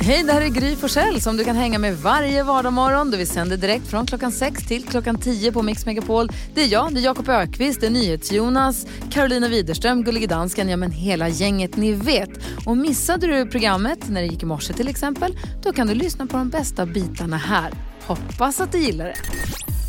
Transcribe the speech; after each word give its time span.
Hej, 0.00 0.22
det 0.22 0.32
här 0.32 0.40
är 0.40 0.48
Gry 0.48 0.76
Forssell 0.76 1.20
som 1.20 1.36
du 1.36 1.44
kan 1.44 1.56
hänga 1.56 1.78
med 1.78 1.98
varje 1.98 2.42
vardagsmorgon. 2.42 3.10
Vi 3.10 3.26
sänder 3.26 3.56
direkt 3.56 3.86
från 3.86 4.06
klockan 4.06 4.32
6 4.32 4.66
till 4.66 4.84
klockan 4.84 5.18
10 5.18 5.52
på 5.52 5.62
Mix 5.62 5.86
Megapol. 5.86 6.28
Det 6.54 6.62
är 6.62 6.66
jag, 6.66 6.94
det 6.94 7.00
är 7.00 7.04
Jakob 7.04 7.28
Ökvist, 7.28 7.80
det 7.80 7.86
är 7.86 7.90
NyhetsJonas, 7.90 8.86
Carolina 9.10 9.48
Widerström, 9.48 10.04
Gullige 10.04 10.26
Dansken, 10.26 10.68
ja 10.68 10.76
men 10.76 10.90
hela 10.90 11.28
gänget 11.28 11.76
ni 11.76 11.92
vet. 11.92 12.30
Och 12.66 12.76
missade 12.76 13.26
du 13.26 13.46
programmet 13.46 14.08
när 14.08 14.20
det 14.20 14.26
gick 14.26 14.42
i 14.42 14.46
morse 14.46 14.72
till 14.72 14.88
exempel, 14.88 15.38
då 15.62 15.72
kan 15.72 15.86
du 15.86 15.94
lyssna 15.94 16.26
på 16.26 16.36
de 16.36 16.48
bästa 16.50 16.86
bitarna 16.86 17.36
här. 17.36 17.72
Hoppas 18.06 18.60
att 18.60 18.72
du 18.72 18.78
gillar 18.78 19.04
det. 19.04 19.16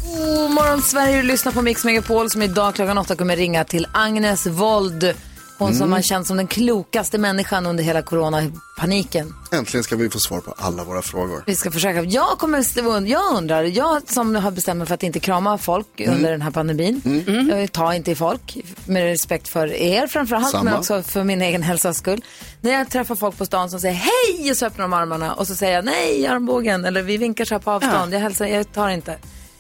God 0.06 0.52
morgon 0.52 0.82
Sverige, 0.82 1.18
du 1.18 1.24
lyssnar 1.24 1.52
på 1.52 1.62
Mix 1.62 1.86
Megapol 1.86 2.30
som 2.30 2.42
idag 2.42 2.76
klockan 2.76 2.98
8 2.98 3.16
kommer 3.16 3.36
ringa 3.36 3.64
till 3.64 3.88
Agnes 3.94 4.48
Wold. 4.48 5.16
Hon 5.58 5.76
som 5.76 5.92
har 5.92 6.02
känts 6.02 6.28
som 6.28 6.38
den 6.38 6.48
klokaste 6.48 7.18
människan 7.18 7.66
under 7.66 7.84
hela 7.84 8.02
coronapaniken. 8.02 9.34
Äntligen 9.52 9.84
ska 9.84 9.96
vi 9.96 10.10
få 10.10 10.20
svar 10.20 10.40
på 10.40 10.54
alla 10.58 10.84
våra 10.84 11.02
frågor. 11.02 11.44
Vi 11.46 11.56
ska 11.56 11.72
försöka. 11.72 12.04
Jag, 12.04 12.38
kommer, 12.38 13.08
jag 13.10 13.38
undrar, 13.38 13.64
jag 13.64 14.10
som 14.10 14.36
har 14.36 14.52
bestämt 14.52 14.78
mig 14.78 14.88
för 14.88 14.94
att 14.94 15.04
inte 15.04 15.20
krama 15.20 15.58
folk 15.58 16.02
under 16.08 16.32
den 16.32 16.42
här 16.42 16.52
pandemin. 16.52 17.02
Jag 17.50 17.72
tar 17.72 17.94
inte 17.94 18.12
i 18.12 18.16
folk 18.16 18.58
med 18.86 19.04
respekt 19.04 19.48
för 19.48 19.74
er 19.74 20.08
framförallt, 20.08 20.52
Samma. 20.52 20.64
men 20.64 20.74
också 20.74 21.04
för 21.04 21.24
min 21.24 21.42
egen 21.42 21.62
hälsas 21.64 21.98
skull. 21.98 22.22
När 22.62 22.72
jag 22.72 22.90
träffar 22.90 23.16
folk 23.16 23.38
på 23.38 23.46
stan 23.46 23.70
som 23.70 23.80
säger 23.80 23.96
hej 23.96 24.52
och 24.52 24.58
så 24.58 24.66
öppnar 24.66 24.84
de 24.84 24.94
armarna 24.94 25.34
och 25.34 25.48
så 25.48 25.56
säger 25.56 25.74
jag 25.76 25.86
nej 25.86 26.28
armbågen 26.28 26.86
eller 26.86 27.02
vi 27.02 27.18
vinkar 27.18 27.46
så 27.46 27.56
här 27.56 27.60
på 27.60 27.72
avstånd. 27.72 28.14
Jag 28.14 28.20
hälsar, 28.20 28.46
jag 28.46 28.74
tar 28.74 28.90
inte. 28.90 29.18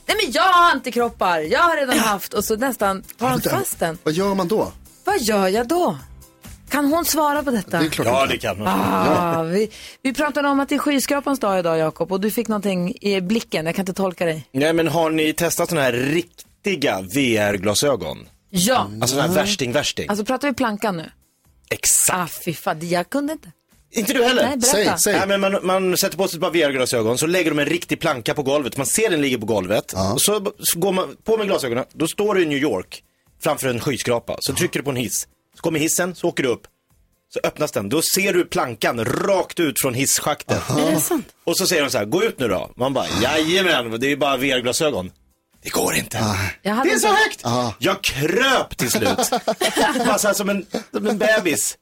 Nej 0.07 0.17
men 0.23 0.31
jag 0.31 0.43
har 0.43 0.71
antikroppar, 0.71 1.39
jag 1.39 1.59
har 1.59 1.77
redan 1.77 1.99
haft 1.99 2.33
och 2.33 2.45
så 2.45 2.55
nästan 2.55 3.03
tar 3.17 3.29
de 3.29 3.49
fast 3.49 3.79
den. 3.79 3.97
Vad 4.03 4.13
gör 4.13 4.35
man 4.35 4.47
då? 4.47 4.71
Vad 5.05 5.21
gör 5.21 5.47
jag 5.47 5.67
då? 5.67 5.97
Kan 6.69 6.85
hon 6.85 7.05
svara 7.05 7.43
på 7.43 7.51
detta? 7.51 7.79
Det 7.79 7.85
är 7.85 7.89
klart 7.89 8.07
Ja, 8.07 8.25
det 8.25 8.37
kan 8.37 8.57
hon. 8.57 8.67
Ah, 8.67 9.43
vi, 9.43 9.71
vi 10.01 10.13
pratade 10.13 10.47
om 10.47 10.59
att 10.59 10.69
det 10.69 10.75
är 10.75 10.79
skyskrapans 10.79 11.39
dag 11.39 11.59
idag 11.59 11.77
Jakob 11.77 12.11
och 12.11 12.21
du 12.21 12.31
fick 12.31 12.47
någonting 12.47 12.93
i 13.01 13.21
blicken, 13.21 13.65
jag 13.65 13.75
kan 13.75 13.83
inte 13.83 13.93
tolka 13.93 14.25
dig. 14.25 14.47
Nej, 14.51 14.73
men 14.73 14.87
har 14.87 15.09
ni 15.09 15.33
testat 15.33 15.69
sådana 15.69 15.85
här 15.85 15.93
riktiga 15.93 17.01
VR-glasögon? 17.01 18.17
Ja, 18.49 18.89
Alltså 19.01 19.07
sådana 19.15 19.33
här 19.33 19.35
värsting-värsting? 19.35 20.09
alltså 20.09 20.25
pratar 20.25 20.47
vi 20.47 20.53
plankan 20.53 20.97
nu? 20.97 21.09
Exakt. 21.69 22.19
Ah 22.19 22.27
fy 22.45 22.53
fan, 22.53 22.89
jag 22.89 23.09
kunde 23.09 23.33
inte. 23.33 23.51
Inte 23.91 24.13
du 24.13 24.23
heller? 24.23 24.43
Nej. 24.47 24.61
Säg, 24.61 24.93
säg. 24.97 25.13
Nej, 25.13 25.27
men 25.27 25.41
man, 25.41 25.65
man 25.65 25.97
sätter 25.97 26.17
på 26.17 26.27
sig 26.27 26.37
ett 26.37 26.41
par 26.43 26.51
VR-glasögon, 26.51 27.17
så 27.17 27.27
lägger 27.27 27.51
de 27.51 27.59
en 27.59 27.65
riktig 27.65 27.99
planka 27.99 28.33
på 28.33 28.43
golvet. 28.43 28.77
Man 28.77 28.85
ser 28.85 29.09
den 29.09 29.21
ligger 29.21 29.37
på 29.37 29.45
golvet. 29.45 29.93
Och 30.13 30.21
så, 30.21 30.51
så 30.59 30.79
går 30.79 30.91
man 30.91 31.15
på 31.23 31.37
med 31.37 31.47
glasögonen, 31.47 31.85
då 31.93 32.07
står 32.07 32.35
du 32.35 32.41
i 32.43 32.45
New 32.45 32.57
York 32.57 33.03
framför 33.45 33.67
en 33.67 33.79
skyskrapa. 33.79 34.37
Så 34.39 34.53
trycker 34.53 34.79
du 34.79 34.83
på 34.83 34.89
en 34.89 34.95
hiss. 34.95 35.27
Så 35.55 35.61
kommer 35.61 35.79
hissen, 35.79 36.15
så 36.15 36.27
åker 36.27 36.43
du 36.43 36.49
upp. 36.49 36.67
Så 37.33 37.39
öppnas 37.43 37.71
den, 37.71 37.89
då 37.89 38.01
ser 38.15 38.33
du 38.33 38.45
plankan 38.45 39.05
rakt 39.05 39.59
ut 39.59 39.81
från 39.81 39.93
hisschaktet. 39.93 40.69
Är 40.69 40.91
det 40.91 40.99
sant? 40.99 41.27
Och 41.43 41.57
så 41.57 41.67
säger 41.67 41.83
de 41.83 41.89
så 41.89 41.97
här, 41.97 42.05
gå 42.05 42.23
ut 42.23 42.39
nu 42.39 42.47
då. 42.47 42.71
Man 42.75 42.93
bara, 42.93 43.05
jajamän, 43.21 43.99
det 43.99 44.11
är 44.11 44.15
bara 44.17 44.37
VR-glasögon. 44.37 45.11
Det 45.63 45.69
går 45.69 45.95
inte. 45.95 46.17
Jag 46.61 46.73
hade 46.73 46.89
Det 46.89 46.93
är 46.95 46.99
så 46.99 47.07
inte- 47.07 47.49
högt! 47.49 47.75
Jag 47.79 48.03
kröp 48.03 48.77
till 48.77 48.91
slut. 48.91 49.17
Bara 50.05 50.17
så 50.17 50.27
här 50.27 50.33
som 50.33 50.49
en, 50.49 50.65
som 50.91 51.07
en 51.07 51.17
bebis. 51.17 51.77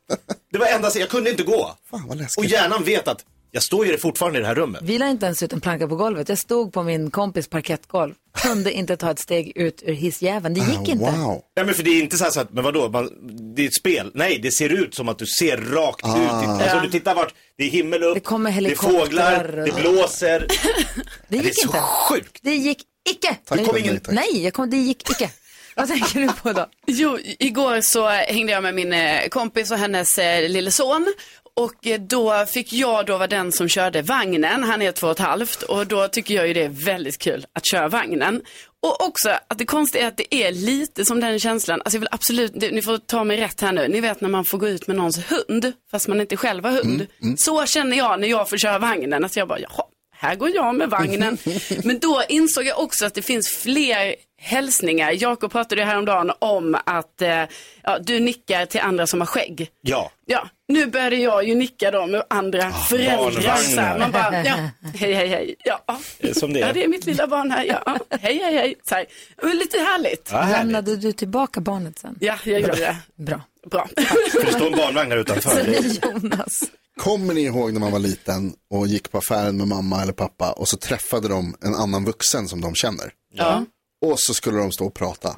Det 0.51 0.57
var 0.57 0.65
enda 0.67 0.91
jag 0.95 1.09
kunde 1.09 1.29
inte 1.29 1.43
gå. 1.43 1.75
Fan 1.91 2.01
vad 2.07 2.09
Och 2.09 2.15
läskigt. 2.23 2.51
hjärnan 2.51 2.83
vet 2.83 3.07
att 3.07 3.25
jag 3.55 3.63
står 3.63 3.85
ju 3.87 3.97
fortfarande 3.97 4.39
i 4.39 4.41
det 4.41 4.47
här 4.47 4.55
rummet. 4.55 4.81
Vi 4.83 4.97
la 4.97 5.07
inte 5.09 5.25
ens 5.25 5.43
ut 5.43 5.53
en 5.53 5.61
planka 5.61 5.87
på 5.87 5.95
golvet. 5.95 6.29
Jag 6.29 6.37
stod 6.37 6.73
på 6.73 6.83
min 6.83 7.11
kompis 7.11 7.47
parkettgolv. 7.47 8.13
Kunde 8.37 8.71
inte 8.71 8.97
ta 8.97 9.11
ett 9.11 9.19
steg 9.19 9.51
ut 9.55 9.83
ur 9.85 9.93
hissjäveln. 9.93 10.53
Det 10.53 10.59
gick 10.59 10.89
inte. 10.89 11.05
Ah, 11.05 11.11
Wow. 11.27 11.41
Ja, 11.53 11.63
men 11.63 11.73
för 11.75 11.83
det 11.83 11.89
är 11.89 12.01
inte 12.03 12.17
så, 12.17 12.23
här 12.23 12.31
så 12.31 12.39
att, 12.39 12.53
men 12.53 12.63
vadå, 12.63 12.89
man, 12.89 13.09
det 13.55 13.61
är 13.63 13.67
ett 13.67 13.73
spel. 13.75 14.11
Nej, 14.13 14.39
det 14.43 14.51
ser 14.51 14.69
ut 14.69 14.95
som 14.95 15.09
att 15.09 15.17
du 15.19 15.25
ser 15.25 15.57
rakt 15.57 16.05
ut. 16.07 16.11
i- 16.15 16.63
Alltså 16.63 16.79
du 16.79 16.89
tittar 16.89 17.15
vart, 17.15 17.33
det 17.57 17.63
är 17.63 17.69
himmel 17.69 18.03
upp, 18.03 18.13
Det 18.13 18.19
kommer 18.19 18.61
det 18.61 18.71
är 18.71 18.75
fåglar, 18.75 19.59
och- 19.59 19.65
det 19.65 19.71
blåser. 19.81 20.39
Det 20.49 21.05
Det 21.27 21.37
är 21.37 21.43
gick 21.43 21.61
så 21.61 21.67
inte. 21.67 21.79
sjukt. 21.79 22.39
Det 22.41 22.55
gick 22.55 22.81
icke. 23.09 23.35
Tack 23.45 23.59
Det- 23.59 23.65
och 23.65 23.79
ingen- 23.79 23.93
nej, 23.93 24.01
tack. 24.03 24.15
Nej, 24.15 24.43
jag 24.43 24.53
kom, 24.53 24.69
det 24.69 24.77
gick 24.77 25.09
icke. 25.09 25.29
Vad 25.75 25.87
tänker 25.87 26.19
du 26.19 26.27
på 26.27 26.53
då? 26.53 26.69
Jo, 26.87 27.17
igår 27.39 27.81
så 27.81 28.07
hängde 28.09 28.51
jag 28.51 28.63
med 28.63 28.75
min 28.75 28.93
eh, 28.93 29.27
kompis 29.29 29.71
och 29.71 29.77
hennes 29.77 30.17
eh, 30.17 30.49
lille 30.49 30.71
son. 30.71 31.13
Och 31.55 31.87
eh, 31.87 32.01
då 32.01 32.45
fick 32.45 32.73
jag 32.73 33.05
då 33.05 33.17
vara 33.17 33.27
den 33.27 33.51
som 33.51 33.69
körde 33.69 34.01
vagnen. 34.01 34.63
Han 34.63 34.81
är 34.81 34.91
två 34.91 35.07
och 35.07 35.11
ett 35.11 35.19
halvt 35.19 35.63
och 35.63 35.87
då 35.87 36.07
tycker 36.07 36.33
jag 36.33 36.47
ju 36.47 36.53
det 36.53 36.63
är 36.63 36.85
väldigt 36.85 37.17
kul 37.17 37.45
att 37.53 37.65
köra 37.65 37.87
vagnen. 37.87 38.41
Och 38.81 39.05
också 39.05 39.29
att 39.47 39.57
det 39.57 39.65
konstiga 39.65 40.03
är 40.03 40.07
att 40.07 40.17
det 40.17 40.35
är 40.35 40.51
lite 40.51 41.05
som 41.05 41.19
den 41.19 41.39
känslan, 41.39 41.81
alltså 41.81 41.95
jag 41.95 41.99
vill 41.99 42.09
absolut, 42.11 42.55
ni 42.55 42.81
får 42.81 42.97
ta 42.97 43.23
mig 43.23 43.37
rätt 43.37 43.61
här 43.61 43.71
nu, 43.71 43.87
ni 43.87 44.01
vet 44.01 44.21
när 44.21 44.29
man 44.29 44.45
får 44.45 44.57
gå 44.57 44.67
ut 44.67 44.87
med 44.87 44.95
någons 44.95 45.31
hund, 45.31 45.73
fast 45.91 46.07
man 46.07 46.21
inte 46.21 46.37
själv 46.37 46.65
har 46.65 46.71
hund. 46.71 47.07
Så 47.37 47.65
känner 47.65 47.97
jag 47.97 48.19
när 48.19 48.27
jag 48.27 48.49
får 48.49 48.57
köra 48.57 48.79
vagnen, 48.79 49.25
att 49.25 49.35
jag 49.35 49.47
bara, 49.47 49.59
jaha, 49.59 49.83
här 50.15 50.35
går 50.35 50.49
jag 50.49 50.75
med 50.75 50.89
vagnen. 50.89 51.37
Men 51.83 51.99
då 51.99 52.23
insåg 52.29 52.65
jag 52.65 52.79
också 52.79 53.05
att 53.05 53.13
det 53.13 53.21
finns 53.21 53.47
fler 53.49 54.15
hälsningar. 54.43 55.11
Jakob 55.11 55.51
pratade 55.51 55.81
ju 55.81 55.87
häromdagen 55.87 56.31
om 56.39 56.77
att 56.85 57.21
eh, 57.21 57.43
ja, 57.83 57.99
du 58.01 58.19
nickar 58.19 58.65
till 58.65 58.81
andra 58.81 59.07
som 59.07 59.19
har 59.21 59.27
skägg. 59.27 59.69
Ja. 59.81 60.11
Ja, 60.25 60.49
nu 60.67 60.85
började 60.87 61.15
jag 61.15 61.47
ju 61.47 61.55
nicka 61.55 61.91
då 61.91 62.07
med 62.07 62.23
andra 62.29 62.71
föräldrar. 62.71 63.17
barnvagnar. 63.17 63.55
Så 63.57 63.81
här, 63.81 63.99
man 63.99 64.11
bara, 64.11 64.43
ja, 64.45 64.55
hej, 64.95 65.13
hej, 65.13 65.27
hej. 65.27 65.55
Ja, 65.63 65.83
Det 66.19 66.29
är 66.29 66.33
som 66.33 66.53
det 66.53 66.59
ja, 66.59 66.67
är. 66.67 66.73
det 66.73 66.83
är 66.83 66.87
mitt 66.87 67.05
lilla 67.05 67.27
barn 67.27 67.51
här. 67.51 67.63
Ja, 67.65 67.97
hej, 68.09 68.37
hej, 68.43 68.53
hej. 68.57 68.75
Så 68.89 68.95
här. 68.95 69.05
Det 69.41 69.45
var 69.47 69.53
lite 69.53 69.77
härligt. 69.77 70.29
Ja, 70.31 70.37
härligt. 70.37 70.57
Lämnade 70.57 70.95
du 70.95 71.11
tillbaka 71.11 71.61
barnet 71.61 71.99
sen? 71.99 72.15
Ja, 72.19 72.35
jag 72.45 72.59
gjorde 72.61 72.75
det. 72.75 72.97
Bra. 73.15 73.41
Bra. 73.71 73.87
För 74.31 74.45
det 74.45 74.51
står 74.53 74.65
en 74.67 74.77
barnvagn 74.77 75.11
här 75.11 75.17
utanför. 75.17 75.75
Jonas. 76.03 76.63
Kommer 76.99 77.33
ni 77.33 77.41
ihåg 77.41 77.73
när 77.73 77.79
man 77.79 77.91
var 77.91 77.99
liten 77.99 78.53
och 78.69 78.87
gick 78.87 79.11
på 79.11 79.17
affären 79.17 79.57
med 79.57 79.67
mamma 79.67 80.01
eller 80.01 80.13
pappa 80.13 80.51
och 80.51 80.67
så 80.67 80.77
träffade 80.77 81.27
de 81.27 81.55
en 81.65 81.75
annan 81.75 82.05
vuxen 82.05 82.47
som 82.47 82.61
de 82.61 82.75
känner? 82.75 83.11
Ja. 83.33 83.65
Och 84.03 84.19
så 84.19 84.33
skulle 84.33 84.57
de 84.57 84.71
stå 84.71 84.85
och 84.85 84.93
prata. 84.93 85.35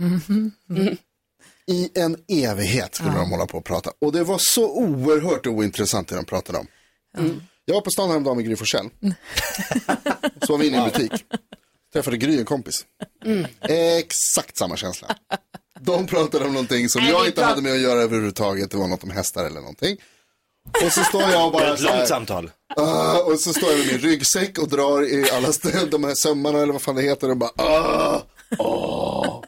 I 1.67 1.89
en 1.99 2.17
evighet 2.27 2.95
skulle 2.95 3.15
de 3.17 3.31
hålla 3.31 3.45
på 3.45 3.57
och 3.57 3.65
prata. 3.65 3.91
Och 4.01 4.11
det 4.11 4.23
var 4.23 4.37
så 4.37 4.69
oerhört 4.71 5.47
ointressant 5.47 6.07
det 6.07 6.15
de 6.15 6.25
pratade 6.25 6.57
om. 6.59 6.67
Jag 7.65 7.75
var 7.75 7.81
på 7.81 7.89
stan 7.89 8.09
häromdagen 8.09 8.37
med 8.37 8.45
Gry 8.45 8.55
Forssell. 8.55 8.89
Så 10.45 10.53
var 10.53 10.57
vi 10.57 10.67
inne 10.67 10.77
i 10.77 10.79
en 10.79 10.85
butik. 10.85 11.25
Träffade 11.93 12.17
Gry 12.17 12.39
en 12.39 12.45
kompis. 12.45 12.85
Exakt 13.61 14.57
samma 14.57 14.77
känsla. 14.77 15.15
De 15.79 16.07
pratade 16.07 16.45
om 16.45 16.53
någonting 16.53 16.89
som 16.89 17.03
jag 17.05 17.27
inte 17.27 17.43
hade 17.43 17.61
med 17.61 17.71
att 17.73 17.79
göra 17.79 18.01
överhuvudtaget. 18.01 18.71
Det 18.71 18.77
var 18.77 18.87
något 18.87 19.03
om 19.03 19.09
hästar 19.11 19.45
eller 19.45 19.59
någonting. 19.59 19.97
Och 20.85 20.91
så 20.91 21.03
står 21.03 21.21
jag 21.21 21.45
och 21.45 21.51
bara 21.53 21.73
Ett 21.73 21.79
så 21.79 21.87
här, 21.87 21.97
långt 21.97 22.07
samtal. 22.07 22.51
Ah, 22.75 23.17
och 23.19 23.39
så 23.39 23.53
står 23.53 23.69
jag 23.69 23.77
med 23.79 23.87
min 23.87 23.97
ryggsäck 23.97 24.57
och 24.57 24.67
drar 24.69 25.03
i 25.03 25.29
alla 25.31 25.49
st- 25.49 25.85
de 25.91 26.03
här 26.03 26.13
sömmarna 26.15 26.59
eller 26.61 26.73
vad 26.73 26.81
fan 26.81 26.95
det 26.95 27.01
heter 27.01 27.29
och 27.29 27.37
bara 27.37 27.51
ah, 27.55 28.21
ah. 28.59 29.41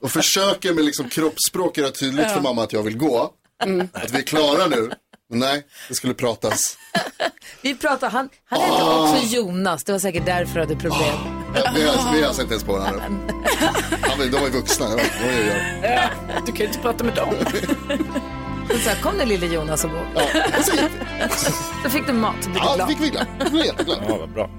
Och 0.00 0.10
försöker 0.10 0.72
med 0.74 0.84
liksom 0.84 1.08
kroppsspråk 1.08 1.78
göra 1.78 1.90
tydligt 1.90 2.30
för 2.30 2.40
mamma 2.40 2.62
att 2.62 2.72
jag 2.72 2.82
vill 2.82 2.96
gå. 2.96 3.30
Att 3.92 4.10
vi 4.10 4.18
är 4.18 4.22
klara 4.22 4.66
nu. 4.66 4.90
Men 5.30 5.38
nej, 5.38 5.66
det 5.88 5.94
skulle 5.94 6.14
pratas. 6.14 6.78
Vi 7.62 7.74
pratar, 7.74 8.10
han, 8.10 8.28
han 8.44 8.60
heter 8.60 8.98
också 9.00 9.36
Jonas, 9.36 9.84
det 9.84 9.92
var 9.92 9.98
säkert 9.98 10.26
därför 10.26 10.54
du 10.54 10.60
hade 10.60 10.76
problem. 10.76 11.14
Vi 11.54 11.60
har, 11.60 12.12
vi 12.14 12.20
har 12.20 12.26
alltså 12.28 12.42
inte 12.42 12.54
ens 12.54 12.64
på 12.64 12.72
varandra. 12.72 13.02
Ja, 14.02 14.14
men 14.18 14.30
de 14.30 14.36
var 14.40 14.46
ju 14.46 14.52
vuxna. 14.52 14.86
Ja, 14.86 14.96
vad 15.22 15.34
jag 15.34 15.46
gör. 15.46 16.20
Du 16.46 16.52
kan 16.52 16.56
ju 16.60 16.66
inte 16.66 16.78
prata 16.78 17.04
med 17.04 17.14
dem. 17.14 17.34
Så 18.70 18.78
så 18.78 18.88
här, 18.88 19.00
kom 19.02 19.16
nu 19.16 19.24
lille 19.24 19.46
Jonas 19.46 19.84
och 19.84 19.90
gå. 19.90 19.96
Ja, 20.14 20.22
och 20.58 20.64
så 20.64 20.72
gick 20.72 20.82
vi. 20.82 21.28
Så 21.84 21.90
fick 21.90 22.06
du 22.06 22.12
mat 22.12 22.44
och 22.44 22.50
blev 22.50 22.62
Ja, 22.64 22.74
glad. 22.74 22.88
fick 22.88 23.00
vi 23.00 23.08
glad. 23.08 23.26
Jag 23.38 23.50
blev 23.52 23.64
jätteglad. 23.66 23.98
Ja, 24.08 24.16
vad 24.16 24.28
bra. 24.32 24.50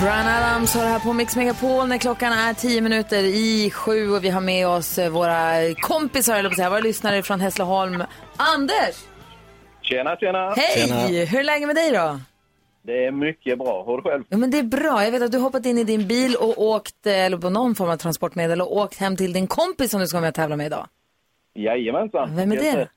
Brian 0.00 0.26
Adams 0.28 0.74
har 0.74 0.82
det 0.82 0.88
här 0.88 0.98
på 0.98 1.12
Mix 1.12 1.36
Megapol 1.36 1.88
när 1.88 1.98
klockan 1.98 2.32
är 2.32 2.54
tio 2.54 2.80
minuter 2.80 3.22
i 3.22 3.70
sju 3.70 4.10
och 4.10 4.24
vi 4.24 4.28
har 4.30 4.40
med 4.40 4.68
oss 4.68 4.98
eh, 4.98 5.10
våra 5.10 5.74
kompisar, 5.74 6.38
eller 6.38 6.50
säga, 6.50 6.70
våra 6.70 6.80
lyssnare 6.80 7.22
från 7.22 7.40
Hässleholm. 7.40 8.02
Anders! 8.36 8.96
Tjena, 9.82 10.16
tjena. 10.16 10.54
Hej! 10.56 11.24
Hur 11.24 11.40
är 11.40 11.44
läget 11.44 11.66
med 11.66 11.76
dig 11.76 11.90
då? 11.92 12.20
Det 12.82 13.04
är 13.06 13.10
mycket 13.10 13.58
bra. 13.58 13.96
Du 13.96 14.02
själv? 14.10 14.24
Ja, 14.28 14.36
men 14.36 14.50
det 14.50 14.58
är 14.58 14.62
bra. 14.62 15.04
Jag 15.04 15.10
vet 15.10 15.22
att 15.22 15.32
du 15.32 15.38
hoppat 15.38 15.66
in 15.66 15.78
i 15.78 15.84
din 15.84 16.08
bil 16.08 16.36
och 16.36 16.62
åkt, 16.62 17.06
eh, 17.06 17.24
eller 17.24 17.38
på 17.38 17.50
någon 17.50 17.74
form 17.74 17.90
av 17.90 17.96
transportmedel 17.96 18.60
och 18.60 18.76
åkt 18.76 18.98
hem 18.98 19.16
till 19.16 19.32
din 19.32 19.46
kompis 19.46 19.90
som 19.90 20.00
du 20.00 20.06
ska 20.06 20.16
vara 20.16 20.20
med 20.22 20.28
och 20.28 20.34
tävla 20.34 20.56
med 20.56 20.66
idag. 20.66 20.86
Jajamensan. 21.54 22.36
Vem 22.36 22.52
är 22.52 22.56
det? 22.56 22.62
Heter- 22.64 22.88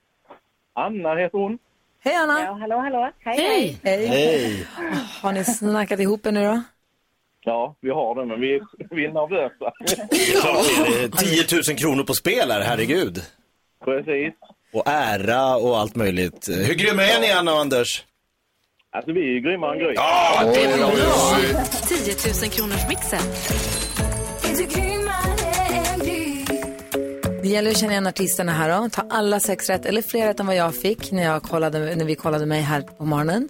Anna 0.76 1.16
heter 1.16 1.38
hon. 1.38 1.58
Hej 2.04 2.16
Anna! 2.16 2.40
Ja, 2.46 2.54
hallå, 2.62 2.78
hallå. 2.78 3.12
Hej, 3.20 3.38
Hej! 3.38 3.80
Hej! 3.84 4.06
Hej. 4.08 4.68
Har 5.22 5.32
ni 5.32 5.44
snackat 5.44 6.00
ihop 6.00 6.26
er 6.26 6.32
nu 6.32 6.44
då? 6.44 6.62
Ja, 7.44 7.76
vi 7.82 7.90
har 7.90 8.16
det, 8.16 8.26
men 8.26 8.42
vi 8.42 8.56
är, 8.56 8.62
vi 8.96 9.06
är 9.06 9.12
nervösa. 9.12 9.74
Det 10.10 10.16
är 10.16 10.42
klart 10.42 11.12
det 11.14 11.20
är 11.20 11.46
10 11.68 11.74
000 11.74 11.78
kronor 11.78 12.04
på 12.04 12.14
spel 12.14 12.52
här, 12.52 12.62
herregud. 12.62 13.22
Precis. 13.86 14.34
Och 14.74 14.84
ära 14.86 15.56
och 15.56 15.78
allt 15.78 15.96
möjligt. 15.96 16.50
Hur 16.50 16.74
grymma 16.74 17.04
är 17.04 17.22
ni, 17.22 17.32
Anna 17.32 17.54
och 17.54 17.60
Anders? 17.60 18.04
Alltså, 18.92 19.12
vi 19.12 19.20
är 19.22 19.34
ju 19.34 19.40
grymmare 19.40 19.74
än 19.74 19.80
Gry. 19.80 19.94
Ja, 19.96 20.44
det 20.54 20.64
är 20.64 20.78
bra. 20.78 20.94
10 21.88 22.16
000 22.42 22.52
kronors 22.52 22.88
mixen. 22.90 23.20
Det 27.42 27.48
gäller 27.48 27.72
att 27.72 27.78
känna 27.78 27.92
igen 27.92 28.08
artisterna 28.08 28.52
här 28.52 28.82
då. 28.82 28.90
Ta 28.90 29.06
alla 29.10 29.40
sex 29.40 29.70
rätt 29.70 29.86
eller 29.86 30.02
fler 30.02 30.28
rätt 30.28 30.40
än 30.40 30.46
vad 30.46 30.56
jag 30.56 30.76
fick 30.76 31.12
när, 31.12 31.24
jag 31.24 31.44
kollade, 31.44 31.96
när 31.96 32.06
vi 32.06 32.16
kollade 32.16 32.46
mig 32.46 32.62
här 32.62 32.82
på 32.82 33.06
morgonen. 33.06 33.50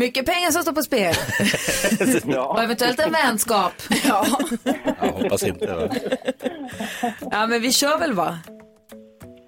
Mycket 0.00 0.26
pengar 0.26 0.50
som 0.50 0.62
står 0.62 0.72
på 0.72 0.82
spel. 0.82 1.14
Och 2.38 2.62
eventuellt 2.62 3.00
en 3.00 3.12
vänskap. 3.12 3.72
Ja. 4.04 4.26
Jag 5.00 5.12
hoppas 5.12 5.42
inte. 5.42 5.66
Va? 5.66 5.88
ja, 7.30 7.46
men 7.46 7.62
vi 7.62 7.72
kör 7.72 7.98
väl 7.98 8.12
va? 8.12 8.38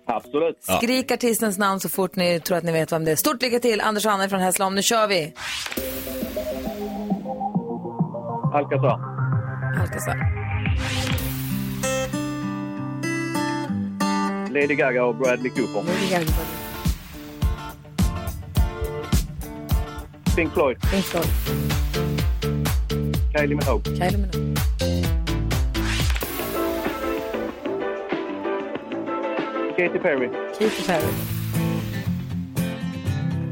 Absolut. 0.06 0.64
Skrik 0.64 1.10
artistens 1.10 1.58
namn 1.58 1.80
så 1.80 1.88
fort 1.88 2.16
ni 2.16 2.40
tror 2.40 2.58
att 2.58 2.64
ni 2.64 2.72
vet 2.72 2.92
vem 2.92 3.04
det 3.04 3.10
är. 3.10 3.16
Stort 3.16 3.42
lycka 3.42 3.58
till, 3.58 3.80
Anders 3.80 4.06
och 4.06 4.12
Anna 4.12 4.28
från 4.28 4.40
Hässleholm. 4.40 4.74
Nu 4.74 4.82
kör 4.82 5.06
vi! 5.06 5.34
Alcazar. 8.54 9.00
Alcazar. 9.80 10.16
Lady 14.50 14.74
Gaga 14.74 15.04
och 15.04 15.14
Bradley 15.14 15.50
Cooper. 15.50 16.61
Pink 20.34 20.52
Floyd. 20.54 20.78
Pink 20.90 21.04
Floyd. 21.04 21.26
Kylie 23.34 23.54
Minogue. 23.54 23.82
Kylie 23.98 24.16
Minogue. 24.16 24.54
Katy 29.76 29.98
Perry. 29.98 30.30
Katy 30.58 30.82
Perry. 30.86 31.12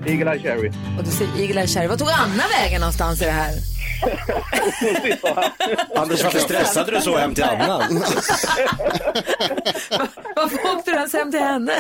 Eagle 0.07 0.29
Eye 0.29 0.39
Cherry. 0.39 0.73
Och 0.99 1.05
du 1.05 1.11
säger 1.11 1.41
Eagle 1.41 1.61
Eye 1.61 1.67
Cherry. 1.67 1.87
Vad 1.87 1.99
tog 1.99 2.09
Anna 2.09 2.45
vägen 2.61 2.81
någonstans 2.81 3.23
i 3.23 3.25
det 3.25 3.31
här? 3.31 3.70
Anders, 5.97 6.25
varför 6.25 6.39
stressade 6.39 6.91
du 6.93 7.01
så 7.01 7.17
hem 7.17 7.35
till 7.35 7.45
Anna? 7.45 7.79
Varför 10.37 10.77
åkte 10.77 10.91
du 10.91 10.97
ens 10.97 11.13
hem 11.13 11.31
till 11.31 11.41
henne? 11.41 11.73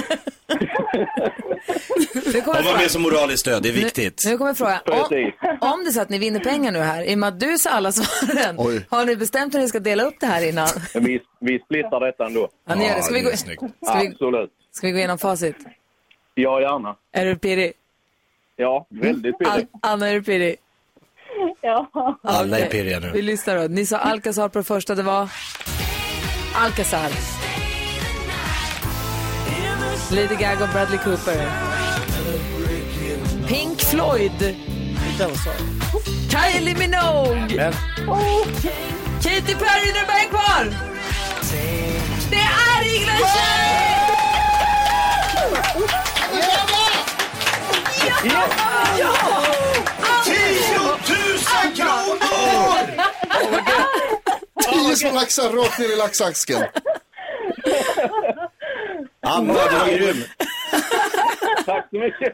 Nu 2.32 2.40
kommer 2.40 2.62
Hon 2.62 2.64
var 2.64 2.76
med 2.76 2.90
som 2.90 3.02
moraliskt 3.02 3.40
stöd, 3.40 3.62
det 3.62 3.68
är 3.68 3.72
viktigt. 3.72 4.22
Nu 4.26 4.38
kommer 4.38 4.54
frågan. 4.54 4.78
Om, 4.86 4.94
om 5.60 5.84
det 5.84 5.90
är 5.90 5.92
så 5.92 6.00
att 6.00 6.08
ni 6.08 6.18
vinner 6.18 6.40
pengar 6.40 6.72
nu 6.72 6.78
här, 6.78 7.02
i 7.02 7.14
och 7.14 7.18
med 7.18 7.28
att 7.28 7.40
du 7.40 7.58
sa 7.58 7.70
alla 7.70 7.92
svaren, 7.92 8.54
Oj. 8.58 8.86
har 8.90 9.04
ni 9.04 9.16
bestämt 9.16 9.54
hur 9.54 9.60
ni 9.60 9.68
ska 9.68 9.80
dela 9.80 10.02
upp 10.02 10.14
det 10.20 10.26
här 10.26 10.48
innan? 10.48 10.68
Vi, 10.94 11.20
vi 11.40 11.58
splittar 11.58 12.00
detta 12.00 12.26
ändå. 12.26 12.48
Ja, 12.68 12.74
ni 12.74 12.86
gör 12.86 12.94
det. 12.96 13.02
Ska, 13.02 13.14
vi 13.14 13.20
gå, 13.20 13.30
ska, 13.36 13.50
vi, 13.50 14.08
Absolut. 14.08 14.50
ska 14.72 14.86
vi 14.86 14.92
gå 14.92 14.98
igenom 14.98 15.18
facit? 15.18 15.56
Ja, 16.34 16.60
gärna. 16.60 16.96
Är 17.12 17.26
du 17.26 17.36
pirrig? 17.36 17.72
Ja, 18.56 18.86
väldigt 18.88 19.34
An, 19.34 19.54
billigt. 19.54 19.70
Anna, 19.82 20.08
är 20.08 20.14
du 20.14 20.22
pirrig? 20.22 20.56
Ja. 21.62 21.90
Alla 22.24 22.58
är 22.58 22.66
pirriga 22.68 23.00
Vi 23.00 23.12
nu. 23.12 23.22
lyssnar 23.22 23.56
då. 23.56 23.62
Ni 23.68 23.86
sa 23.86 23.96
Alcazar 23.96 24.48
på 24.48 24.58
det 24.58 24.64
första, 24.64 24.94
det 24.94 25.02
var? 25.02 25.28
Alcazar. 26.54 27.08
Lady 30.10 30.34
Gaga 30.34 30.64
och 30.64 30.68
Bradley 30.72 30.98
Cooper. 30.98 31.48
Pink 33.48 33.80
Floyd. 33.80 34.56
Kylie 36.30 36.74
Minogue. 36.78 37.56
Men, 37.56 37.72
Katy 39.22 39.54
Perry, 39.54 39.92
nu 39.92 39.98
är 39.98 40.28
kvar! 40.28 40.74
Det 42.30 42.36
är 42.36 42.96
Ingrid 42.96 43.26
Cherry! 43.26 43.90
Ja! 48.24 48.42
Ja! 48.98 49.12
10 50.50 50.56
000 51.66 51.76
kronor! 51.76 52.80
Tio 54.62 54.96
små 54.96 55.12
laxar 55.12 55.50
rakt 55.50 55.78
ner 55.78 55.92
i 55.92 55.96
laxasken. 55.96 56.62
Anna, 59.26 59.52
du 59.52 59.76
var 59.76 59.88
grym. 59.98 60.24
Tack 61.66 61.88
så 61.90 61.96
mycket. 61.96 62.32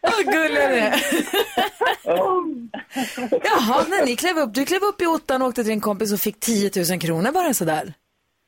Vad 0.00 0.24
gulliga 0.24 0.68
ni 0.68 0.78
är. 0.78 1.02
Jaha, 3.44 3.84
när 3.88 4.04
ni 4.04 4.16
klev 4.16 4.38
upp, 4.38 4.54
du 4.54 4.64
klev 4.64 4.82
upp 4.82 5.02
i 5.02 5.06
ottan 5.06 5.42
och 5.42 5.48
åkte 5.48 5.62
till 5.62 5.70
din 5.70 5.80
kompis 5.80 6.12
och 6.12 6.20
fick 6.20 6.40
10 6.40 6.70
000 6.90 7.00
kronor 7.00 7.32
bara 7.32 7.54
sådär. 7.54 7.94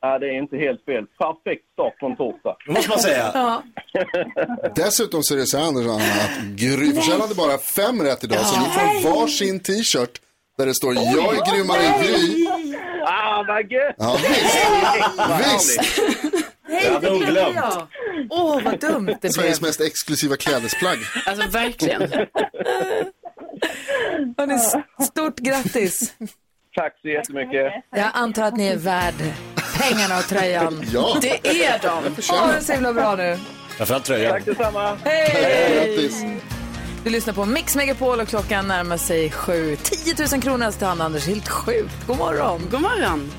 Ja, 0.01 0.19
det 0.19 0.27
är 0.27 0.37
inte 0.43 0.57
helt 0.57 0.85
fel. 0.85 1.05
Perfekt 1.17 1.65
start 1.73 1.99
på 1.99 2.05
en 2.05 2.15
torsdag. 2.17 2.55
Det 2.65 2.71
måste 2.71 2.89
man 2.89 2.99
säga. 2.99 3.31
Ja. 3.33 3.63
Dessutom 4.75 5.23
så 5.23 5.33
är 5.33 5.37
det 5.37 5.45
så 5.45 5.57
här 5.57 5.67
Anders 5.67 5.85
och 5.85 5.93
Anna, 5.93 6.03
att 6.03 6.43
Gry 6.43 6.93
Forssell 6.93 7.21
hade 7.21 7.35
bara 7.35 7.57
fem 7.57 8.01
rätt 8.01 8.23
idag 8.23 8.39
så 8.39 8.59
ni 8.59 8.65
får 8.65 9.09
varsin 9.09 9.59
t-shirt 9.59 10.21
där 10.57 10.65
det 10.65 10.75
står 10.75 10.93
jag 10.95 11.37
är 11.37 11.53
grymmare 11.53 11.81
än 11.81 12.01
Gry. 12.03 12.47
Ah, 13.05 13.43
vad 13.47 13.71
gött! 13.71 13.95
Ja, 13.97 14.17
visst. 14.21 15.79
visst. 15.79 16.01
Det 16.67 16.93
hade 16.93 17.09
hon 17.09 17.19
glömt. 17.19 17.55
Ja. 17.55 17.87
Åh, 18.29 18.61
vad 18.63 18.79
dumt 18.79 19.05
det 19.05 19.19
blev. 19.21 19.29
Sveriges 19.29 19.61
mest 19.61 19.81
exklusiva 19.81 20.35
klädesplagg. 20.35 20.97
Alltså 21.25 21.49
verkligen. 21.49 22.01
Hörrni, 24.37 24.59
stort 25.05 25.37
grattis. 25.37 26.13
Tack 26.75 26.99
så 27.01 27.07
jättemycket. 27.07 27.73
Jag 27.89 28.09
antar 28.13 28.43
att 28.43 28.57
ni 28.57 28.67
är 28.67 28.77
värd 28.77 29.15
pengarna 29.79 30.17
och 30.17 30.27
tröjan. 30.27 30.83
Ja, 30.93 31.17
Det 31.21 31.47
är 31.47 31.79
de. 31.81 32.21
Ha 32.35 32.51
det 32.51 32.63
så 32.63 32.73
himla 32.73 32.93
bra 32.93 33.15
nu. 33.15 33.37
Framförallt 33.77 34.05
tröjan. 34.05 34.31
Tack 34.31 34.45
detsamma. 34.45 34.97
Hej! 35.03 35.73
grattis. 35.75 36.23
Du 37.03 37.09
lyssnar 37.09 37.33
på 37.33 37.45
Mix 37.45 37.75
Megapol 37.75 38.19
och 38.19 38.27
klockan 38.27 38.67
närmar 38.67 38.97
sig 38.97 39.31
sju. 39.31 39.75
10 39.83 40.15
000 40.31 40.41
kronor 40.41 40.71
till 40.71 40.87
han 40.87 41.01
Anders. 41.01 41.27
Helt 41.27 41.47
sjukt. 41.49 42.07
God 42.07 42.17
morgon. 42.17 42.67
God 42.71 42.81
morgon. 42.81 43.31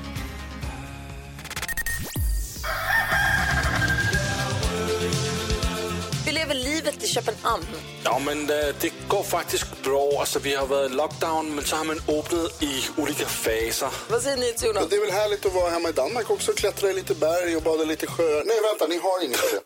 Köpenhamn. 7.13 7.65
Ja, 8.03 8.19
men 8.19 8.37
øh, 8.49 8.73
det 8.81 8.91
går 9.07 9.23
faktisk 9.23 9.65
bra. 9.83 10.19
Altså, 10.19 10.39
vi 10.39 10.51
har 10.59 10.65
været 10.65 10.91
i 10.91 10.93
lockdown, 10.93 11.55
men 11.55 11.63
så 11.65 11.75
har 11.75 11.83
man 11.83 11.99
åbnet 12.07 12.47
i 12.59 12.73
olika 13.01 13.25
faser. 13.25 13.89
Vad 14.11 14.21
säger 14.21 14.37
ni 14.37 14.53
till 14.57 14.67
Jonas? 14.67 14.89
Det 14.89 14.95
är 14.95 15.01
väl 15.05 15.11
härligt 15.21 15.45
att 15.45 15.53
vara 15.53 15.69
hemma 15.69 15.89
i 15.89 15.91
Danmark 15.91 16.29
också, 16.29 16.51
klättra 16.53 16.89
i 16.89 16.93
lite 16.93 17.13
berg 17.15 17.55
och 17.57 17.63
bada 17.63 17.83
i 17.83 17.85
lite 17.85 18.07
sjöar. 18.07 18.43
Nej, 18.45 18.57
vänta, 18.69 18.83
ni 18.93 18.97
har 19.05 19.17
inget 19.25 19.39
det. 19.51 19.59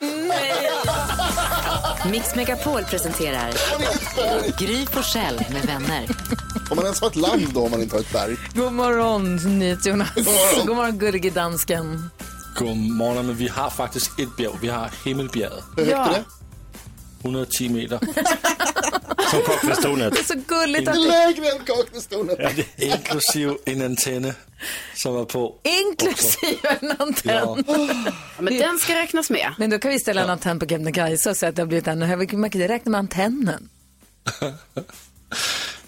Mix 2.11 2.35
Megapol 2.35 2.83
presenterar 2.83 3.53
Gry 4.59 4.85
Forssell 4.85 5.43
med 5.53 5.65
vänner. 5.65 6.07
Om 6.71 6.75
man 6.75 6.85
ens 6.85 7.01
har 7.01 7.07
ett 7.07 7.15
land 7.15 7.47
då 7.53 7.63
om 7.65 7.71
man 7.71 7.81
inte 7.81 7.95
har 7.95 8.01
ett 8.01 8.11
berg. 8.13 8.37
God 8.55 8.73
morgon, 8.73 9.35
NyhetsJonas. 9.59 10.15
morgon. 10.15 10.67
God 10.67 10.75
morgon, 10.75 10.97
gullige 10.97 11.29
dansken. 11.29 12.09
God 12.59 12.77
morgon, 12.77 13.25
men 13.25 13.35
vi 13.35 13.47
har 13.47 13.69
faktisk 13.69 14.19
et 14.19 14.35
bjerg. 14.37 14.53
Vi 14.61 14.67
har 14.67 14.91
Himmelbjerget. 15.05 15.63
Hur 15.77 15.85
högt 15.85 15.97
är 15.97 16.13
det? 16.13 16.23
110 17.25 17.69
meter. 17.69 17.99
Som 19.31 19.41
Kaknästornet. 19.41 20.13
Det 20.13 20.19
är 20.19 20.23
så 20.23 20.41
gulligt 20.47 20.87
att 20.87 20.95
Det 20.95 21.01
lägre 21.01 21.51
än 21.51 21.59
Kaknästornet. 21.65 22.67
Inklusive 22.77 23.55
en 23.65 23.81
antenne, 23.81 24.35
som 24.95 25.17
är 25.17 25.25
på. 25.25 25.55
inklusive 25.63 26.77
en 26.81 26.91
antenn. 26.99 27.35
Ja. 27.35 27.57
Ja, 27.67 28.41
men 28.41 28.57
den 28.57 28.79
ska 28.79 28.95
räknas 28.95 29.29
med. 29.29 29.53
Men 29.57 29.69
då 29.69 29.79
kan 29.79 29.91
vi 29.91 29.99
ställa 29.99 30.23
en 30.23 30.29
antenn 30.29 30.59
på 30.59 30.67
Kebnekaise 30.67 31.29
och 31.29 31.37
säga 31.37 31.49
att 31.49 31.55
det 31.55 31.61
har 31.61 31.67
blivit 31.67 31.87
ännu 31.87 32.05
högre. 32.05 32.37
Man 32.37 32.49
kan 32.49 32.61
räkna 32.61 32.91
med 32.91 32.99
antennen. 32.99 33.69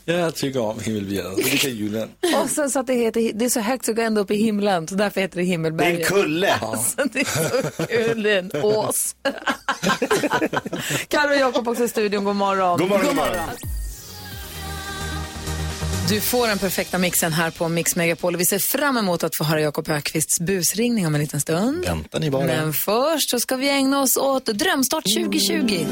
Jeg 0.10 0.36
tycker 0.36 0.60
om 0.62 0.80
Himmelbjerget. 0.80 1.38
Det 1.38 1.44
ligger 1.52 1.70
i 1.70 1.72
Jylland. 1.72 2.12
Och 2.44 2.50
sen 2.50 2.70
så 2.70 2.80
att 2.80 2.88
det, 2.88 2.94
heter, 2.94 3.32
det 3.34 3.46
är 3.46 3.50
så 3.50 3.60
högt 3.60 3.86
så 3.86 3.94
går 3.94 4.04
ända 4.04 4.22
upp 4.22 4.32
i 4.32 4.36
himlen, 4.36 4.88
så 4.88 4.96
därför 4.96 5.22
heter 5.22 5.36
det 5.36 5.42
Det 5.42 5.42
är 5.42 5.46
en 5.46 5.52
Himmelberget. 5.52 6.08
kulle. 6.08 6.54
Alltså, 6.62 6.96
det 7.14 7.20
är 7.20 7.26
så 7.76 7.86
kul, 7.88 8.24
det 8.24 8.32
är 8.32 8.40
en 8.40 8.52
ås. 8.64 9.16
Carro 11.08 11.30
och 11.30 11.36
Jakob 11.40 11.68
också 11.68 11.84
i 11.84 11.88
studion, 11.88 12.24
god 12.24 12.36
morgon. 12.36 12.80
God 12.80 12.90
morgon, 12.90 13.06
god 13.06 13.16
morgon. 13.16 13.50
Du 16.10 16.22
får 16.22 16.48
den 16.48 16.58
perfekta 16.60 16.98
mixen 16.98 17.34
här 17.34 17.52
på 17.52 17.70
Mix 17.70 17.96
Megapol 17.96 18.34
och 18.36 18.42
vi 18.42 18.46
ser 18.46 18.60
fram 18.60 18.98
emot 18.98 19.24
att 19.24 19.36
få 19.38 19.44
höra 19.44 19.62
Jakob 19.62 19.90
Ökvists 19.90 20.40
busringning 20.40 21.08
om 21.08 21.16
en 21.16 21.22
liten 21.22 21.42
stund. 21.42 21.86
Vänta 21.86 22.20
ni 22.20 22.30
bara. 22.32 22.46
Men 22.46 22.74
först 22.74 23.30
så 23.30 23.40
ska 23.40 23.56
vi 23.56 23.70
ägna 23.70 24.02
oss 24.02 24.18
åt 24.18 24.46
Drömstart 24.46 25.04
2020. 25.18 25.86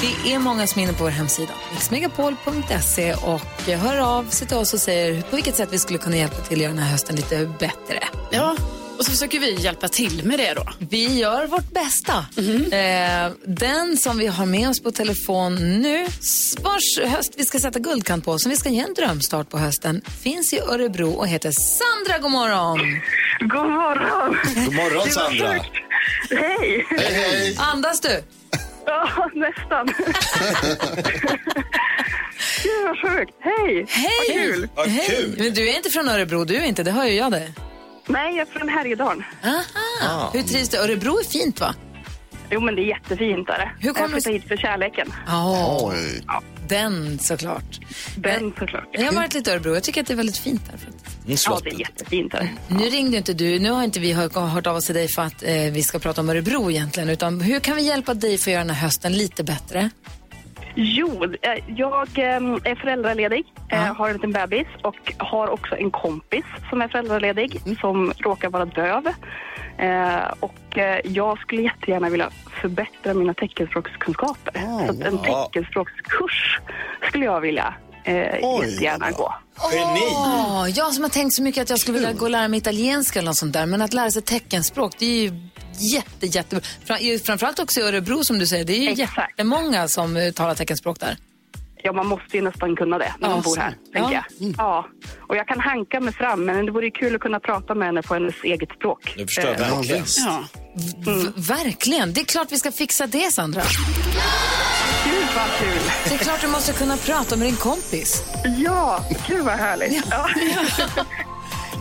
Det 0.00 0.32
är 0.32 0.38
många 0.38 0.66
som 0.66 0.78
är 0.78 0.82
inne 0.82 0.92
på 0.92 1.04
vår 1.04 1.10
hemsida, 1.10 1.52
mixmegapol.se 1.72 3.14
och 3.14 3.62
hör 3.62 3.96
av 3.96 4.24
sig 4.24 4.48
till 4.48 4.56
oss 4.56 4.74
och 4.74 4.80
säger 4.80 5.22
på 5.22 5.36
vilket 5.36 5.56
sätt 5.56 5.68
vi 5.72 5.78
skulle 5.78 5.98
kunna 5.98 6.16
hjälpa 6.16 6.36
till 6.36 6.56
att 6.56 6.62
göra 6.62 6.72
den 6.72 6.82
här 6.82 6.90
hösten 6.90 7.16
lite 7.16 7.46
bättre. 7.46 7.98
Ja, 8.30 8.56
och 8.98 9.04
så 9.04 9.10
försöker 9.10 9.40
vi 9.40 9.54
hjälpa 9.54 9.88
till 9.88 10.24
med 10.24 10.38
det 10.38 10.54
då. 10.54 10.68
Vi 10.78 11.18
gör 11.18 11.46
vårt 11.46 11.70
bästa. 11.70 12.26
Eh, 12.76 13.32
den 13.46 13.96
som 13.96 14.18
vi 14.18 14.26
har 14.26 14.46
med 14.46 14.68
oss 14.68 14.80
på 14.82 14.90
telefon 14.90 15.54
nu, 15.80 16.06
vars 16.62 16.98
höst 17.16 17.32
vi 17.36 17.44
ska 17.44 17.58
sätta 17.58 17.78
guldkant 17.78 18.24
på, 18.24 18.38
som 18.38 18.50
vi 18.50 18.56
ska 18.56 18.68
ge 18.68 18.80
en 18.80 18.94
drömstart 18.94 19.50
på 19.50 19.58
hösten, 19.58 20.02
finns 20.22 20.52
i 20.52 20.60
Örebro 20.60 21.10
och 21.10 21.28
heter 21.28 21.52
Sandra. 21.52 22.18
God 22.22 22.30
morgon! 22.30 22.78
God 23.40 23.70
morgon. 23.70 24.36
God 24.64 24.74
morgon 24.74 25.10
Sandra. 25.10 25.48
Hej! 26.30 26.86
Hej, 26.90 27.12
hej! 27.12 27.56
Andas 27.58 28.00
du? 28.00 28.22
Ja, 28.86 29.30
nästan. 29.34 29.86
Gud 32.62 32.84
vad 32.86 32.98
sjukt. 32.98 33.32
Hej! 33.40 33.86
Hej! 33.88 34.68
Vad 34.74 34.86
kul. 34.86 34.92
Hej! 34.92 35.34
Men 35.38 35.54
du 35.54 35.68
är 35.68 35.76
inte 35.76 35.90
från 35.90 36.08
Örebro, 36.08 36.44
du 36.44 36.56
är 36.56 36.64
inte, 36.64 36.82
det 36.82 36.90
hör 36.90 37.04
ju 37.04 37.14
jag 37.14 37.32
det. 37.32 37.52
Nej, 38.06 38.36
jag 38.36 38.48
är 38.48 38.52
från 38.52 38.68
Härjedalen. 38.68 39.24
Aha. 40.02 40.30
Hur 40.32 40.42
trivs 40.42 40.68
du? 40.68 40.76
Örebro 40.76 41.18
är 41.18 41.24
fint 41.24 41.60
va? 41.60 41.74
Jo, 42.50 42.60
men 42.60 42.74
det 42.76 42.82
är 42.82 42.86
jättefint 42.86 43.46
där. 43.46 43.74
Hur 43.80 43.92
kommer 43.92 44.02
jag 44.02 44.10
flyttade 44.12 44.34
hit 44.36 44.48
för 44.48 44.56
kärleken. 44.56 45.12
Ja, 45.26 45.78
Oj. 45.82 46.24
den 46.68 47.18
såklart. 47.18 47.80
Den 48.16 48.52
såklart. 48.58 48.88
Jag 48.92 49.04
har 49.04 49.12
varit 49.12 49.34
lite 49.34 49.50
i 49.50 49.52
Örebro, 49.52 49.74
jag 49.74 49.82
tycker 49.82 50.00
att 50.00 50.06
det 50.06 50.12
är 50.14 50.16
väldigt 50.16 50.38
fint 50.38 50.62
där. 50.70 50.78
faktiskt. 50.78 51.06
Mm, 51.26 51.36
Ja, 51.46 51.60
det 51.64 51.70
är 51.70 51.80
jättefint 51.80 52.32
där. 52.32 52.52
Nu 52.68 52.84
ringde 52.84 53.16
inte 53.16 53.32
du, 53.32 53.58
nu 53.58 53.70
har 53.70 53.84
inte 53.84 54.00
vi 54.00 54.12
hört, 54.12 54.34
hört 54.34 54.66
av 54.66 54.76
oss 54.76 54.86
till 54.86 54.94
dig 54.94 55.08
för 55.08 55.22
att 55.22 55.42
eh, 55.42 55.52
vi 55.52 55.82
ska 55.82 55.98
prata 55.98 56.20
om 56.20 56.28
Örebro 56.28 56.70
egentligen, 56.70 57.08
utan 57.08 57.40
hur 57.40 57.60
kan 57.60 57.76
vi 57.76 57.82
hjälpa 57.82 58.14
dig 58.14 58.38
för 58.38 58.50
att 58.50 58.52
göra 58.52 58.64
den 58.64 58.74
här 58.74 58.82
hösten 58.82 59.12
lite 59.12 59.44
bättre? 59.44 59.90
Jo, 60.74 61.24
eh, 61.42 61.58
jag 61.76 62.08
eh, 62.18 62.36
är 62.64 62.74
föräldraledig, 62.80 63.44
eh, 63.70 63.78
har 63.78 64.08
en 64.08 64.14
liten 64.14 64.32
bebis 64.32 64.66
och 64.82 65.12
har 65.18 65.48
också 65.48 65.76
en 65.76 65.90
kompis 65.90 66.44
som 66.70 66.82
är 66.82 66.88
föräldraledig 66.88 67.60
som 67.80 68.12
råkar 68.18 68.50
vara 68.50 68.64
döv. 68.64 69.06
Eh, 69.78 70.32
Och 70.40 70.54
jag 71.04 71.38
skulle 71.38 71.62
jättegärna 71.62 72.08
vilja 72.08 72.30
förbättra 72.60 73.14
mina 73.14 73.34
teckenspråkskunskaper. 73.34 74.52
Så 74.86 74.90
att 74.92 75.00
en 75.00 75.18
teckenspråkskurs 75.18 76.60
skulle 77.08 77.24
jag 77.24 77.40
vilja 77.40 77.74
eh, 78.04 78.14
Oj, 78.42 78.66
jättegärna 78.70 79.10
gå. 79.10 79.34
Geni. 79.72 80.00
Åh, 80.16 80.66
jag 80.74 80.92
som 80.92 81.02
har 81.04 81.10
tänkt 81.10 81.34
så 81.34 81.42
mycket 81.42 81.62
att 81.62 81.70
jag 81.70 81.78
skulle 81.78 81.98
vilja 81.98 82.12
gå 82.12 82.24
och 82.24 82.30
lära 82.30 82.48
mig 82.48 82.58
italienska 82.58 83.18
eller 83.18 83.26
något 83.26 83.36
sånt 83.36 83.52
där, 83.52 83.66
men 83.66 83.82
att 83.82 83.92
lära 83.92 84.10
sig 84.10 84.22
teckenspråk, 84.22 84.92
det 84.98 85.04
är 85.06 85.22
ju 85.22 85.32
jätte, 85.78 86.26
jätte... 86.26 86.60
Fra- 86.86 87.00
ju- 87.00 87.18
Framförallt 87.18 87.58
också 87.58 87.80
i 87.80 87.82
Örebro 87.82 88.24
som 88.24 88.38
du 88.38 88.46
säger, 88.46 88.64
det 88.64 88.76
är 88.76 88.80
ju 88.82 88.88
Exakt. 89.02 89.30
jättemånga 89.30 89.88
som 89.88 90.16
eh, 90.16 90.32
talar 90.32 90.54
teckenspråk 90.54 91.00
där. 91.00 91.16
Ja, 91.86 91.92
man 91.92 92.06
måste 92.06 92.36
ju 92.36 92.42
nästan 92.42 92.76
kunna 92.76 92.98
det 92.98 93.12
när 93.18 93.28
Ja, 93.28 93.34
man 93.34 93.42
bor 93.42 93.56
här, 93.56 93.70
så- 93.86 93.92
tänker 93.92 94.12
ja. 94.14 94.24
jag. 94.38 94.54
Ja. 94.58 94.86
Och 95.28 95.36
jag 95.36 95.48
kan 95.48 95.60
hanka 95.60 96.00
mig 96.00 96.14
fram, 96.14 96.44
men 96.44 96.66
det 96.66 96.72
vore 96.72 96.84
ju 96.84 96.90
kul 96.90 97.14
att 97.14 97.20
kunna 97.20 97.40
prata 97.40 97.74
med 97.74 97.86
henne 97.88 98.02
på 98.02 98.14
hennes 98.14 98.34
eget 98.44 98.68
språk. 98.72 99.14
Det 99.16 99.26
förstår 99.26 99.44
jag 99.44 99.60
Ja, 99.60 99.74
verkligen. 99.76 100.04
Ja. 100.26 100.44
V- 101.06 101.30
verkligen, 101.36 102.12
det 102.12 102.20
är 102.20 102.24
klart 102.24 102.52
vi 102.52 102.58
ska 102.58 102.72
fixa 102.72 103.06
det 103.06 103.32
Sandra. 103.32 103.62
Gud 105.04 105.24
vad 105.36 105.46
kul! 105.58 105.78
Det 106.08 106.14
är 106.14 106.18
klart 106.18 106.40
du 106.40 106.46
måste 106.48 106.72
kunna 106.72 106.96
prata 106.96 107.36
med 107.36 107.46
din 107.46 107.56
kompis. 107.56 108.22
Ja, 108.58 109.04
gud 109.28 109.44
vad 109.44 109.54
härligt. 109.54 110.04
Ja, 110.10 110.28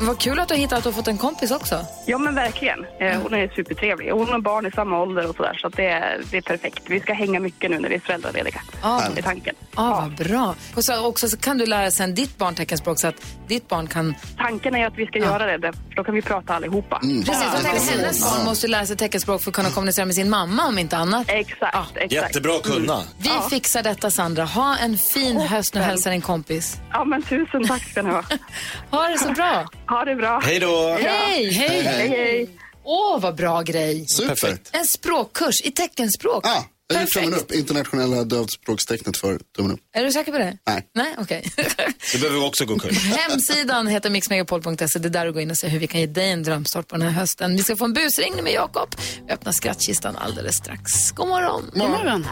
Vad 0.02 0.20
kul 0.20 0.40
att 0.40 0.48
du 0.48 0.54
har 0.54 0.60
hittat 0.60 0.78
att 0.78 0.84
du 0.84 0.90
har 0.90 0.94
fått 0.94 1.08
en 1.08 1.18
kompis 1.18 1.52
också. 1.52 1.86
ja 2.06 2.18
men 2.18 2.36
verkligen. 2.36 2.86
Eh, 3.00 3.22
Hon 3.22 3.34
är 3.34 3.48
supertrevlig. 3.56 4.12
Hon 4.12 4.30
har 4.30 4.40
barn 4.40 4.66
i 4.66 4.72
samma 4.72 5.02
ålder 5.02 5.30
och 5.30 5.36
sådär, 5.36 5.58
så 5.62 5.68
att 5.68 5.76
det, 5.76 5.88
är, 5.90 6.22
det 6.32 6.38
är 6.38 6.42
perfekt. 6.42 6.84
Vi 6.86 7.00
ska 7.00 7.14
hänga 7.14 7.40
mycket 7.40 7.72
nu 7.72 7.80
när 7.80 7.90
vi 7.90 7.96
är 7.96 8.00
föräldralediga. 8.00 8.62
Ja. 8.82 9.02
Det 9.14 9.20
är 9.20 9.24
tanken. 9.24 9.56
Ja, 9.76 10.00
vad 10.18 10.28
bra. 10.28 10.56
Och 10.76 10.84
så 10.84 11.06
också 11.08 11.28
så 11.30 11.38
kan 11.38 11.58
du 11.58 11.66
lära 11.66 11.92
sen 11.92 12.16
ditt 12.16 12.38
barn 12.38 12.56
teckenspråk 12.56 13.00
så 13.00 13.08
att 13.08 13.16
ditt 13.48 13.68
barn 13.70 13.88
kan... 13.88 14.16
Tanken 14.38 14.76
är 14.76 14.88
att 14.88 14.98
vi 14.98 15.06
ska 15.06 15.20
göra 15.20 15.58
det, 15.58 15.62
för 15.62 15.96
då 15.96 16.04
kan 16.04 16.16
vi 16.16 16.22
prata 16.22 16.54
allihopa. 16.56 17.00
Precis, 17.00 17.28
jag 17.54 17.62
tänker 17.64 17.92
hennes 17.98 18.22
barn 18.36 18.46
måste 18.46 18.68
lära 18.68 18.86
sig 18.86 18.98
teckenspråk 18.98 19.42
för 19.42 19.50
att 19.50 19.56
kunna 19.56 19.70
kommunicera 19.70 20.06
med 20.06 20.16
sin 20.16 20.30
mamma 20.30 20.66
om 20.68 20.78
inte 20.80 20.98
annat. 20.98 21.26
Exakt, 21.30 21.98
exakt. 21.98 22.12
Jättebra 22.12 22.56
att 22.56 22.64
kunna. 22.64 23.02
Vi 23.18 23.30
fixar 23.50 23.84
detta 23.84 24.12
Sandra. 24.12 24.44
Ha 24.46 24.78
en 24.78 24.98
fin 24.98 25.38
höst 25.40 25.74
nu 25.74 25.80
och 25.82 25.86
hälsa 25.88 26.10
din 26.10 26.22
kompis. 26.22 26.78
Ja, 26.92 27.04
men 27.06 27.22
tusen 27.24 27.68
tack 27.68 27.82
ska 27.92 28.02
ni 28.02 28.10
ha. 28.10 28.24
Ha 28.92 29.08
det 29.08 29.18
så 29.20 29.32
bra. 29.32 29.68
Ha 29.90 30.06
det 30.06 30.16
bra. 30.16 30.40
Hej 30.44 30.60
då. 30.60 30.98
Hej, 31.02 31.52
hej. 31.54 31.82
Hej, 31.84 32.08
hej. 32.10 32.50
Åh, 32.84 33.20
vad 33.22 33.36
bra 33.36 33.62
grej. 33.62 34.06
Super. 34.08 34.28
Perfekt. 34.30 34.70
En 34.72 34.86
språkkurs 34.86 35.62
i 35.64 35.72
teckenspråk. 35.72 36.48
Ah, 36.48 36.64
ger 36.94 37.06
tummen 37.06 37.34
upp. 37.34 37.52
Internationella 37.52 38.24
dövspråkstecknet 38.24 39.18
för 39.18 39.40
tummen 39.58 39.72
upp. 39.72 39.80
Är 39.96 40.04
du 40.04 40.12
säker 40.12 40.32
på 40.32 40.38
det? 40.38 40.58
Nej. 40.68 40.88
Nej, 40.96 41.16
okej. 41.18 41.52
Du 42.14 42.20
behöver 42.20 42.46
också 42.46 42.66
gå 42.66 42.80
kurs. 42.80 42.98
Hemsidan 43.30 43.88
heter 43.88 44.10
mixmegapol.se. 44.10 45.00
Det 45.00 45.08
är 45.08 45.10
där 45.10 45.26
du 45.26 45.34
går 45.34 45.42
in 45.42 45.52
och 45.52 45.58
ser 45.58 45.68
hur 45.68 45.80
vi 45.80 45.88
kan 45.88 46.00
ge 46.02 46.08
dig 46.08 46.30
en 46.32 46.44
drömstart 46.44 46.88
på 46.88 46.98
den 46.98 47.08
här 47.08 47.20
hösten. 47.20 47.56
Vi 47.56 47.64
ska 47.64 47.76
få 47.76 47.86
en 47.86 47.94
busringning 47.94 48.44
med 48.44 48.54
Jakob. 48.54 48.96
Vi 49.28 49.34
öppnar 49.34 49.52
skrattkistan 49.52 50.16
alldeles 50.16 50.56
strax. 50.56 51.12
God 51.12 51.28
morgon. 51.28 51.70
God 51.74 51.90
morgon. 51.90 52.26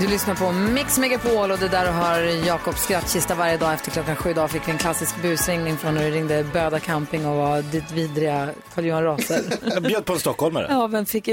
Du 0.00 0.06
lyssnar 0.06 0.34
på 0.34 0.52
Mix 0.52 0.98
Megapol 0.98 1.50
och 1.50 1.58
det 1.58 1.68
där 1.68 1.92
har 1.92 2.20
Jakobs 2.20 2.82
skrattkista 2.82 3.34
varje 3.34 3.56
dag 3.56 3.74
efter 3.74 3.90
klockan 3.90 4.16
sju. 4.16 4.30
Idag 4.30 4.50
fick 4.50 4.68
vi 4.68 4.72
en 4.72 4.78
klassisk 4.78 5.22
busringning 5.22 5.76
från 5.76 5.94
när 5.94 6.04
du 6.04 6.10
ringde 6.10 6.44
Böda 6.44 6.80
camping 6.80 7.26
och 7.26 7.36
var 7.36 7.62
ditt 7.62 7.92
vidriga 7.92 8.50
Carl-Johan 8.74 9.02
Raser. 9.04 9.42
Jag 9.74 9.82
bjöd 9.82 10.04
på 10.04 10.12
en 10.12 10.20
stockholmare. 10.20 10.66
ja, 10.70 10.88
men 10.88 11.06
fick, 11.06 11.24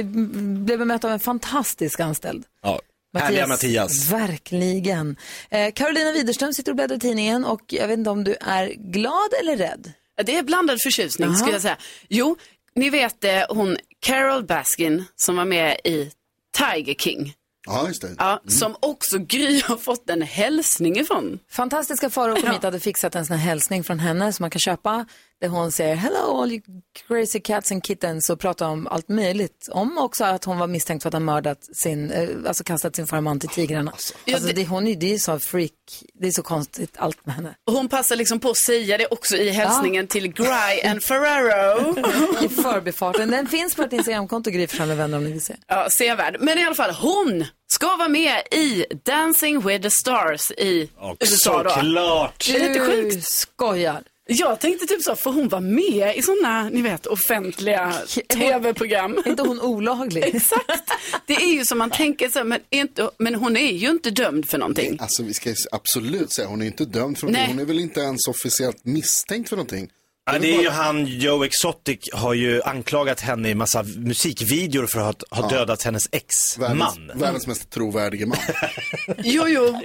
blev 0.65 0.79
bemött 0.79 1.03
av 1.03 1.12
en 1.12 1.20
fantastisk 1.20 2.00
anställd. 2.00 2.43
Ja. 2.62 2.79
Härliga 3.17 3.48
Mattias. 3.48 4.12
Verkligen. 4.12 5.15
Eh, 5.50 5.72
Carolina 5.74 6.12
Widerström 6.12 6.53
sitter 6.53 6.72
och 6.72 6.75
bläddrar 6.75 6.96
i 6.96 7.00
tidningen 7.00 7.46
och 7.46 7.62
jag 7.67 7.88
vet 7.88 7.98
inte 7.98 8.10
om 8.10 8.24
du 8.24 8.36
är 8.41 8.67
glad 8.67 9.34
eller 9.41 9.58
rädd? 9.58 9.91
Det 10.25 10.38
är 10.38 10.43
blandad 10.43 10.77
förtjusning 10.84 11.27
Aha. 11.27 11.38
skulle 11.38 11.53
jag 11.53 11.62
säga. 11.62 11.77
Jo, 12.08 12.38
ni 12.75 12.89
vet 12.89 13.24
eh, 13.24 13.41
hon 13.50 13.77
Carol 14.00 14.46
Baskin 14.46 15.05
som 15.15 15.36
var 15.36 15.46
med 15.46 15.77
i 15.84 16.12
Tiger 16.58 16.93
King. 16.93 17.34
Ja, 17.65 17.88
just 17.88 18.01
det. 18.01 18.15
Ja, 18.17 18.41
Som 18.48 18.75
också 18.79 19.17
Gry 19.17 19.62
har 19.62 19.77
fått 19.77 20.10
en 20.10 20.22
hälsning 20.22 21.00
ifrån. 21.00 21.39
Fantastiska 21.51 22.10
Farao 22.10 22.36
kom 22.36 22.51
hit 22.51 22.63
hade 22.63 22.79
fixat 22.79 23.15
en 23.15 23.25
sån 23.25 23.38
här 23.38 23.50
hälsning 23.50 23.84
från 23.84 24.00
henne 24.00 24.34
som 24.34 24.43
man 24.43 24.50
kan 24.50 24.60
köpa. 24.60 25.05
Där 25.44 25.50
hon 25.50 25.72
säger 25.72 25.96
hello 25.96 26.42
all 26.42 26.52
you 26.52 26.62
crazy 27.08 27.40
cats 27.40 27.72
and 27.72 27.86
kittens 27.86 28.30
och 28.30 28.40
pratar 28.40 28.68
om 28.68 28.88
allt 28.88 29.10
möjligt. 29.10 29.68
Om 29.72 29.98
också 29.98 30.24
att 30.26 30.44
hon 30.46 30.58
var 30.60 30.68
misstänkt 30.68 31.02
för 31.04 31.10
att 31.10 31.14
ha 31.14 31.20
mördat 31.20 31.58
sin, 31.76 32.12
eh, 32.12 32.30
alltså 32.48 32.64
kastat 32.64 32.96
sin 32.96 33.08
förra 33.08 33.22
man 33.22 33.40
till 33.40 33.50
tigrarna. 33.50 33.92
Alltså, 33.92 34.14
Ja, 34.26 34.40
det- 34.40 34.54
det, 34.54 34.66
hon 34.68 34.88
är, 34.88 34.96
det 34.96 35.14
är 35.14 35.18
så 35.18 35.40
freak, 35.40 35.72
det 36.14 36.28
är 36.28 36.32
så 36.32 36.44
konstigt 36.44 36.94
allt 36.98 37.26
med 37.26 37.36
henne. 37.36 37.56
Hon 37.72 37.90
passar 37.90 38.16
liksom 38.16 38.40
på 38.40 38.50
att 38.50 38.58
säga 38.58 38.98
det 38.98 39.08
också 39.12 39.36
i 39.36 39.50
hälsningen 39.50 40.08
till 40.08 40.28
Gry 40.34 40.82
and 40.90 41.04
Ferraro. 41.04 41.96
I 42.46 42.50
förbifarten. 42.50 43.32
Den 43.32 43.48
finns 43.48 43.76
på 43.76 43.82
ett 43.84 43.94
Instagramkonto, 43.94 44.50
Gry 44.52 44.68
med 44.80 44.98
vänner 44.98 45.18
om 45.18 45.24
ni 45.24 45.32
vill 45.32 45.42
se. 45.42 45.56
Ja, 45.68 45.88
sevärd. 45.98 46.38
Men 46.40 46.58
i 46.58 46.64
alla 46.66 46.76
fall, 46.76 46.92
hon 46.92 47.46
ska 47.72 47.96
vara 47.96 48.10
med 48.10 48.42
i 48.52 48.86
Dancing 49.06 49.62
with 49.68 49.82
the 49.84 49.90
stars 49.90 50.52
i 50.52 50.90
Och 50.98 51.18
USA 51.20 51.64
då. 51.64 51.70
såklart. 51.70 52.46
Det 52.48 52.56
är 52.56 52.68
lite 52.68 52.80
Du 52.80 52.86
sjukt. 53.12 53.28
skojar. 53.28 54.04
Jag 54.25 54.60
tänkte 54.60 54.86
typ 54.86 55.01
så, 55.01 55.15
får 55.15 55.34
hon 55.34 55.48
vara 55.50 55.62
med 55.62 56.18
i 56.18 56.22
sådana, 56.22 56.70
ni 56.70 56.82
vet, 56.82 57.06
offentliga 57.06 57.94
tv-program? 58.27 59.18
Är 59.25 59.30
inte 59.30 59.44
hon 59.44 59.62
olaglig? 59.62 60.24
Exakt. 60.36 60.92
Det 61.25 61.34
är 61.34 61.53
ju 61.53 61.65
som 61.65 61.77
man 61.77 61.89
tänker 61.89 62.30
så, 62.30 62.44
men, 62.44 62.60
inte, 62.70 63.10
men 63.18 63.36
hon 63.36 63.58
är 63.58 63.72
ju 63.72 63.89
inte 63.89 64.12
dömd 64.12 64.50
för 64.50 64.58
någonting. 64.58 64.98
Alltså 65.00 65.24
vi 65.24 65.34
ska 65.34 65.53
absolut 65.72 66.32
säga, 66.32 66.48
hon 66.48 66.62
är 66.62 66.65
inte 66.65 66.86
dömd 66.86 67.18
för 67.18 67.25
någonting. 67.25 67.42
Nej. 67.42 67.51
Hon 67.51 67.60
är 67.60 67.65
väl 67.65 67.80
inte 67.80 68.00
ens 68.00 68.27
officiellt 68.27 68.86
misstänkt 68.86 69.50
för 69.50 69.56
någonting. 69.56 69.89
Ja, 70.25 70.39
det 70.39 70.56
är 70.56 70.62
ju 70.62 70.70
han, 70.70 71.06
Joe 71.06 71.44
Exotic, 71.44 72.00
har 72.13 72.34
ju 72.34 72.62
anklagat 72.62 73.20
henne 73.20 73.50
i 73.50 73.56
massa 73.56 73.84
musikvideor 73.84 74.88
för 74.88 75.00
att 75.00 75.24
ha 75.32 75.50
dödat 75.50 75.84
hennes 75.84 76.03
Världens, 76.12 76.58
ex-man. 76.58 77.12
världens 77.20 77.48
mest 77.48 77.70
trovärdige 77.70 78.25
man. 78.25 78.38
Jo, 79.24 79.44
jo. 79.48 79.80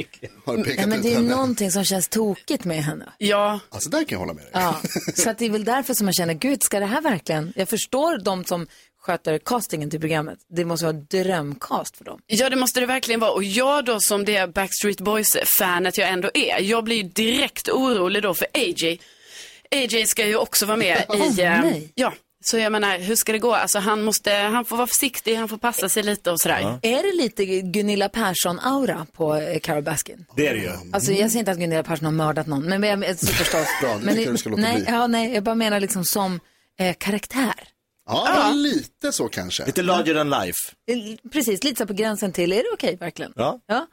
Har 0.44 0.56
pekat 0.56 0.74
Ja, 0.80 0.86
men 0.86 0.98
ut 0.98 1.02
det 1.02 1.10
är 1.10 1.14
henne. 1.14 1.30
någonting 1.30 1.70
som 1.70 1.84
känns 1.84 2.08
tokigt 2.08 2.64
med 2.64 2.84
henne. 2.84 3.12
Ja, 3.18 3.60
Alltså 3.70 3.90
där 3.90 3.98
kan 3.98 4.08
jag 4.08 4.18
hålla 4.18 4.32
med 4.32 4.42
dig. 4.42 4.50
Ja, 4.52 4.80
så 5.14 5.30
att 5.30 5.38
det 5.38 5.44
är 5.46 5.50
väl 5.50 5.64
därför 5.64 5.94
som 5.94 6.04
man 6.04 6.14
känner, 6.14 6.34
gud, 6.34 6.62
ska 6.62 6.80
det 6.80 6.86
här 6.86 7.00
verkligen... 7.02 7.52
Jag 7.56 7.68
förstår 7.68 8.18
de 8.24 8.44
som 8.44 8.66
sköter 9.00 9.38
castingen 9.38 9.90
till 9.90 10.00
programmet. 10.00 10.38
Det 10.56 10.64
måste 10.64 10.86
vara 10.86 10.96
drömcast 11.10 11.96
för 11.96 12.04
dem. 12.04 12.20
ja, 12.26 12.50
det 12.50 12.56
måste 12.56 12.80
det 12.80 12.86
verkligen 12.86 13.20
vara. 13.20 13.30
Och 13.30 13.44
jag 13.44 13.84
då 13.84 14.00
som 14.00 14.24
det 14.24 14.54
Backstreet 14.54 15.00
Boys-fanet 15.00 15.98
jag 15.98 16.08
ändå 16.08 16.30
är, 16.34 16.60
jag 16.60 16.84
blir 16.84 16.96
ju 16.96 17.02
direkt 17.02 17.68
orolig 17.68 18.22
då 18.22 18.34
för 18.34 18.46
AJ. 18.54 19.00
AJ 19.74 20.06
ska 20.06 20.26
ju 20.26 20.36
också 20.36 20.66
vara 20.66 20.76
med 20.76 21.04
i... 21.14 21.40
eh, 21.42 21.60
nej. 21.60 21.92
ja, 21.94 22.12
så 22.44 22.58
jag 22.58 22.72
menar, 22.72 22.98
hur 22.98 23.16
ska 23.16 23.32
det 23.32 23.38
gå? 23.38 23.54
Alltså 23.54 23.78
han 23.78 24.02
måste, 24.02 24.32
han 24.32 24.64
får 24.64 24.76
vara 24.76 24.86
försiktig, 24.86 25.34
han 25.34 25.48
får 25.48 25.58
passa 25.58 25.88
sig 25.88 26.02
lite 26.02 26.30
och 26.30 26.40
sådär. 26.40 26.78
Är 26.82 27.02
det 27.02 27.22
lite 27.22 27.44
Gunilla 27.60 28.08
Persson-aura 28.08 29.06
på 29.12 29.34
eh, 29.36 29.60
Carol 29.60 29.82
Baskin? 29.82 30.26
Det 30.36 30.46
är 30.46 30.54
det 30.54 30.60
ju. 30.60 30.70
Alltså 30.92 31.12
jag 31.12 31.30
säger 31.30 31.38
inte 31.38 31.50
att 31.50 31.58
Gunilla 31.58 31.82
Persson 31.82 32.04
har 32.04 32.12
mördat 32.12 32.46
någon, 32.46 32.64
men 32.64 32.82
jag, 32.82 33.04
jag, 33.04 33.18
så 33.18 33.26
förstås. 33.26 33.66
Bra, 33.82 33.94
det 33.98 34.04
men, 34.04 34.14
tycker 34.14 34.26
jag 34.26 34.34
du 34.34 34.38
ska 34.38 34.50
låta 34.50 34.62
nej, 34.62 34.76
bli. 34.76 34.84
ja, 34.88 35.06
nej, 35.06 35.34
jag 35.34 35.42
bara 35.44 35.54
menar 35.54 35.80
liksom 35.80 36.04
som 36.04 36.40
eh, 36.78 36.94
karaktär. 36.98 37.68
Ja, 38.06 38.50
lite 38.54 39.12
så 39.12 39.28
kanske. 39.28 39.66
Lite 39.66 39.82
larger 39.82 40.14
than 40.14 40.30
life. 40.30 40.58
Eh, 40.90 41.30
Precis, 41.32 41.64
lite 41.64 41.78
så 41.78 41.86
på 41.86 41.92
gränsen 41.92 42.32
till, 42.32 42.52
är 42.52 42.56
det 42.56 42.68
okej 42.72 42.96
verkligen? 42.96 43.32
Ja. 43.36 43.60
ja. 43.66 43.86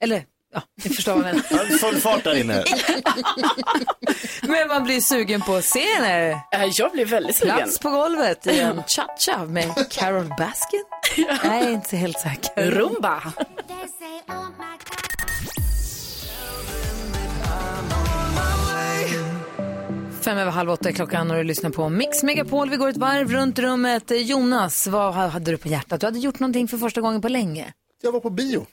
Eller, 0.00 0.24
ja, 0.54 0.62
ni 0.84 0.90
förstår 0.90 1.14
vad 1.14 1.28
jag 1.28 1.34
menar. 1.34 1.44
Ja, 1.70 1.78
Full 1.78 2.00
fart 2.00 2.24
där 2.24 2.36
inne. 2.40 2.64
Men 4.42 4.68
man 4.68 4.84
blir 4.84 5.00
sugen 5.00 5.40
på. 5.40 5.56
Eh, 5.56 6.68
Jag 6.76 6.92
blir 6.92 7.04
väldigt 7.06 7.36
sugen. 7.36 7.56
Plats 7.56 7.78
på 7.78 7.90
golvet 7.90 8.46
i 8.46 8.60
en 8.60 8.82
cha-cha 8.86 9.44
med 9.44 9.72
Carol 9.90 10.28
Baskin? 10.38 10.84
Jag 11.16 11.44
är 11.56 11.70
inte 11.70 11.96
helt 11.96 12.18
säker. 12.20 12.70
Rumba. 12.70 13.22
Fem 20.20 20.38
över 20.38 20.50
halv 20.52 20.70
åtta 20.70 20.88
är 20.88 20.92
klockan 20.92 21.30
och 21.30 21.36
du 21.36 21.44
lyssnar 21.44 21.70
på 21.70 21.88
Mix 21.88 22.22
Megapol. 22.22 22.70
Vi 22.70 22.76
går 22.76 22.88
ett 22.88 22.96
varv 22.96 23.30
runt 23.32 23.58
rummet. 23.58 24.04
Jonas, 24.10 24.86
vad 24.86 25.14
hade 25.14 25.50
du 25.50 25.56
på 25.56 25.68
hjärtat? 25.68 26.00
Du 26.00 26.06
hade 26.06 26.18
gjort 26.18 26.38
någonting 26.40 26.68
för 26.68 26.78
första 26.78 27.00
gången 27.00 27.20
på 27.22 27.28
länge. 27.28 27.72
Jag 28.02 28.12
var 28.12 28.20
på 28.20 28.30
bio. 28.30 28.66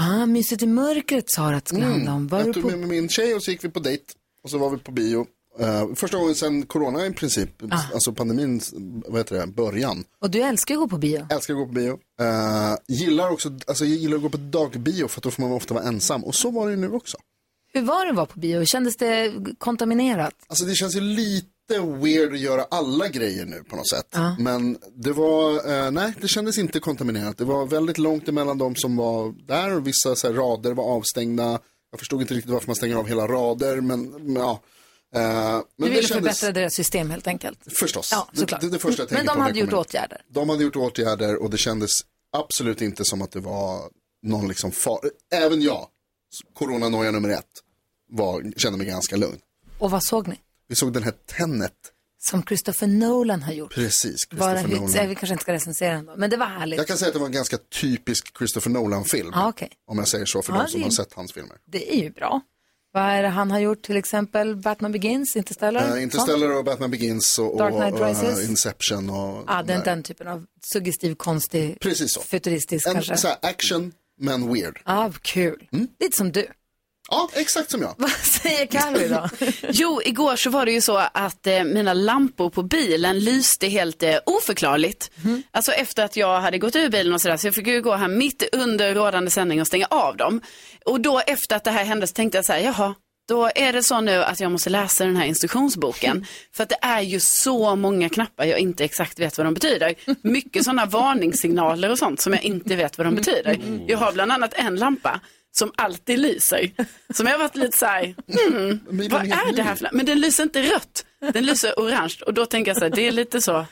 Ah, 0.00 0.26
Mysigt 0.26 0.62
i 0.62 0.66
mörkret 0.66 1.24
sa 1.30 1.52
att 1.54 1.64
det 1.64 1.68
skulle 1.68 1.86
handla 1.86 2.12
om. 2.14 2.28
Var 2.28 2.38
Jag 2.40 2.54
tog 2.54 2.62
på... 2.62 2.68
med 2.76 2.88
min 2.88 3.08
tjej 3.08 3.34
och 3.34 3.42
så 3.42 3.50
gick 3.50 3.64
vi 3.64 3.68
på 3.68 3.80
dejt. 3.80 4.04
Och 4.44 4.50
så 4.50 4.58
var 4.58 4.70
vi 4.70 4.78
på 4.78 4.92
bio. 4.92 5.26
Eh, 5.58 5.94
första 5.94 6.16
gången 6.18 6.34
sedan 6.34 6.66
corona 6.66 7.06
i 7.06 7.12
princip, 7.12 7.50
alltså 7.94 8.12
pandemins, 8.12 8.74
vad 9.06 9.20
heter 9.20 9.36
det, 9.36 9.46
början. 9.46 10.04
Och 10.20 10.30
du 10.30 10.42
älskar 10.42 10.74
att 10.74 10.80
gå 10.80 10.88
på 10.88 10.98
bio. 10.98 11.26
Älskar 11.30 11.54
att 11.54 11.58
gå 11.60 11.66
på 11.66 11.72
bio. 11.72 11.98
Eh, 12.20 12.76
gillar 12.88 13.30
också, 13.30 13.48
alltså 13.66 13.84
jag 13.84 13.96
gillar 13.96 14.16
att 14.16 14.22
gå 14.22 14.28
på 14.28 14.36
dagbio 14.36 15.08
för 15.08 15.20
att 15.20 15.22
då 15.22 15.30
får 15.30 15.42
man 15.42 15.52
ofta 15.52 15.74
vara 15.74 15.84
ensam. 15.84 16.24
Och 16.24 16.34
så 16.34 16.50
var 16.50 16.70
det 16.70 16.76
nu 16.76 16.90
också. 16.90 17.18
Hur 17.72 17.82
var 17.82 18.04
det 18.04 18.10
att 18.10 18.16
vara 18.16 18.26
på 18.26 18.38
bio? 18.38 18.64
Kändes 18.64 18.96
det 18.96 19.32
kontaminerat? 19.58 20.34
Alltså 20.46 20.64
det 20.64 20.74
känns 20.74 20.96
ju 20.96 21.00
lite 21.00 21.48
weird 21.78 22.32
att 22.32 22.40
göra 22.40 22.66
alla 22.70 23.08
grejer 23.08 23.46
nu 23.46 23.64
på 23.64 23.76
något 23.76 23.88
sätt. 23.88 24.16
Men 24.38 24.78
det 24.94 25.12
var, 25.12 25.70
eh, 25.70 25.90
nej 25.90 26.14
det 26.20 26.28
kändes 26.28 26.58
inte 26.58 26.80
kontaminerat. 26.80 27.38
Det 27.38 27.44
var 27.44 27.66
väldigt 27.66 27.98
långt 27.98 28.28
emellan 28.28 28.58
de 28.58 28.76
som 28.76 28.96
var 28.96 29.34
där 29.46 29.76
och 29.76 29.86
vissa 29.86 30.16
så 30.16 30.26
här, 30.26 30.34
rader 30.34 30.74
var 30.74 30.84
avstängda. 30.84 31.58
Jag 31.90 31.98
förstod 31.98 32.20
inte 32.20 32.34
riktigt 32.34 32.52
varför 32.52 32.66
man 32.66 32.76
stänger 32.76 32.96
av 32.96 33.06
hela 33.06 33.26
rader 33.26 33.80
men, 33.80 34.10
men 34.10 34.42
ja. 34.42 34.60
Eh, 35.14 35.20
men 35.20 35.62
Du 35.76 35.84
det 35.84 35.90
ville 35.90 36.02
kändes, 36.02 36.40
förbättra 36.40 36.60
deras 36.60 36.74
system 36.74 37.10
helt 37.10 37.26
enkelt. 37.26 37.58
Förstås. 37.80 38.08
Ja, 38.12 38.28
det, 38.32 38.38
såklart. 38.40 38.60
det, 38.60 38.68
det 38.68 38.78
första 38.78 39.02
jag 39.02 39.08
tänker 39.08 39.24
Men 39.24 39.36
de 39.36 39.40
hade 39.42 39.58
gjort 39.58 39.72
åtgärder. 39.72 40.22
De 40.28 40.48
hade 40.48 40.64
gjort 40.64 40.76
åtgärder 40.76 41.42
och 41.42 41.50
det 41.50 41.58
kändes 41.58 41.90
absolut 42.36 42.82
inte 42.82 43.04
som 43.04 43.22
att 43.22 43.32
det 43.32 43.40
var 43.40 43.90
någon 44.22 44.48
liksom 44.48 44.72
far... 44.72 45.00
Även 45.34 45.62
jag, 45.62 45.86
coronanoja 46.54 47.10
nummer 47.10 47.28
ett, 47.28 47.44
var, 48.12 48.52
kände 48.56 48.78
mig 48.78 48.86
ganska 48.86 49.16
lugn. 49.16 49.38
Och 49.78 49.90
vad 49.90 50.04
såg 50.04 50.28
ni? 50.28 50.36
Vi 50.70 50.76
såg 50.76 50.92
den 50.92 51.02
här 51.02 51.12
Tenet, 51.36 51.72
Som 52.22 52.42
Christopher 52.42 52.86
Nolan 52.86 53.42
har 53.42 53.52
gjort. 53.52 53.74
precis. 53.74 54.28
Bara, 54.28 54.50
Christopher 54.50 54.76
hur, 54.80 54.86
Nolan. 54.86 55.08
vi 55.08 55.14
kanske 55.14 55.32
inte 55.32 55.42
ska 55.42 55.52
recensera 55.52 55.94
den 55.94 56.06
då, 56.06 56.14
men 56.16 56.30
det 56.30 56.36
var 56.36 56.46
härligt. 56.46 56.76
Jag 56.78 56.86
kan 56.86 56.98
säga 56.98 57.06
att 57.08 57.12
det 57.14 57.18
var 57.20 57.26
en 57.26 57.32
ganska 57.32 57.58
typisk 57.58 58.38
Christopher 58.38 58.70
Nolan-film. 58.70 59.30
Ja, 59.34 59.48
okej. 59.48 59.68
Om 59.86 59.98
jag 59.98 60.08
säger 60.08 60.24
så 60.26 60.42
för 60.42 60.52
Ja, 60.52 60.62
de 60.62 60.68
som 60.68 60.80
det- 60.80 60.86
har 60.86 60.90
sett 60.90 61.12
hans 61.14 61.32
filmer. 61.32 61.56
Det 61.66 61.94
är 61.94 62.02
ju 62.02 62.10
bra. 62.10 62.40
Vad 62.92 63.02
är 63.02 63.22
det 63.22 63.28
han 63.28 63.50
har 63.50 63.58
gjort 63.58 63.82
till 63.82 63.96
exempel? 63.96 64.56
Batman 64.56 64.92
Begins, 64.92 65.36
Interstellar? 65.36 65.96
Uh? 65.96 66.02
Interstellar 66.02 66.56
och 66.56 66.64
Batman 66.64 66.90
Begins 66.90 67.38
och, 67.38 67.58
Dark 67.58 67.74
Knight 67.74 67.94
och 67.94 68.06
Rises. 68.06 68.38
eh, 68.44 68.50
Inception 68.50 69.10
och... 69.10 69.44
Ja, 69.46 69.62
den, 69.62 69.66
nej. 69.76 69.82
den 69.84 70.02
typen 70.02 70.28
av 70.28 70.46
suggestiv, 70.72 71.14
konstig, 71.14 71.80
Precis 71.80 72.12
så. 72.14 72.20
futuristisk 72.20 72.86
En 72.86 72.92
kanske. 72.94 73.16
så 73.16 73.28
action, 73.42 73.92
men 74.18 74.52
weird. 74.54 74.80
Ja, 74.84 75.12
kul. 75.22 75.68
Lite 76.00 76.16
som 76.16 76.32
du. 76.32 76.46
Ja, 77.10 77.28
exakt 77.34 77.70
som 77.70 77.82
jag. 77.82 77.94
Vad 77.98 78.10
säger 78.10 78.66
Carro 78.66 78.98
idag? 79.00 79.30
Jo, 79.72 80.00
igår 80.04 80.36
så 80.36 80.50
var 80.50 80.66
det 80.66 80.72
ju 80.72 80.80
så 80.80 80.96
att 80.96 81.46
eh, 81.46 81.64
mina 81.64 81.94
lampor 81.94 82.50
på 82.50 82.62
bilen 82.62 83.18
lyste 83.18 83.68
helt 83.68 84.02
eh, 84.02 84.16
oförklarligt. 84.26 85.10
Alltså 85.50 85.72
efter 85.72 86.04
att 86.04 86.16
jag 86.16 86.40
hade 86.40 86.58
gått 86.58 86.76
ur 86.76 86.88
bilen 86.88 87.12
och 87.12 87.20
sådär, 87.20 87.36
så 87.36 87.46
jag 87.46 87.54
fick 87.54 87.66
ju 87.66 87.82
gå 87.82 87.94
här 87.94 88.08
mitt 88.08 88.48
under 88.52 88.94
rådande 88.94 89.30
sändning 89.30 89.60
och 89.60 89.66
stänga 89.66 89.86
av 89.86 90.16
dem. 90.16 90.40
Och 90.84 91.00
då 91.00 91.20
efter 91.26 91.56
att 91.56 91.64
det 91.64 91.70
här 91.70 91.84
hände 91.84 92.06
så 92.06 92.12
tänkte 92.12 92.38
jag 92.38 92.44
så 92.44 92.52
här, 92.52 92.60
jaha, 92.60 92.94
då 93.28 93.50
är 93.54 93.72
det 93.72 93.82
så 93.82 94.00
nu 94.00 94.24
att 94.24 94.40
jag 94.40 94.52
måste 94.52 94.70
läsa 94.70 95.04
den 95.04 95.16
här 95.16 95.26
instruktionsboken. 95.26 96.26
För 96.54 96.62
att 96.62 96.68
det 96.68 96.78
är 96.82 97.00
ju 97.00 97.20
så 97.20 97.76
många 97.76 98.08
knappar 98.08 98.44
jag 98.44 98.58
inte 98.58 98.84
exakt 98.84 99.18
vet 99.18 99.38
vad 99.38 99.46
de 99.46 99.54
betyder. 99.54 99.94
Mycket 100.22 100.64
sådana 100.64 100.86
varningssignaler 100.86 101.90
och 101.90 101.98
sånt 101.98 102.20
som 102.20 102.32
jag 102.32 102.42
inte 102.42 102.76
vet 102.76 102.98
vad 102.98 103.06
de 103.06 103.14
betyder. 103.14 103.58
Jag 103.86 103.98
har 103.98 104.12
bland 104.12 104.32
annat 104.32 104.54
en 104.54 104.76
lampa 104.76 105.20
som 105.52 105.72
alltid 105.76 106.18
lyser. 106.18 106.70
Som 107.14 107.26
jag 107.26 107.38
varit 107.38 107.56
lite 107.56 107.78
så 107.78 107.86
här, 107.86 108.14
Men 108.90 109.08
vad 109.10 109.22
är 109.22 109.52
det 109.56 109.62
här 109.62 109.74
för 109.74 109.88
Men 109.92 110.06
den 110.06 110.20
lyser 110.20 110.42
inte 110.42 110.62
rött, 110.62 111.04
den 111.32 111.46
lyser 111.46 111.72
orange. 111.76 112.14
Och 112.26 112.34
då 112.34 112.46
tänker 112.46 112.70
jag 112.70 112.78
så 112.78 112.84
här, 112.84 112.90
det 112.90 113.06
är 113.08 113.12
lite 113.12 113.40
så, 113.40 113.66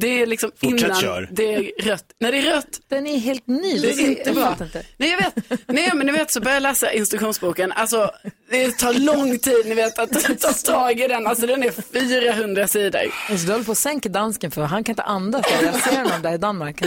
det 0.00 0.06
är 0.22 0.26
liksom 0.26 0.50
Fortsätt 0.56 0.80
innan 0.88 1.00
kör. 1.00 1.28
det 1.32 1.54
är 1.54 1.82
rött. 1.82 2.04
När 2.20 2.32
det 2.32 2.38
är 2.38 2.54
rött, 2.54 2.80
Den 2.88 3.06
är 3.06 3.18
helt 3.18 3.46
ny. 3.46 3.78
det 3.78 3.92
är 3.92 4.08
inte 4.18 4.32
bra. 4.32 4.56
inte. 4.62 4.86
Nej, 4.96 5.10
jag 5.10 5.18
vet. 5.18 5.68
Nej, 5.68 5.90
men 5.94 6.06
ni 6.06 6.12
vet 6.12 6.32
så 6.32 6.40
börjar 6.40 6.54
jag 6.56 6.62
läsa 6.62 6.92
instruktionsboken. 6.92 7.72
Alltså, 7.72 8.10
det 8.54 8.78
tar 8.78 8.92
lång 8.92 9.38
tid, 9.38 9.66
ni 9.66 9.74
vet, 9.74 9.98
att 9.98 10.40
ta 10.40 10.52
tag 10.52 11.00
i 11.00 11.08
den. 11.08 11.26
Alltså, 11.26 11.46
den 11.46 11.62
är 11.62 11.70
400 11.70 12.68
sidor. 12.68 13.00
Alltså, 13.30 13.46
du 13.46 13.52
håller 13.52 13.64
på 13.64 13.72
att 13.72 13.78
sänka 13.78 14.08
dansken 14.08 14.50
för 14.50 14.62
han 14.62 14.84
kan 14.84 14.92
inte 14.92 15.02
andas. 15.02 15.46
Jag 15.62 15.82
ser 15.82 15.96
honom 15.96 16.22
där 16.22 16.34
i 16.34 16.38
Danmark. 16.38 16.82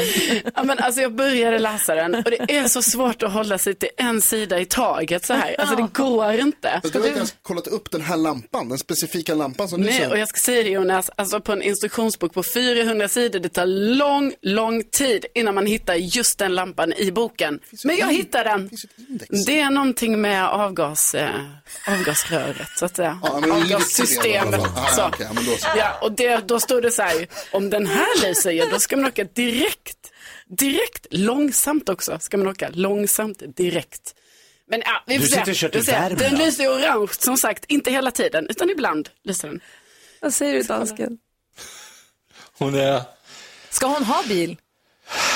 Ja, 0.55 0.63
men 0.63 0.79
alltså, 0.79 1.01
jag 1.01 1.15
började 1.15 1.59
läsa 1.59 1.95
den 1.95 2.15
och 2.15 2.23
det 2.23 2.57
är 2.57 2.67
så 2.67 2.81
svårt 2.81 3.23
att 3.23 3.31
hålla 3.31 3.57
sig 3.57 3.75
till 3.75 3.89
en 3.97 4.21
sida 4.21 4.59
i 4.59 4.65
taget 4.65 5.25
så 5.25 5.33
här. 5.33 5.55
Alltså, 5.59 5.75
det 5.75 5.87
går 5.93 6.33
inte. 6.33 6.79
Fast 6.81 6.93
du 6.93 6.99
har 6.99 7.07
inte 7.07 7.17
ens 7.17 7.35
kollat 7.41 7.67
upp 7.67 7.91
den 7.91 8.01
här 8.01 8.17
lampan, 8.17 8.69
den 8.69 8.77
specifika 8.77 9.35
lampan 9.35 9.67
som 9.67 9.81
du 9.81 9.87
Nej, 9.87 10.07
och 10.07 10.17
jag 10.17 10.27
ska 10.27 10.39
säga 10.39 10.63
det 10.63 10.69
Jonas, 10.69 11.09
alltså 11.15 11.41
på 11.41 11.51
en 11.51 11.61
instruktionsbok 11.61 12.33
på 12.33 12.43
400 12.43 13.07
sidor, 13.07 13.39
det 13.39 13.49
tar 13.49 13.65
lång, 13.65 14.33
lång 14.41 14.83
tid 14.83 15.25
innan 15.35 15.55
man 15.55 15.65
hittar 15.65 15.95
just 15.95 16.39
den 16.39 16.55
lampan 16.55 16.93
i 16.93 17.11
boken. 17.11 17.59
Men 17.83 17.97
jag 17.97 18.13
hittar 18.13 18.43
den. 18.43 18.69
Det 19.45 19.59
är 19.59 19.69
någonting 19.69 20.21
med 20.21 20.47
avgas, 20.49 21.15
eh, 21.15 21.29
avgasröret, 21.87 22.69
så 22.79 22.85
att 22.85 22.95
säga. 22.95 23.19
Ja, 23.23 23.29
Avgassystemet. 23.29 24.61
Ah, 24.75 24.87
så. 24.87 25.11
då 25.19 25.57
så. 25.57 25.67
Ja, 25.77 25.99
och 26.01 26.11
det, 26.11 26.47
då 26.47 26.59
står 26.59 26.81
det 26.81 26.91
så 26.91 27.01
här, 27.01 27.27
om 27.51 27.69
den 27.69 27.87
här 27.87 28.21
lyser, 28.27 28.51
ja, 28.51 28.65
då 28.71 28.79
ska 28.79 28.97
man 28.97 29.05
åka 29.05 29.23
direkt, 29.23 29.97
direkt, 30.47 31.07
långsamt 31.11 31.89
också, 31.89 32.19
ska 32.19 32.37
man 32.37 32.47
åka 32.47 32.69
långsamt, 32.73 33.41
direkt. 33.57 34.13
Men 34.69 34.81
ja, 34.85 35.03
vi 35.07 35.15
får 35.19 35.21
Du 35.23 35.27
se. 35.27 35.35
sitter 35.37 35.51
och 35.51 35.55
kör 35.55 35.69
till 35.69 35.85
se. 35.85 35.91
Värmland. 35.91 36.19
Den 36.19 36.35
lyser 36.35 36.67
orange, 36.67 37.07
som 37.19 37.37
sagt, 37.37 37.65
inte 37.67 37.91
hela 37.91 38.11
tiden, 38.11 38.47
utan 38.49 38.69
ibland 38.69 39.09
lyser 39.23 39.47
den. 39.47 39.59
Vad 40.21 40.33
säger 40.33 40.53
du 40.53 40.61
dansken? 40.61 41.17
Hon 42.57 42.75
är... 42.75 43.01
Ska 43.69 43.87
hon 43.87 44.03
ha 44.03 44.23
bil? 44.27 44.57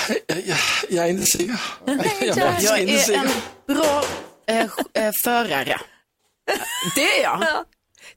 Jag, 0.07 0.17
jag, 0.45 0.57
jag 0.89 1.05
är 1.05 1.09
inte 1.09 1.25
säker. 1.25 1.57
Jag 1.85 1.95
är 1.95 2.25
Jag 2.27 2.35
faktiskt 2.47 2.77
inte 2.77 3.13
är 3.13 3.17
en 3.17 3.75
bra 3.75 4.03
eh, 4.47 4.65
eh, 5.05 5.11
förare. 5.23 5.79
Det 6.95 7.19
är 7.19 7.23
jag. 7.23 7.43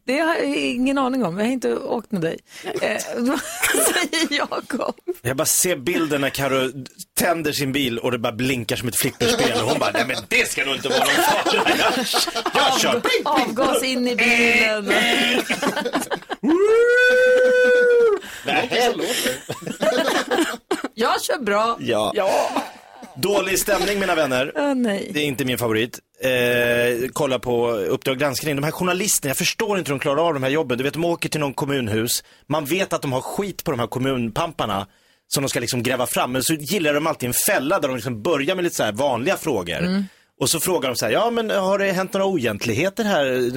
Det 0.06 0.18
har 0.18 0.34
jag 0.34 0.44
ingen 0.56 0.98
aning 0.98 1.24
om. 1.24 1.38
Jag 1.38 1.44
har 1.44 1.52
inte 1.52 1.76
åkt 1.76 2.12
med 2.12 2.20
dig. 2.20 2.38
Eh, 2.82 2.96
vad 3.16 3.40
säger 3.40 4.36
Jakob? 4.38 4.94
Jag 5.22 5.36
bara 5.36 5.44
ser 5.46 5.76
bilden 5.76 6.20
när 6.20 6.30
Karo 6.30 6.70
tänder 7.18 7.52
sin 7.52 7.72
bil 7.72 7.98
och 7.98 8.10
det 8.12 8.18
bara 8.18 8.32
blinkar 8.32 8.76
som 8.76 8.88
ett 8.88 9.00
flipperspel 9.00 9.62
och 9.62 9.68
hon 9.70 9.78
bara, 9.78 9.90
nej 9.90 10.04
men 10.06 10.16
det 10.28 10.50
ska 10.50 10.64
nog 10.64 10.74
inte 10.74 10.88
vara 10.88 10.98
någon 10.98 11.08
fara. 11.08 11.74
Jag, 11.78 11.92
jag 12.54 12.80
kör. 12.80 13.02
Avgas 13.24 13.82
in 13.84 14.08
i 14.08 14.16
bilen. 14.16 14.84
Nej. 14.84 15.42
Jag 20.94 21.22
kör 21.22 21.38
bra. 21.38 21.76
Ja. 21.80 22.12
Ja. 22.14 22.50
Dålig 23.16 23.58
stämning 23.58 23.98
mina 24.00 24.14
vänner. 24.14 24.52
Åh, 24.54 24.74
nej. 24.74 25.10
Det 25.14 25.20
är 25.20 25.24
inte 25.24 25.44
min 25.44 25.58
favorit. 25.58 25.98
Eh, 26.20 27.08
kolla 27.12 27.38
på 27.38 27.70
Uppdrag 27.70 28.18
granskning. 28.18 28.56
De 28.56 28.64
här 28.64 28.70
journalisterna, 28.70 29.30
jag 29.30 29.36
förstår 29.36 29.78
inte 29.78 29.90
hur 29.90 29.98
de 29.98 30.02
klarar 30.02 30.26
av 30.26 30.34
de 30.34 30.42
här 30.42 30.50
jobben. 30.50 30.78
Du 30.78 30.84
vet, 30.84 30.92
de 30.92 31.04
åker 31.04 31.28
till 31.28 31.40
någon 31.40 31.54
kommunhus. 31.54 32.24
Man 32.46 32.64
vet 32.64 32.92
att 32.92 33.02
de 33.02 33.12
har 33.12 33.20
skit 33.20 33.64
på 33.64 33.70
de 33.70 33.80
här 33.80 33.86
kommunpamparna 33.86 34.86
som 35.28 35.42
de 35.42 35.48
ska 35.48 35.60
liksom 35.60 35.82
gräva 35.82 36.06
fram. 36.06 36.32
Men 36.32 36.42
så 36.42 36.54
gillar 36.54 36.94
de 36.94 37.06
alltid 37.06 37.26
en 37.26 37.34
fälla 37.46 37.80
där 37.80 37.88
de 37.88 37.94
liksom 37.94 38.22
börjar 38.22 38.54
med 38.54 38.64
lite 38.64 38.76
så 38.76 38.92
vanliga 38.92 39.36
frågor. 39.36 40.04
Och 40.40 40.50
så 40.50 40.60
frågar 40.60 40.88
de 40.88 40.96
så 40.96 41.04
här, 41.04 41.12
ja 41.12 41.30
men 41.30 41.50
har 41.50 41.78
det 41.78 41.92
hänt 41.92 42.12
några 42.12 42.26
oegentligheter 42.26 43.04
här? 43.04 43.50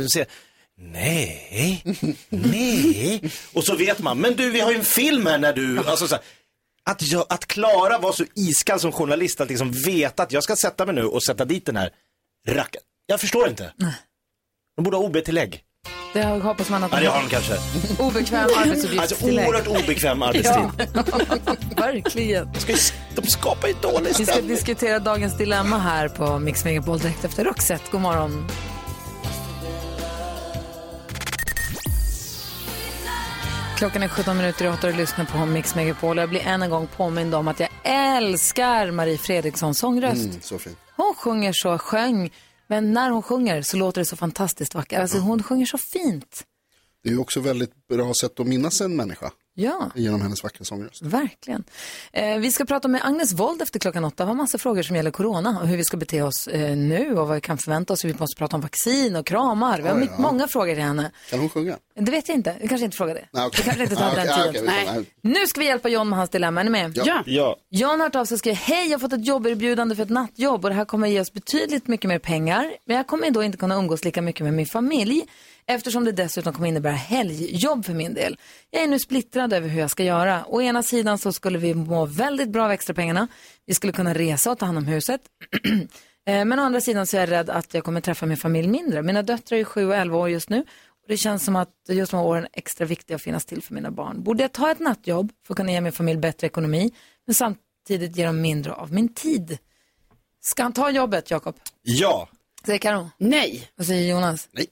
Nej, 0.80 1.84
nej. 2.30 3.22
Och 3.54 3.64
så 3.64 3.76
vet 3.76 4.00
man, 4.00 4.18
men 4.18 4.36
du 4.36 4.50
vi 4.50 4.60
har 4.60 4.72
ju 4.72 4.78
en 4.78 4.84
film 4.86 5.26
här 5.26 5.38
när 5.38 5.54
du, 5.54 5.78
alltså 5.78 6.08
så 6.08 6.16
här, 6.16 6.24
att, 6.88 7.02
jag, 7.02 7.26
att 7.30 7.46
klara 7.46 7.98
vara 7.98 8.14
så 8.14 8.24
iskall 8.36 8.80
som 8.80 8.92
journalist, 8.92 9.42
att 9.42 9.50
liksom 9.50 9.72
veta 9.72 10.24
att 10.24 10.32
jag 10.32 10.44
ska 10.44 10.56
sätta 10.56 10.86
mig 10.86 10.96
nu 10.96 11.04
och 11.04 11.24
sätta 11.24 11.46
dit 11.46 11.66
den 11.66 11.76
här 11.78 11.90
rackaren. 12.48 12.84
Jag 13.06 13.20
förstår 13.20 13.48
inte. 13.50 13.74
De 14.76 14.84
borde 14.84 14.98
ha 14.98 15.04
OB-tillägg. 15.04 15.64
Det 16.14 16.24
hoppas 16.26 16.70
man 16.70 16.84
att 16.84 16.92
Ja, 16.92 17.00
det 17.00 17.08
har 17.08 17.22
de 17.22 17.30
kanske. 17.30 17.58
Obekväm 18.00 18.50
arbetsuppgift 18.58 19.02
Alltså 19.02 19.16
tillägg. 19.16 19.48
oerhört 19.48 19.68
obekväm 19.68 20.22
arbetstid. 20.22 20.56
Ja, 20.94 21.06
verkligen. 21.78 22.52
De, 22.54 22.60
ska 22.60 22.72
ju, 22.72 22.78
de 23.16 23.28
skapar 23.28 23.68
ju 23.68 23.74
dålig 23.82 24.08
Vi 24.08 24.14
ska 24.14 24.26
stämning. 24.26 24.48
diskutera 24.56 25.00
dagens 25.00 25.38
dilemma 25.38 25.78
här 25.78 26.08
på 26.10 26.40
Mix 26.40 26.66
Megapol 26.66 27.00
direkt 27.00 27.26
efter 27.26 27.44
Roxette. 27.46 27.84
God 27.92 28.02
morgon. 28.02 28.48
Klockan 33.78 34.04
är 34.04 34.08
17 34.08 34.38
minuter 34.38 34.66
i 34.66 34.68
8 34.68 34.88
och 34.88 34.96
lyssnar 34.96 35.26
på 35.26 35.46
Mix 35.46 35.76
Megapol. 35.76 36.18
Jag 36.18 36.30
blir 36.30 36.40
än 36.40 36.62
en 36.62 36.70
gång 36.70 36.88
påmind 36.88 37.36
om 37.36 37.48
att 37.48 37.60
jag 37.60 37.70
älskar 37.84 38.92
Marie 38.92 39.18
Fredrikssons 39.18 39.80
sångröst. 39.80 40.26
Mm, 40.26 40.42
så 40.42 40.60
fint. 40.60 40.78
Hon 40.96 41.16
sjunger 41.16 41.54
så, 41.54 41.78
sjöng, 41.78 42.34
men 42.68 42.94
när 42.94 43.10
hon 43.10 43.22
sjunger 43.22 43.62
så 43.62 43.78
låter 43.78 44.02
det 44.02 44.06
så 44.06 44.16
fantastiskt 44.16 44.76
vackert. 44.76 45.00
Alltså 45.00 45.18
hon 45.18 45.44
sjunger 45.44 45.66
så 45.66 45.78
fint. 45.78 46.44
Det 47.04 47.10
är 47.10 47.20
också 47.20 47.40
väldigt 47.40 47.88
bra 47.88 48.14
sätt 48.22 48.40
att 48.40 48.48
minnas 48.48 48.82
en 48.82 48.96
människa. 48.96 49.32
Ja. 49.60 49.92
genom 49.96 50.22
hennes 50.22 50.44
vackra 50.44 50.66
sångröst. 50.66 51.02
Verkligen. 51.02 51.64
Eh, 52.14 52.38
vi 52.38 52.52
ska 52.52 52.66
prata 52.66 52.88
med 52.88 53.02
Agnes 53.06 53.34
Wold 53.34 53.62
efter 53.62 53.80
klockan 53.80 54.06
åtta. 54.06 54.24
Vi 54.26 54.28
har 54.28 54.36
massa 54.36 54.58
frågor 54.58 54.82
som 54.84 54.96
gäller 54.96 55.12
corona 55.12 55.60
och 55.62 55.68
hur 55.68 55.78
vi 55.78 55.84
ska 55.84 55.98
bete 55.98 56.22
oss 56.22 56.48
eh, 56.48 56.76
nu 56.78 57.18
och 57.18 57.28
vad 57.28 57.36
vi 57.36 57.42
kan 57.42 57.58
förvänta 57.58 57.94
oss. 57.94 58.06
Vi 58.06 58.14
måste 58.20 58.36
prata 58.38 58.56
om 58.56 58.62
vaccin 58.62 59.16
och 59.16 59.26
kramar. 59.28 59.82
Vi 59.82 59.88
har 59.88 59.96
mycket, 59.96 60.16
ja. 60.18 60.22
många 60.22 60.48
frågor 60.48 60.74
till 60.74 60.84
henne. 60.84 61.12
Kan 61.30 61.40
hon 61.40 61.50
sjunga? 61.50 61.78
Det 61.96 62.12
vet 62.12 62.28
jag 62.30 62.38
inte. 62.38 62.56
Vi 62.62 62.68
kanske 62.68 62.86
inte 62.86 62.98
frågar 62.98 63.14
det. 63.16 63.26
Nej, 63.32 63.46
okej. 63.48 63.58
Vi 63.58 63.64
kanske 63.64 63.84
inte 63.84 63.96
tar 63.96 64.12
Ah, 64.12 64.16
den 64.16 64.28
okej, 64.30 64.54
tiden. 64.54 64.66
får- 64.86 64.94
nej. 64.94 65.06
Nu 65.22 65.48
ska 65.48 65.60
vi 65.60 65.66
hjälpa 65.66 65.90
John 65.90 66.10
med 66.10 66.18
hans 66.18 66.30
dilemma. 66.30 66.60
Är 66.60 66.64
ni 66.64 66.70
med? 66.70 66.98
Ja. 67.06 67.24
Ja. 67.26 67.56
John 67.70 67.90
har 67.90 67.98
hört 68.08 68.16
av 68.16 68.26
sig 68.26 68.36
och 68.36 68.40
skrivit, 68.40 68.60
hej 68.60 68.86
jag 68.86 68.94
har 68.94 69.00
fått 69.00 69.14
ett 69.14 69.26
jobberbjudande 69.26 69.96
för 69.96 70.04
ett 70.04 70.10
nattjobb 70.10 70.64
och 70.66 70.70
det 70.70 70.76
här 70.76 70.86
kommer 70.86 71.08
ge 71.08 71.22
oss 71.22 71.34
betydligt 71.34 71.88
mycket 71.88 72.08
mer 72.10 72.20
pengar. 72.20 72.74
Men 72.86 72.98
jag 72.98 73.08
kommer 73.08 73.32
då 73.32 73.44
inte 73.44 73.58
kunna 73.58 73.76
umgås 73.76 74.04
lika 74.06 74.22
mycket 74.22 74.44
med 74.44 74.54
min 74.54 74.66
familj 74.66 75.26
eftersom 75.68 76.06
det 76.06 76.12
dessutom 76.12 76.54
kommer 76.54 76.68
innebära 76.68 76.94
helgjobb 76.94 77.86
för 77.86 77.94
min 77.94 78.14
del. 78.14 78.38
Jag 78.70 78.84
är 78.84 78.88
nu 78.88 79.00
splittrad 79.00 79.54
över 79.54 79.68
hur 79.70 79.80
jag 79.82 79.90
ska 79.92 80.04
göra. 80.04 80.46
Å 80.48 80.62
ena 80.62 80.84
sidan 80.84 81.18
så 81.18 81.34
skulle 81.34 81.58
vi 81.58 81.74
må 81.74 82.06
väldigt 82.06 82.50
bra 82.50 82.66
av 82.66 82.72
extrapengarna. 82.72 83.28
Vi 83.66 83.74
skulle 83.74 83.94
kunna 83.94 84.14
resa 84.14 84.52
och 84.52 84.60
ta 84.60 84.66
hand 84.66 84.78
om 84.78 84.86
huset. 84.86 85.22
Eh, 86.28 86.46
Men 86.46 86.60
å 86.60 86.64
andra 86.64 86.82
sidan 86.82 87.08
så 87.08 87.18
är 87.18 87.22
jag 87.22 87.32
rädd 87.32 87.50
att 87.50 87.74
jag 87.74 87.84
kommer 87.84 88.02
träffa 88.02 88.26
min 88.26 88.38
familj 88.38 88.68
mindre. 88.68 89.02
Mina 89.02 89.22
döttrar 89.22 89.58
är 89.58 89.64
7 89.64 89.88
och 89.88 89.96
11 89.96 90.18
år 90.18 90.30
just 90.30 90.50
nu. 90.50 90.60
Och 90.60 91.08
det 91.08 91.18
känns 91.18 91.46
som 91.46 91.56
att 91.56 91.70
just 91.90 92.12
de 92.12 92.18
här 92.18 92.26
åren 92.28 92.44
är 92.44 92.50
extra 92.54 92.86
viktiga 92.86 93.16
att 93.16 93.22
finnas 93.22 93.46
till 93.46 93.62
för 93.62 93.74
mina 93.74 93.92
barn. 93.92 94.24
Borde 94.24 94.44
jag 94.44 94.52
ta 94.52 94.72
ett 94.72 94.80
nattjobb 94.80 95.32
för 95.48 95.54
att 95.54 95.58
kunna 95.58 95.72
ge 95.72 95.82
min 95.82 95.92
familj 95.92 96.20
bättre 96.20 96.48
ekonomi, 96.48 96.92
men 97.26 97.34
samtidigt 97.34 98.18
ge 98.18 98.26
dem 98.26 98.42
mindre 98.42 98.74
av 98.74 98.94
min 98.94 99.14
tid? 99.14 99.58
Ska 100.42 100.64
han 100.64 100.74
ta 100.74 100.90
jobbet, 100.92 101.32
Jakob? 101.32 101.56
Ja. 101.82 102.30
Säger 102.66 102.80
Karo. 102.80 103.10
Nej. 103.18 103.70
Vad 103.76 103.88
säger 103.88 104.10
Jonas? 104.12 104.50
Nej. 104.52 104.66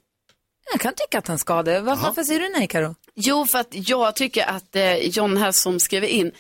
Jag 0.72 0.82
kan 0.82 0.94
tycka 0.96 1.18
att 1.18 1.28
han 1.28 1.40
ska 1.40 1.64
det. 1.64 1.80
Var- 1.82 1.96
Varför 1.96 2.24
säger 2.24 2.40
du 2.40 2.50
nej, 2.50 2.68
Karo? 2.68 2.96
Jo, 3.16 3.46
för 3.46 3.60
att 3.60 3.68
jag 3.72 4.16
tycker 4.16 4.46
att 4.50 4.76
eh, 4.76 4.96
John 4.98 5.38
här 5.38 5.52
som 5.52 5.80
skriver 5.80 6.08
in, 6.08 6.32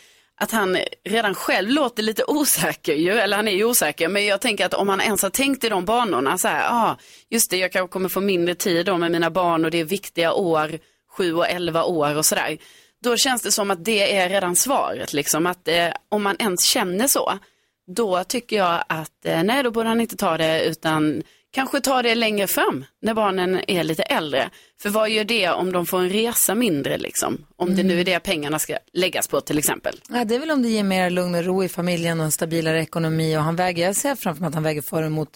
att 0.41 0.51
han 0.51 0.77
redan 1.09 1.35
själv 1.35 1.69
låter 1.69 2.03
lite 2.03 2.23
osäker 2.27 2.93
ju, 2.93 3.11
eller 3.11 3.35
han 3.38 3.47
är 3.47 3.51
ju 3.51 3.63
osäker, 3.65 4.07
men 4.07 4.25
jag 4.25 4.41
tänker 4.41 4.65
att 4.65 4.73
om 4.73 4.89
han 4.89 5.01
ens 5.01 5.21
har 5.23 5.29
tänkt 5.29 5.63
i 5.63 5.69
de 5.69 5.85
banorna, 5.85 6.38
så 6.38 6.47
här, 6.47 6.67
ah, 6.71 6.97
just 7.29 7.49
det, 7.51 7.57
jag 7.57 7.71
kanske 7.71 7.93
kommer 7.93 8.09
få 8.09 8.21
mindre 8.21 8.55
tid 8.55 8.85
då 8.85 8.97
med 8.97 9.11
mina 9.11 9.29
barn 9.29 9.65
och 9.65 9.71
det 9.71 9.77
är 9.79 9.83
viktiga 9.85 10.33
år, 10.33 10.79
sju 11.17 11.33
och 11.35 11.47
elva 11.49 11.83
år 11.83 12.15
och 12.17 12.25
sådär. 12.25 12.57
Då 13.03 13.17
känns 13.17 13.41
det 13.41 13.51
som 13.51 13.71
att 13.71 13.85
det 13.85 14.15
är 14.17 14.29
redan 14.29 14.55
svaret, 14.55 15.13
liksom, 15.13 15.45
att 15.45 15.67
eh, 15.67 15.88
om 16.09 16.23
man 16.23 16.35
ens 16.39 16.63
känner 16.65 17.07
så, 17.07 17.39
då 17.88 18.23
tycker 18.23 18.55
jag 18.55 18.83
att 18.89 19.25
eh, 19.25 19.43
nej, 19.43 19.63
då 19.63 19.71
borde 19.71 19.89
han 19.89 20.01
inte 20.01 20.15
ta 20.17 20.38
det 20.38 20.63
utan 20.65 21.23
kanske 21.55 21.81
ta 21.81 22.01
det 22.01 22.15
längre 22.15 22.47
fram 22.47 22.85
när 23.01 23.13
barnen 23.13 23.61
är 23.67 23.83
lite 23.83 24.03
äldre. 24.03 24.49
För 24.81 24.89
vad 24.89 25.09
gör 25.09 25.23
det 25.23 25.49
om 25.49 25.71
de 25.71 25.85
får 25.85 25.99
en 25.99 26.09
resa 26.09 26.55
mindre 26.55 26.97
liksom? 26.97 27.45
Om 27.55 27.75
det 27.75 27.83
nu 27.83 27.99
är 27.99 28.05
det 28.05 28.19
pengarna 28.19 28.59
ska 28.59 28.77
läggas 28.93 29.27
på 29.27 29.41
till 29.41 29.57
exempel. 29.57 29.95
Ja, 30.09 30.25
det 30.25 30.35
är 30.35 30.39
väl 30.39 30.51
om 30.51 30.61
det 30.61 30.69
ger 30.69 30.83
mer 30.83 31.09
lugn 31.09 31.35
och 31.35 31.43
ro 31.43 31.63
i 31.63 31.69
familjen 31.69 32.19
och 32.19 32.25
en 32.25 32.31
stabilare 32.31 32.81
ekonomi. 32.81 33.37
Och 33.37 33.41
han 33.41 33.55
väger, 33.55 33.85
jag 33.85 33.95
ser 33.95 34.15
framför 34.15 34.41
mig 34.41 34.47
att 34.47 34.53
han 34.53 34.63
väger 34.63 34.81
för 34.81 35.03
och 35.03 35.11
mot, 35.11 35.29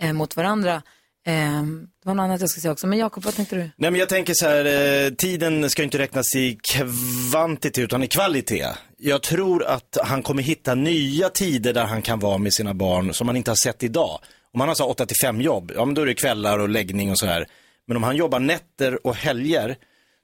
eh, 0.00 0.12
mot 0.12 0.36
varandra. 0.36 0.82
Eh, 1.26 1.62
det 2.02 2.04
var 2.04 2.14
något 2.14 2.24
annat 2.24 2.40
jag 2.40 2.50
skulle 2.50 2.62
säga 2.62 2.72
också. 2.72 2.86
Men 2.86 2.98
Jakob, 2.98 3.24
vad 3.24 3.34
tänkte 3.34 3.56
du? 3.56 3.70
Nej 3.76 3.90
men 3.90 3.94
jag 3.94 4.08
tänker 4.08 4.34
så 4.34 4.46
här, 4.46 4.64
eh, 4.64 5.10
tiden 5.10 5.70
ska 5.70 5.82
inte 5.82 5.98
räknas 5.98 6.34
i 6.34 6.58
kvantitet 6.72 7.78
utan 7.78 8.02
i 8.02 8.08
kvalitet. 8.08 8.66
Jag 8.98 9.22
tror 9.22 9.64
att 9.64 9.98
han 10.02 10.22
kommer 10.22 10.42
hitta 10.42 10.74
nya 10.74 11.28
tider 11.28 11.72
där 11.72 11.84
han 11.84 12.02
kan 12.02 12.18
vara 12.18 12.38
med 12.38 12.54
sina 12.54 12.74
barn 12.74 13.14
som 13.14 13.26
man 13.26 13.36
inte 13.36 13.50
har 13.50 13.56
sett 13.56 13.82
idag. 13.82 14.20
Om 14.54 14.60
han 14.60 14.68
har 14.68 14.74
så 14.74 14.86
8 14.86 15.06
till 15.06 15.16
5 15.22 15.40
jobb, 15.40 15.72
ja 15.74 15.84
men 15.84 15.94
då 15.94 16.02
är 16.02 16.06
det 16.06 16.14
kvällar 16.14 16.58
och 16.58 16.68
läggning 16.68 17.10
och 17.10 17.18
så 17.18 17.26
här. 17.26 17.46
Men 17.86 17.96
om 17.96 18.02
han 18.02 18.16
jobbar 18.16 18.38
nätter 18.40 19.06
och 19.06 19.14
helger, 19.14 19.76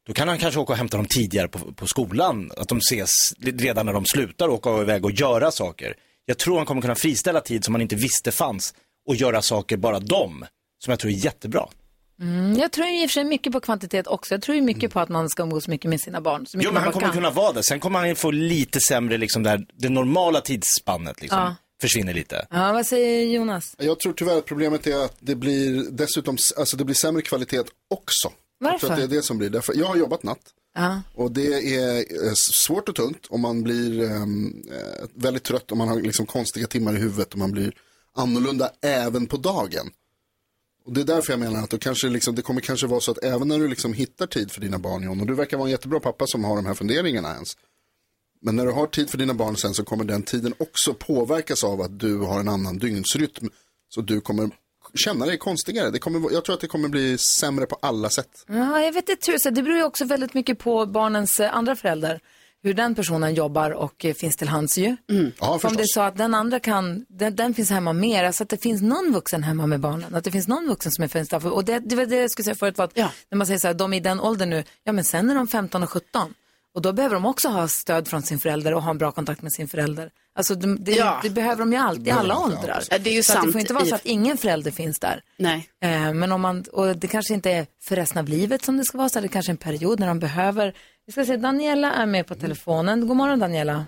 då 0.07 0.13
kan 0.13 0.29
han 0.29 0.39
kanske 0.39 0.61
åka 0.61 0.73
och 0.73 0.77
hämta 0.77 0.97
dem 0.97 1.07
tidigare 1.07 1.49
på, 1.49 1.73
på 1.73 1.87
skolan. 1.87 2.51
Att 2.57 2.69
de 2.69 2.79
ses 2.79 3.11
redan 3.39 3.87
när 3.87 3.93
de 3.93 4.05
slutar 4.05 4.49
åka 4.49 4.79
iväg 4.81 5.05
och 5.05 5.11
göra 5.11 5.51
saker. 5.51 5.95
Jag 6.25 6.39
tror 6.39 6.57
han 6.57 6.67
kommer 6.67 6.83
kunna 6.83 6.95
friställa 6.95 7.41
tid 7.41 7.65
som 7.65 7.75
han 7.75 7.81
inte 7.81 7.97
visste 7.97 8.33
fanns 8.33 8.75
och 9.09 9.17
göra 9.17 9.43
saker 9.43 9.77
bara 9.77 9.99
dem. 9.99 10.47
Som 10.85 10.91
jag 10.91 10.99
tror 10.99 11.13
är 11.13 11.25
jättebra. 11.25 11.69
Mm, 12.21 12.57
jag 12.59 12.73
tror 12.73 12.87
i 12.87 13.07
och 13.07 13.11
för 13.11 13.13
sig 13.13 13.25
mycket 13.25 13.53
på 13.53 13.61
kvantitet 13.61 14.07
också. 14.07 14.35
Jag 14.35 14.43
tror 14.43 14.55
ju 14.55 14.63
mycket 14.63 14.93
på 14.93 15.01
att 15.01 15.09
man 15.09 15.29
ska 15.29 15.43
umgås 15.43 15.69
mycket 15.69 15.91
med 15.91 16.01
sina 16.01 16.21
barn. 16.21 16.47
Jo, 16.53 16.73
men 16.73 16.83
han 16.83 16.93
kommer 16.93 17.07
kan. 17.07 17.15
kunna 17.15 17.31
vara 17.31 17.53
det. 17.53 17.63
Sen 17.63 17.81
kommer 17.81 17.99
han 17.99 18.17
få 18.17 18.31
lite 18.31 18.81
sämre, 18.81 19.19
liksom 19.19 19.43
där, 19.43 19.67
det 19.75 19.89
normala 19.89 20.41
tidsspannet 20.41 21.21
liksom, 21.23 21.39
Ja. 21.39 21.55
Försvinner 21.81 22.15
lite. 22.15 22.47
Ja, 22.51 22.73
vad 22.73 22.87
säger 22.87 23.27
Jonas? 23.27 23.75
Jag 23.79 24.01
tror 24.01 24.13
tyvärr 24.13 24.39
att 24.39 24.47
problemet 24.47 24.87
är 24.87 25.05
att 25.05 25.17
det 25.21 25.35
blir 25.35 25.91
dessutom, 25.91 26.37
alltså 26.57 26.77
det 26.77 26.85
blir 26.85 26.95
sämre 26.95 27.23
kvalitet 27.23 27.65
också. 27.89 28.33
Jag 28.59 28.71
Varför? 28.71 28.91
att 28.91 28.97
det 28.97 29.03
är 29.03 29.09
det 29.09 29.23
som 29.23 29.39
blir, 29.39 29.51
därför, 29.51 29.75
jag 29.77 29.87
har 29.87 29.97
jobbat 29.97 30.23
natt. 30.23 30.55
Ja. 30.75 31.03
Och 31.15 31.33
det 31.33 31.77
är 31.77 31.97
eh, 31.99 32.33
svårt 32.35 32.89
och 32.89 32.95
tungt 32.95 33.27
och 33.27 33.41
man 33.41 33.63
blir 33.63 34.03
eh, 34.03 34.27
väldigt 35.15 35.45
trött 35.45 35.71
och 35.71 35.77
man 35.77 35.89
har 35.89 36.01
liksom 36.01 36.27
konstiga 36.27 36.67
timmar 36.67 36.97
i 36.97 36.99
huvudet 36.99 37.33
och 37.33 37.39
man 37.39 37.53
blir 37.53 37.73
annorlunda 38.15 38.71
även 38.83 39.27
på 39.27 39.37
dagen. 39.37 39.91
Och 40.87 40.93
det 40.93 41.01
är 41.01 41.05
därför 41.05 41.33
jag 41.33 41.41
menar 41.41 41.63
att 41.63 41.71
då 41.71 41.79
kanske 41.79 42.09
liksom, 42.09 42.35
det 42.35 42.43
kommer 42.43 42.61
kanske 42.61 42.87
vara 42.87 43.01
så 43.01 43.11
att 43.11 43.25
även 43.25 43.49
när 43.49 43.59
du 43.59 43.69
liksom 43.69 43.93
hittar 43.93 44.27
tid 44.27 44.53
för 44.53 44.61
dina 44.61 44.79
barn 44.79 45.03
John, 45.03 45.21
och 45.21 45.27
du 45.27 45.35
verkar 45.35 45.57
vara 45.57 45.69
en 45.69 45.73
jättebra 45.73 46.01
pappa 46.01 46.27
som 46.27 46.45
har 46.45 46.57
de 46.57 46.67
här 46.67 46.75
funderingarna 46.75 47.35
ens. 47.35 47.57
Men 48.43 48.57
när 48.57 48.67
du 48.67 48.73
har 48.73 48.87
tid 48.87 49.11
för 49.11 49.19
dina 49.19 49.35
barn 49.35 49.57
sen 49.57 49.75
så 49.75 49.85
kommer 49.85 50.05
den 50.05 50.23
tiden 50.23 50.55
också 50.59 50.95
påverkas 50.95 51.65
av 51.65 51.81
att 51.81 51.99
du 51.99 52.19
har 52.19 52.41
en 52.41 52.49
annan 52.49 52.79
dygnsrytm. 52.79 53.51
Så 53.89 54.01
du 54.01 54.21
kommer 54.21 54.51
känna 54.95 55.27
dig 55.27 55.39
konstigare. 55.39 55.91
Det 55.91 55.99
kommer, 55.99 56.33
jag 56.33 56.45
tror 56.45 56.55
att 56.55 56.61
det 56.61 56.67
kommer 56.67 56.89
bli 56.89 57.19
sämre 57.19 57.67
på 57.67 57.77
alla 57.83 58.11
sätt. 58.11 58.31
Ja, 58.49 58.81
jag 58.81 58.93
vet 58.93 59.09
inte 59.09 59.27
tusen. 59.33 59.55
Det 59.55 59.63
beror 59.63 59.77
ju 59.77 59.85
också 59.85 60.05
väldigt 60.05 60.35
mycket 60.35 60.59
på 60.59 60.87
barnens 60.87 61.41
eh, 61.41 61.57
andra 61.57 61.77
förälder. 61.77 62.21
Hur 62.63 62.75
den 62.75 62.95
personen 62.95 63.35
jobbar 63.35 63.71
och 63.71 64.05
eh, 64.05 64.15
finns 64.15 64.37
till 64.37 64.49
hands 64.49 64.79
ju. 64.79 64.97
Ja, 65.41 65.59
För 65.59 65.69
om 65.69 65.77
det 65.77 65.85
så 65.87 66.01
att 66.01 66.17
den 66.17 66.35
andra 66.35 66.61
kan, 66.61 67.07
den, 67.09 67.37
den 67.37 67.55
finns 67.55 67.71
hemma 67.71 67.93
mer, 67.93 68.25
alltså 68.25 68.43
att 68.43 68.49
det 68.49 68.63
finns 68.63 68.83
någon 68.83 69.13
vuxen 69.13 69.43
hemma 69.43 69.67
med 69.67 69.81
barnen, 69.81 70.15
att 70.15 70.25
det 70.25 70.31
finns 70.31 70.49
någon 70.49 70.69
vuxen 70.69 70.93
som 70.93 71.05
är 71.05 71.09
finns 71.09 71.29
där. 71.29 71.53
Och 71.53 71.65
det, 71.65 71.79
det 71.79 71.97
var 71.97 72.07
det 72.07 72.17
jag 72.17 72.31
skulle 72.31 72.45
säga 72.45 72.55
förut, 72.55 72.79
var 72.79 72.85
att 72.85 72.97
när 72.97 73.37
man 73.37 73.47
säger 73.47 73.59
så 73.59 73.67
här, 73.67 73.75
de 73.75 73.93
är 73.93 73.97
i 73.97 74.01
den 74.01 74.21
åldern 74.21 74.51
nu, 74.51 74.65
ja 74.85 74.93
men 74.93 75.05
sen 75.05 75.31
är 75.31 75.35
de 75.35 75.49
15 75.49 75.83
och 75.83 75.91
17. 75.91 76.35
Och 76.75 76.83
då 76.83 76.93
behöver 76.93 77.15
de 77.15 77.27
också 77.27 77.49
ha 77.49 77.69
stöd 77.69 78.09
från 78.09 78.23
sin 78.23 78.39
förälder 78.39 78.75
och 78.75 78.83
ha 78.83 78.91
en 78.91 78.99
bra 78.99 79.13
kontakt 79.13 79.43
med 79.43 79.53
sin 79.53 79.69
förälder. 79.69 80.11
Alltså 80.39 80.55
det, 80.55 80.77
det, 80.77 80.93
Ja. 80.93 81.21
det 81.23 81.31
behöver 81.31 81.59
de 81.59 81.73
ju 81.73 81.79
alltid, 81.79 82.09
i 82.09 82.11
alla 82.11 82.39
åldrar. 82.39 82.81
ja, 82.91 82.99
det 82.99 83.11
är 83.11 83.15
ju 83.15 83.23
så 83.23 83.33
att 83.33 83.37
det 83.39 83.43
sant 83.43 83.53
får 83.53 83.61
inte 83.61 83.75
vara 83.75 83.85
så 83.85 83.95
att 83.95 84.07
ingen 84.07 84.37
förälder 84.37 84.71
finns 84.71 84.99
där. 84.99 85.21
Nej. 85.37 85.69
Eh, 85.85 86.13
men 86.13 86.33
om 86.33 86.41
man, 86.41 86.65
och 86.73 86.97
det 86.97 87.07
kanske 87.07 87.35
inte 87.35 87.51
är 87.51 87.67
för 87.89 87.97
resten 87.97 88.19
av 88.19 88.29
livet 88.29 88.63
som 88.63 88.77
det 88.77 88.85
ska 88.85 88.99
vara, 88.99 89.09
så 89.09 89.19
är 89.19 89.23
det 89.23 89.29
kanske 89.29 89.53
en 89.53 89.57
period 89.57 90.01
när 90.01 90.07
de 90.07 90.19
behöver. 90.19 90.73
Vi 91.07 91.13
ska 91.13 91.25
se, 91.25 91.37
Daniela 91.37 91.93
är 91.93 92.07
med 92.07 92.27
på 92.27 92.35
telefonen. 92.35 93.09
God 93.09 93.17
morgon 93.17 93.39
Daniela. 93.39 93.85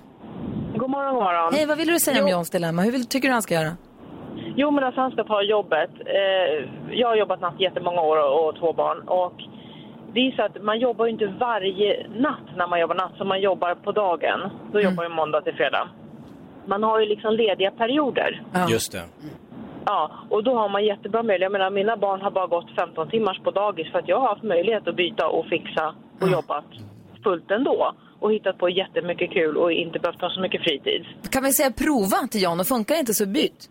God 0.77 0.91
morgon, 0.91 1.15
god 1.15 1.23
morgon. 1.25 1.55
Hej, 1.55 1.67
vad 1.67 1.79
vill 1.79 1.89
du 1.89 2.01
säga 2.01 2.23
om 2.23 2.29
Johns 2.29 2.51
dilemma? 2.51 2.83
Hur 2.83 2.93
vill, 2.93 3.07
tycker 3.07 3.29
du 3.29 3.33
han 3.33 3.43
ska 3.43 3.55
göra? 3.55 3.77
Jo, 4.57 4.71
men 4.71 4.85
alltså 4.85 5.01
han 5.01 5.11
ska 5.11 5.25
ta 5.25 5.43
jobbet. 5.43 5.91
Eh, 6.21 6.71
jag 7.01 7.09
har 7.09 7.17
jobbat 7.17 7.41
natt 7.41 7.61
jättemånga 7.61 8.01
år 8.01 8.17
och, 8.17 8.49
och 8.49 8.55
två 8.61 8.73
barn. 8.73 8.99
Och 9.09 9.33
det 10.15 10.21
är 10.21 10.37
så 10.37 10.43
att 10.43 10.63
man 10.63 10.79
jobbar 10.79 11.07
ju 11.07 11.13
inte 11.13 11.27
varje 11.27 12.07
natt 12.09 12.57
när 12.57 12.67
man 12.67 12.81
jobbar 12.81 12.95
natt 12.95 13.17
som 13.17 13.29
man 13.29 13.41
jobbar 13.41 13.75
på 13.75 13.93
dagen. 13.93 14.41
Då 14.73 14.81
jobbar 14.81 15.03
man 15.09 15.13
måndag 15.13 15.41
till 15.41 15.55
fredag. 15.55 15.89
Man 16.67 16.83
har 16.83 17.01
ju 17.01 17.07
liksom 17.07 17.35
lediga 17.35 17.71
perioder. 17.71 18.43
Just 18.69 18.93
det. 18.93 19.03
Ja, 19.85 20.11
och 20.29 20.45
då 20.45 20.55
har 20.55 20.69
man 20.69 20.85
jättebra 20.85 21.23
möjlighet. 21.23 21.43
Jag 21.43 21.53
menar, 21.53 21.71
mina 21.71 21.97
barn 21.97 22.21
har 22.21 22.31
bara 22.31 22.47
gått 22.47 22.71
15 22.77 23.11
timmars 23.11 23.41
på 23.41 23.51
dagis 23.51 23.93
för 23.93 23.99
att 23.99 24.09
jag 24.09 24.21
har 24.21 24.29
haft 24.29 24.43
möjlighet 24.43 24.89
att 24.89 24.97
byta 24.97 25.29
och 25.29 25.47
fixa 25.47 25.95
och 26.21 26.29
jobbat 26.29 26.65
fullt 27.25 27.51
ändå. 27.51 27.93
Och 28.21 28.33
hittat 28.33 28.59
på 28.59 28.69
jättemycket 28.69 29.31
kul 29.31 29.57
och 29.57 29.73
inte 29.73 29.99
behövt 29.99 30.21
ha 30.21 30.31
så 30.31 30.41
mycket 30.41 30.63
fritid. 30.63 31.07
Kan 31.31 31.43
vi 31.45 31.53
säga 31.53 31.71
prova 31.71 32.17
till 32.31 32.43
John 32.43 32.61
och 32.61 32.67
funkar 32.67 32.95
inte 32.95 33.15
så 33.15 33.27
byt? 33.27 33.69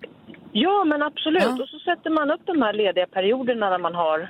Ja, 0.52 0.84
men 0.84 1.02
absolut. 1.02 1.62
Och 1.62 1.70
så 1.70 1.80
sätter 1.80 2.10
man 2.10 2.32
upp 2.32 2.42
de 2.46 2.62
här 2.62 2.74
lediga 2.74 3.08
perioderna 3.08 3.70
när 3.70 3.78
man 3.78 3.96
har... 3.96 4.30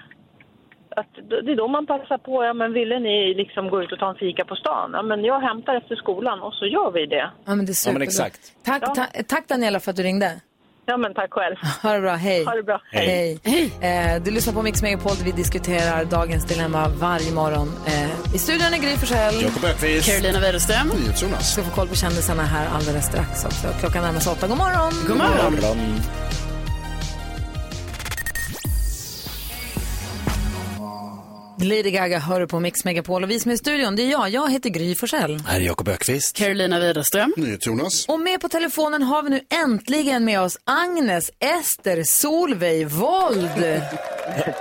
Att 0.95 1.07
det 1.45 1.51
är 1.51 1.55
då 1.55 1.67
man 1.67 1.85
passar 1.85 2.17
på. 2.17 2.43
Ja, 2.45 2.53
men 2.53 2.73
ville 2.73 2.99
ni 2.99 3.33
liksom 3.33 3.69
gå 3.69 3.83
ut 3.83 3.91
och 3.91 3.99
ta 3.99 4.09
en 4.09 4.15
fika 4.15 4.45
på 4.45 4.55
stan? 4.55 4.89
Ja, 4.93 5.01
men 5.01 5.23
jag 5.23 5.39
hämtar 5.39 5.75
efter 5.75 5.95
skolan 5.95 6.41
och 6.41 6.53
så 6.53 6.65
gör 6.65 6.91
vi 6.91 7.05
det. 7.05 7.31
Ja, 7.45 7.55
men 7.55 7.65
det 7.65 7.71
är 7.71 7.87
Ja, 7.87 7.93
men 7.93 8.01
exakt. 8.01 8.39
Tack, 8.65 8.81
Ja. 8.85 8.95
ta, 8.95 9.05
tack 9.27 9.47
Daniela 9.47 9.79
för 9.79 9.89
att 9.91 9.97
du 9.97 10.03
ringde. 10.03 10.39
Ja, 10.85 10.97
men 10.97 11.13
tack 11.13 11.31
själv. 11.33 11.55
Ha 11.83 11.93
det 11.93 12.01
bra, 12.01 12.11
hej. 12.15 12.45
Ha 12.45 12.55
det 12.55 12.63
bra. 12.63 12.81
Hej. 12.91 13.39
Eh, 13.81 14.23
du 14.23 14.31
lyssnar 14.31 14.53
på 14.53 14.61
Mix 14.61 14.81
Megapol 14.81 15.11
där 15.17 15.25
vi 15.25 15.31
diskuterar 15.31 16.05
dagens 16.05 16.45
dilemma 16.45 16.87
varje 16.87 17.31
morgon. 17.31 17.67
Eh, 17.87 18.35
I 18.35 18.37
studion 18.37 18.73
är 18.73 18.77
Gry 18.77 18.97
Forssell. 18.97 19.41
Jakob 19.41 19.63
Öqvist. 19.65 20.09
Carolina 20.11 20.39
Widerström. 20.39 20.87
Jonas. 21.21 21.53
Ska 21.53 21.61
få 21.63 21.75
koll 21.75 21.87
på 21.87 21.95
kändisarna 21.95 22.43
här 22.43 22.67
alldeles 22.75 23.05
strax 23.05 23.45
också. 23.45 23.67
Klockan 23.79 24.03
närmar 24.03 24.19
sig 24.19 24.31
åtta. 24.33 24.47
God 24.47 24.57
morgon! 24.57 24.91
God 25.07 25.17
morgon. 25.17 26.01
Lady 31.63 31.91
Gaga 31.91 32.19
hör 32.19 32.45
på 32.45 32.59
Mix 32.59 32.85
Megapol 32.85 33.23
och 33.23 33.29
vi 33.31 33.39
som 33.39 33.51
är 33.51 33.55
i 33.55 33.57
studion, 33.57 33.95
det 33.95 34.03
är 34.03 34.11
jag. 34.11 34.29
Jag 34.29 34.51
heter 34.51 34.69
Gry 34.69 34.95
Forssell. 34.95 35.39
Här 35.39 35.59
är 35.59 35.63
Jakob 35.63 35.87
Öqvist. 35.87 36.37
Carolina 36.37 36.79
Widerström. 36.79 37.33
Jonas. 37.61 38.07
Och 38.07 38.19
med 38.19 38.41
på 38.41 38.49
telefonen 38.49 39.03
har 39.03 39.23
vi 39.23 39.29
nu 39.29 39.41
äntligen 39.63 40.25
med 40.25 40.41
oss 40.41 40.57
Agnes 40.63 41.31
Ester 41.39 42.03
Solveig 42.03 42.87
Wold. 42.87 43.47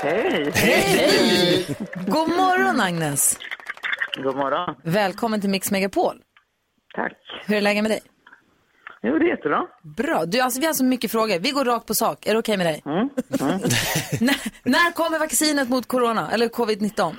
Hej! 0.02 0.50
Hej! 0.54 1.66
God 2.06 2.28
morgon 2.28 2.80
Agnes. 2.80 3.38
God 4.16 4.36
morgon. 4.36 4.74
Välkommen 4.84 5.40
till 5.40 5.50
Mix 5.50 5.70
Megapol. 5.70 6.16
Tack. 6.96 7.12
Hur 7.46 7.56
är 7.56 7.60
läget 7.60 7.82
med 7.82 7.90
dig? 7.90 8.00
Det 9.00 9.08
är 9.08 9.20
jättebra. 9.20 9.66
Bra. 9.82 10.24
Du, 10.26 10.40
alltså, 10.40 10.60
vi 10.60 10.66
har 10.66 10.72
så 10.72 10.84
mycket 10.84 11.12
frågor. 11.12 11.38
Vi 11.40 11.50
går 11.50 11.64
rakt 11.64 11.86
på 11.86 11.94
sak. 11.94 12.26
Är 12.26 12.32
det 12.32 12.38
okej 12.38 12.56
med 12.56 12.66
dig? 12.66 12.82
Mm. 12.84 13.08
när, 14.20 14.68
när 14.70 14.92
kommer 14.92 15.18
vaccinet 15.18 15.68
mot 15.68 15.86
corona, 15.88 16.30
eller 16.30 16.48
covid-19? 16.48 17.14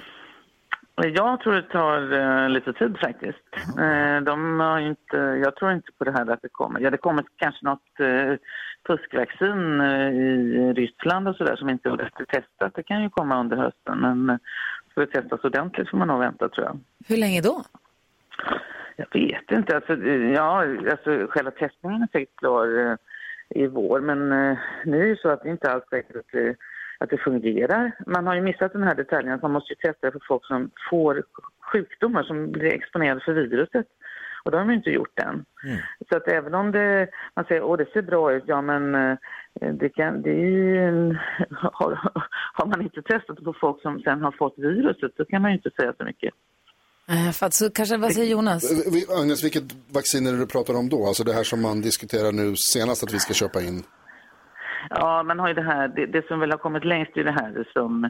Jag 0.95 1.39
tror 1.39 1.53
det 1.53 1.61
tar 1.61 1.99
eh, 2.19 2.49
lite 2.49 2.73
tid 2.73 2.97
faktiskt. 2.97 3.47
Eh, 3.79 4.21
de 4.21 4.59
har 4.59 4.79
inte, 4.79 5.17
jag 5.17 5.55
tror 5.55 5.71
inte 5.71 5.91
på 5.97 6.03
det 6.03 6.11
här 6.11 6.31
att 6.31 6.41
det 6.41 6.49
kommer. 6.51 6.79
Ja, 6.79 6.89
det 6.89 6.97
kommer 6.97 7.25
kanske 7.35 7.65
något 7.65 7.99
eh, 7.99 8.33
fuskvaccin 8.87 9.81
i 9.81 10.73
Ryssland 10.73 11.27
och 11.27 11.35
sådär 11.35 11.55
som 11.55 11.69
inte 11.69 11.89
är 11.89 11.93
ordentligt 11.93 12.29
testat. 12.29 12.73
Det 12.75 12.83
kan 12.83 13.03
ju 13.03 13.09
komma 13.09 13.39
under 13.39 13.57
hösten, 13.57 13.97
men 13.99 14.39
ska 14.91 15.01
det 15.01 15.07
testas 15.07 15.43
ordentligt 15.43 15.89
får 15.89 15.97
man 15.97 16.07
nog 16.07 16.19
vänta 16.19 16.49
tror 16.49 16.65
jag. 16.65 16.79
Hur 17.07 17.17
länge 17.17 17.41
då? 17.41 17.63
Jag 19.01 19.21
vet 19.21 19.51
inte. 19.51 19.75
Alltså, 19.75 19.95
ja, 20.35 20.65
alltså, 20.91 21.27
själva 21.29 21.51
testningen 21.51 22.01
är 22.01 22.07
säkert 22.11 22.35
klar 22.35 22.79
eh, 22.79 22.95
i 23.49 23.67
vår, 23.67 23.99
men 23.99 24.31
eh, 24.31 24.57
nu 24.85 25.03
är 25.03 25.09
det 25.09 25.21
så 25.21 25.29
att 25.29 25.43
det 25.43 25.49
inte 25.49 25.71
alls 25.71 25.83
säkert 25.89 26.15
att 26.15 26.31
det, 26.31 26.55
att 26.97 27.09
det 27.09 27.17
fungerar. 27.17 27.91
Man 28.05 28.27
har 28.27 28.35
ju 28.35 28.41
missat 28.41 28.73
den 28.73 28.83
här 28.83 28.95
detaljen 28.95 29.33
att 29.33 29.41
man 29.41 29.51
måste 29.51 29.73
ju 29.73 29.75
testa 29.75 30.11
för 30.11 30.21
folk 30.27 30.45
som 30.45 30.71
får 30.89 31.23
sjukdomar, 31.71 32.23
som 32.23 32.51
blir 32.51 32.73
exponerade 32.73 33.21
för 33.21 33.33
viruset. 33.33 33.87
Och 34.43 34.51
det 34.51 34.57
har 34.57 34.65
de 34.65 34.73
inte 34.73 34.89
gjort 34.89 35.19
än. 35.19 35.45
Så 36.09 36.17
att 36.17 36.27
även 36.27 36.53
om 36.55 36.71
det, 36.71 37.07
man 37.35 37.45
säger 37.45 37.73
att 37.73 37.79
det 37.79 37.91
ser 37.93 38.01
bra 38.01 38.33
ut, 38.33 38.43
ja 38.47 38.61
men 38.61 38.95
eh, 38.95 39.17
det 39.73 39.89
kan, 39.89 40.21
det 40.21 40.33
ju, 40.33 41.15
har, 41.51 41.99
har 42.53 42.65
man 42.65 42.81
inte 42.81 43.01
testat 43.01 43.43
på 43.43 43.53
folk 43.53 43.81
som 43.81 43.99
sen 43.99 44.21
har 44.21 44.31
fått 44.31 44.57
viruset 44.57 45.11
så 45.17 45.25
kan 45.25 45.41
man 45.41 45.51
ju 45.51 45.57
inte 45.57 45.71
säga 45.71 45.93
så 45.97 46.03
mycket. 46.03 46.33
Nej, 47.11 47.33
fattar. 47.33 47.49
Så 47.51 47.69
kanske, 47.69 47.97
vad 47.97 48.11
säger 48.13 48.31
Jonas? 48.31 48.71
Eh, 48.71 48.91
vi- 48.93 49.21
Agnes, 49.21 49.43
vilket 49.43 49.63
vaccin 49.93 50.27
är 50.27 50.31
det 50.31 50.37
du 50.37 50.47
pratar 50.47 50.73
om 50.77 50.89
då? 50.89 51.05
Alltså 51.07 51.23
det 51.23 51.33
här 51.33 51.43
som 51.43 51.61
man 51.61 51.81
diskuterar 51.81 52.31
nu 52.31 52.53
senast 52.55 53.03
att 53.03 53.13
vi 53.13 53.19
ska 53.19 53.33
köpa 53.33 53.61
in. 53.61 53.83
Ja, 54.89 55.23
man 55.23 55.39
har 55.39 55.47
ju 55.47 55.53
det 55.53 55.61
här, 55.61 55.87
det, 55.87 56.05
det 56.05 56.27
som 56.27 56.39
väl 56.39 56.51
har 56.51 56.57
kommit 56.57 56.85
längst 56.85 57.17
är 57.17 57.23
det 57.23 57.31
här 57.31 57.67
som 57.73 58.03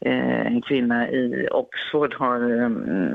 eh, 0.00 0.46
en 0.46 0.62
kvinna 0.62 1.10
i 1.10 1.48
Oxford 1.50 2.14
har 2.14 2.62
eh, 2.62 2.70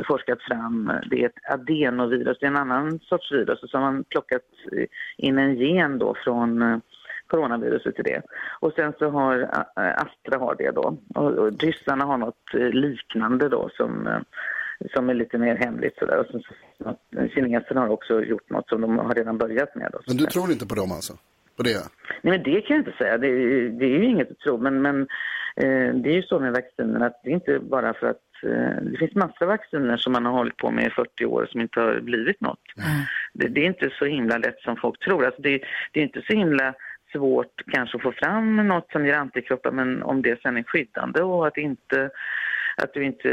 forskat 0.08 0.42
fram. 0.42 0.92
Det 1.10 1.22
är 1.24 1.26
ett 1.26 1.54
adenovirus, 1.54 2.38
det 2.40 2.46
är 2.46 2.52
en 2.52 2.58
annan 2.58 3.00
sorts 3.00 3.32
virus 3.32 3.64
och 3.64 3.70
så 3.70 3.78
har 3.78 3.92
man 3.92 4.04
plockat 4.10 4.42
in 5.18 5.38
en 5.38 5.56
gen 5.56 5.98
då 6.00 6.16
från 6.24 6.62
eh, 6.62 6.78
coronaviruset 7.28 7.96
till 7.96 8.04
det. 8.04 8.22
Och 8.60 8.74
sen 8.76 8.94
så 9.00 9.10
har 9.10 9.40
eh, 9.40 10.04
Astra 10.04 10.40
har 10.40 10.56
det 10.56 10.72
då 10.72 10.98
och, 11.16 11.32
och 11.32 11.52
ryssarna 11.62 12.06
har 12.06 12.18
något 12.18 12.54
eh, 12.54 12.70
liknande 12.70 13.50
då 13.50 13.70
som 13.78 14.08
eh, 14.08 14.20
som 14.94 15.10
är 15.10 15.14
lite 15.14 15.38
mer 15.38 15.56
hemligt 15.56 15.98
sådär. 15.98 16.18
Och 16.20 16.26
sen 16.32 16.42
så, 16.42 16.54
något- 16.84 17.32
kineserna 17.34 17.82
har 17.82 17.90
också 17.90 18.24
gjort 18.24 18.50
något 18.50 18.70
som 18.70 18.82
de 18.82 18.98
har 18.98 19.14
redan 19.16 19.38
börjat 19.38 19.76
med. 19.76 19.94
Men 20.08 20.18
du 20.18 20.26
tror 20.26 20.52
inte 20.52 20.66
på 20.68 20.76
dem 20.76 20.92
alltså? 20.92 21.14
På 21.58 21.64
det? 21.64 21.78
Nej, 22.22 22.34
men 22.40 22.44
det 22.44 22.62
kan 22.62 22.76
jag 22.78 22.82
inte 22.88 22.98
säga. 22.98 23.18
Det, 23.18 23.28
är- 23.28 23.70
det 23.70 23.86
är 23.86 23.90
ju 24.00 24.06
inget 24.06 24.32
att 24.32 24.40
tro. 24.40 24.58
Men, 24.58 24.82
men 24.82 25.02
eh, 25.56 25.94
det 25.96 26.10
är 26.10 26.16
ju 26.16 26.22
så 26.24 26.40
med 26.40 26.54
vacciner 26.54 27.06
att 27.06 27.22
det 27.24 27.30
är 27.30 27.34
inte 27.34 27.60
bara 27.60 27.94
för 27.94 28.08
att 28.08 28.22
eh, 28.44 28.82
det 28.84 28.98
finns 29.00 29.16
massor 29.16 29.42
av 29.42 29.48
vacciner 29.48 29.98
som 29.98 30.14
man 30.14 30.26
har 30.26 30.34
hållit 30.34 30.58
på 30.58 30.72
med 30.72 30.86
i 30.88 30.90
40 30.90 31.26
år 31.26 31.48
som 31.52 31.62
inte 31.62 31.80
har 31.80 32.00
blivit 32.00 32.42
något. 32.42 32.60
Det, 33.34 33.48
det 33.48 33.62
är 33.62 33.66
inte 33.66 33.90
så 34.00 34.06
himla 34.06 34.38
lätt 34.38 34.60
som 34.60 34.76
folk 34.78 35.00
tror. 35.00 35.26
Alltså 35.26 35.42
det, 35.42 35.62
det 35.92 36.00
är 36.00 36.04
inte 36.04 36.22
så 36.28 36.34
himla 36.34 36.74
svårt 37.12 37.62
kanske 37.72 37.98
att 37.98 38.04
få 38.04 38.12
fram 38.12 38.68
något 38.68 38.92
som 38.92 39.06
ger 39.06 39.14
antikroppar 39.14 39.72
men 39.72 40.04
om 40.04 40.22
det 40.22 40.42
sen 40.42 40.58
är 40.58 40.64
skyddande 40.64 41.22
och 41.22 41.48
att 41.48 41.58
inte 41.58 42.10
att 42.78 42.94
du 42.94 43.06
inte 43.06 43.30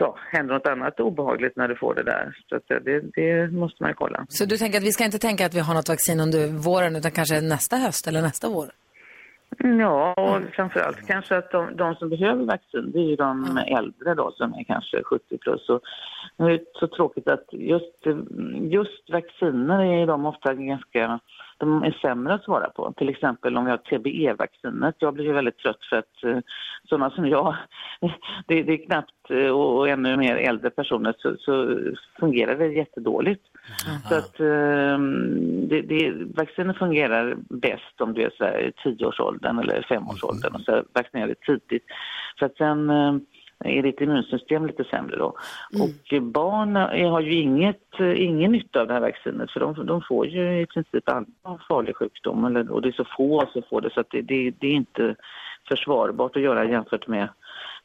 ja, 0.00 0.16
händer 0.32 0.54
något 0.54 0.66
annat 0.66 1.00
obehagligt 1.00 1.56
när 1.56 1.68
du 1.68 1.76
får 1.76 1.94
det 1.94 2.02
där. 2.02 2.36
Så 2.48 2.58
det, 2.68 3.00
det 3.14 3.52
måste 3.52 3.82
man 3.82 3.90
ju 3.90 3.94
kolla. 3.94 4.26
Så 4.28 4.44
du 4.44 4.56
tänker 4.56 4.78
att 4.78 4.84
vi 4.84 4.92
ska 4.92 5.04
inte 5.04 5.18
tänka 5.18 5.46
att 5.46 5.54
vi 5.54 5.60
har 5.60 5.74
något 5.74 5.88
vaccin 5.88 6.20
under 6.20 6.48
våren, 6.48 6.96
utan 6.96 7.10
kanske 7.10 7.40
nästa 7.40 7.76
höst 7.76 8.08
eller 8.08 8.22
nästa 8.22 8.48
vår? 8.48 8.66
Ja, 9.58 10.12
och 10.12 10.54
framförallt 10.54 11.06
kanske 11.06 11.36
att 11.36 11.50
de, 11.50 11.76
de 11.76 11.94
som 11.94 12.08
behöver 12.08 12.44
vaccin, 12.44 12.90
det 12.92 12.98
är 12.98 13.08
ju 13.10 13.16
de 13.16 13.58
äldre 13.66 14.14
då 14.14 14.32
som 14.32 14.54
är 14.54 14.64
kanske 14.64 15.02
70 15.02 15.38
plus. 15.38 15.68
Och 15.68 15.82
det 16.36 16.52
är 16.52 16.60
så 16.72 16.86
tråkigt 16.86 17.28
att 17.28 17.44
just, 17.52 18.06
just 18.60 19.10
vacciner 19.10 19.82
är 19.84 20.06
de 20.06 20.26
ofta 20.26 20.54
ganska, 20.54 21.20
de 21.58 21.82
är 21.82 21.98
sämre 22.02 22.34
att 22.34 22.44
svara 22.44 22.70
på. 22.70 22.92
Till 22.96 23.08
exempel 23.08 23.56
om 23.56 23.64
vi 23.64 23.70
har 23.70 23.78
TBE-vaccinet. 23.78 24.94
Jag 24.98 25.14
blir 25.14 25.24
ju 25.24 25.32
väldigt 25.32 25.58
trött 25.58 25.84
för 25.90 25.96
att 25.96 26.24
eh, 26.24 26.38
sådana 26.88 27.10
som 27.10 27.28
jag, 27.28 27.56
det, 28.46 28.62
det 28.62 28.72
är 28.72 28.86
knappt, 28.86 29.30
eh, 29.30 29.46
och, 29.46 29.78
och 29.78 29.88
ännu 29.88 30.16
mer 30.16 30.36
äldre 30.36 30.70
personer, 30.70 31.14
så, 31.18 31.36
så 31.38 31.78
fungerar 32.20 32.56
det 32.56 32.66
jättedåligt. 32.66 33.42
Så 34.08 34.14
att 34.14 34.40
eh, 34.40 34.98
det, 35.68 35.82
det, 35.82 36.12
vacciner 36.34 36.74
fungerar 36.74 37.36
bäst 37.50 38.00
om 38.00 38.12
du 38.12 38.22
är 38.22 38.30
så 38.38 38.44
här 38.44 38.58
i 38.60 38.72
tioårsåldern 38.72 39.58
eller 39.58 39.82
femårsåldern 39.82 40.54
och 40.54 40.60
så 40.60 40.82
vaccinerar 40.92 41.26
du 41.28 41.34
tidigt. 41.34 41.84
För 42.38 42.46
att 42.46 42.56
sen 42.56 42.90
eh, 42.90 43.14
är 43.64 43.82
ditt 43.82 44.00
immunsystem 44.00 44.66
lite 44.66 44.84
sämre 44.84 45.16
då. 45.16 45.34
Och 45.82 46.12
eh, 46.12 46.20
barn 46.22 46.76
har 47.10 47.20
ju 47.20 47.34
inget, 47.34 48.00
ingen 48.16 48.52
nytta 48.52 48.80
av 48.80 48.86
det 48.86 48.92
här 48.94 49.00
vaccinet 49.00 49.50
för 49.50 49.60
de, 49.60 49.86
de 49.86 50.02
får 50.08 50.26
ju 50.26 50.60
i 50.60 50.66
princip 50.66 51.04
någon 51.44 51.58
farlig 51.68 51.96
sjukdom 51.96 52.44
eller, 52.44 52.70
och 52.72 52.82
det 52.82 52.88
är 52.88 52.92
så 52.92 53.04
få 53.16 53.46
som 53.52 53.62
får 53.70 53.80
det 53.80 53.90
så 53.94 54.04
det, 54.10 54.22
det, 54.22 54.50
det 54.60 54.66
är 54.66 54.72
inte 54.72 55.14
försvarbart 55.68 56.36
att 56.36 56.42
göra 56.42 56.64
jämfört 56.64 57.06
med 57.08 57.28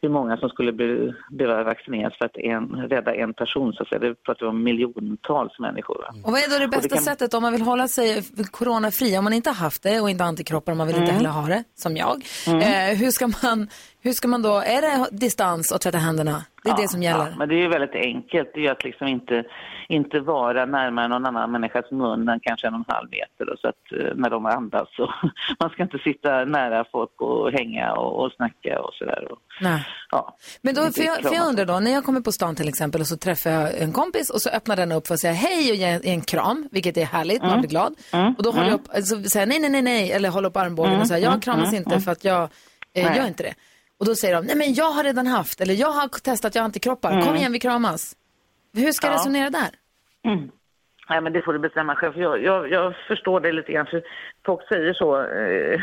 hur 0.01 0.09
många 0.09 0.37
som 0.37 0.49
skulle 0.49 0.71
be, 0.71 1.13
behöva 1.31 1.63
vaccineras 1.63 2.13
för 2.17 2.25
att 2.25 2.37
en, 2.37 2.69
rädda 2.89 3.15
en 3.15 3.33
person. 3.33 3.73
Så 3.73 3.83
att 3.83 3.89
säga. 3.89 3.99
Det 3.99 4.15
pratar 4.15 4.45
vi 4.45 4.49
om 4.49 4.63
miljontals 4.63 5.59
människor. 5.59 5.95
Va? 6.01 6.07
Och 6.25 6.31
vad 6.31 6.39
är 6.39 6.49
då 6.59 6.59
det 6.59 6.67
bästa 6.67 6.95
kan- 6.95 7.03
sättet 7.03 7.33
om 7.33 7.41
man 7.41 7.51
vill 7.51 7.61
hålla 7.61 7.87
sig 7.87 8.23
coronafri? 8.51 9.17
Om 9.17 9.23
man 9.23 9.33
inte 9.33 9.49
har 9.49 9.55
haft 9.55 9.83
det 9.83 10.01
och 10.01 10.09
inte 10.09 10.23
har 10.23 10.29
antikroppar 10.29 10.71
och 10.71 10.77
man 10.77 10.87
vill 10.87 10.95
inte 10.95 11.11
Mm. 11.11 11.15
heller 11.15 11.29
ha 11.29 11.47
det, 11.47 11.63
som 11.75 11.97
jag. 11.97 12.21
Mm. 12.47 12.59
Eh, 12.59 12.97
hur, 12.99 13.11
ska 13.11 13.27
man, 13.27 13.67
hur 14.01 14.11
ska 14.13 14.27
man 14.27 14.41
då, 14.41 14.57
är 14.57 14.81
det 14.81 15.07
distans 15.11 15.71
och 15.71 15.81
tvätta 15.81 15.97
händerna? 15.97 16.43
Det 16.63 16.69
är 16.69 16.77
det 16.77 16.87
som 16.87 17.03
gäller. 17.03 17.25
Ja, 17.29 17.35
men 17.37 17.49
det 17.49 17.55
är 17.55 17.59
ju 17.59 17.67
väldigt 17.67 17.95
enkelt. 17.95 18.51
Det 18.53 18.67
är 18.67 18.71
att 18.71 18.83
liksom 18.83 19.07
inte, 19.07 19.43
inte 19.89 20.19
vara 20.19 20.65
närmare 20.65 21.07
någon 21.07 21.25
annan 21.25 21.51
människas 21.51 21.91
mun 21.91 22.29
än 22.29 22.39
kanske 22.39 22.67
en 22.67 22.73
och 22.73 22.79
en 22.79 22.85
halv 22.95 23.09
meter. 23.09 23.45
Då, 23.45 23.57
så 23.61 23.67
att 23.67 23.91
eh, 23.91 24.15
när 24.15 24.29
de 24.29 24.45
andas 24.45 24.87
så 24.95 25.13
man 25.59 25.69
ska 25.69 25.83
inte 25.83 25.97
sitta 25.97 26.45
nära 26.45 26.85
folk 26.91 27.21
och 27.21 27.51
hänga 27.51 27.93
och, 27.93 28.25
och 28.25 28.31
snacka 28.31 28.81
och 28.81 28.93
sådär. 28.93 29.27
Ja. 30.11 30.37
Men 30.61 30.75
då, 30.75 30.81
för 30.91 31.03
jag, 31.03 31.21
för 31.21 31.33
jag 31.35 31.47
undrar 31.47 31.65
då, 31.65 31.79
när 31.79 31.91
jag 31.91 32.03
kommer 32.03 32.21
på 32.21 32.31
stan 32.31 32.55
till 32.55 32.67
exempel 32.69 33.01
och 33.01 33.07
så 33.07 33.17
träffar 33.17 33.49
jag 33.49 33.77
en 33.81 33.91
kompis 33.93 34.29
och 34.29 34.41
så 34.41 34.49
öppnar 34.49 34.75
den 34.75 34.91
upp 34.91 35.07
för 35.07 35.13
att 35.13 35.19
säga 35.19 35.33
hej 35.33 35.69
och 35.71 35.75
ge 35.75 35.85
en, 35.85 36.01
en 36.03 36.21
kram, 36.21 36.67
vilket 36.71 36.97
är 36.97 37.05
härligt, 37.05 37.41
man 37.41 37.49
Mm. 37.49 37.61
blir 37.61 37.69
glad. 37.69 37.95
Mm. 38.13 38.33
Och 38.37 38.43
då 38.43 38.49
håller 38.51 38.63
jag 38.63 38.73
Mm. 38.73 38.79
upp, 38.81 38.89
alltså, 38.95 39.23
säger 39.23 39.45
nej, 39.45 39.59
nej, 39.59 39.69
nej, 39.69 39.81
nej, 39.81 40.11
eller 40.11 40.29
håller 40.29 40.49
upp 40.49 40.57
armbågen 40.57 40.91
Mm. 40.91 41.01
och 41.01 41.07
säger 41.07 41.23
jag 41.23 41.31
Mm. 41.31 41.41
kramas 41.41 41.73
inte 41.73 41.89
Mm. 41.89 42.01
för 42.01 42.11
att 42.11 42.23
jag 42.23 42.49
eh, 42.93 43.17
gör 43.17 43.27
inte 43.27 43.43
det. 43.43 43.53
Och 43.99 44.05
då 44.05 44.15
säger 44.15 44.35
de, 44.35 44.45
nej 44.45 44.55
men 44.55 44.73
jag 44.73 44.91
har 44.91 45.03
redan 45.03 45.27
haft, 45.27 45.61
eller 45.61 45.73
jag 45.73 45.91
har 45.91 46.07
testat, 46.07 46.55
jag 46.55 46.61
har 46.61 46.65
antikroppar, 46.65 47.11
Mm. 47.11 47.25
kom 47.25 47.35
igen 47.35 47.51
vi 47.51 47.59
kramas. 47.59 48.15
Hur 48.73 48.91
ska 48.91 49.07
jag 49.07 49.13
Ja. 49.13 49.17
resonera 49.19 49.49
där? 49.49 49.69
Mm. 50.25 50.49
Nej, 51.09 51.21
men 51.21 51.33
det 51.33 51.41
får 51.41 51.53
du 51.53 51.59
bestämma 51.59 51.95
själv. 51.95 52.13
För 52.13 52.21
jag, 52.21 52.43
jag, 52.43 52.71
jag 52.71 52.95
förstår 53.07 53.39
det 53.39 53.51
lite 53.51 53.71
grann. 53.71 53.85
För 53.85 54.03
folk 54.45 54.67
säger 54.67 54.93
så. 54.93 55.21
Eh, 55.21 55.81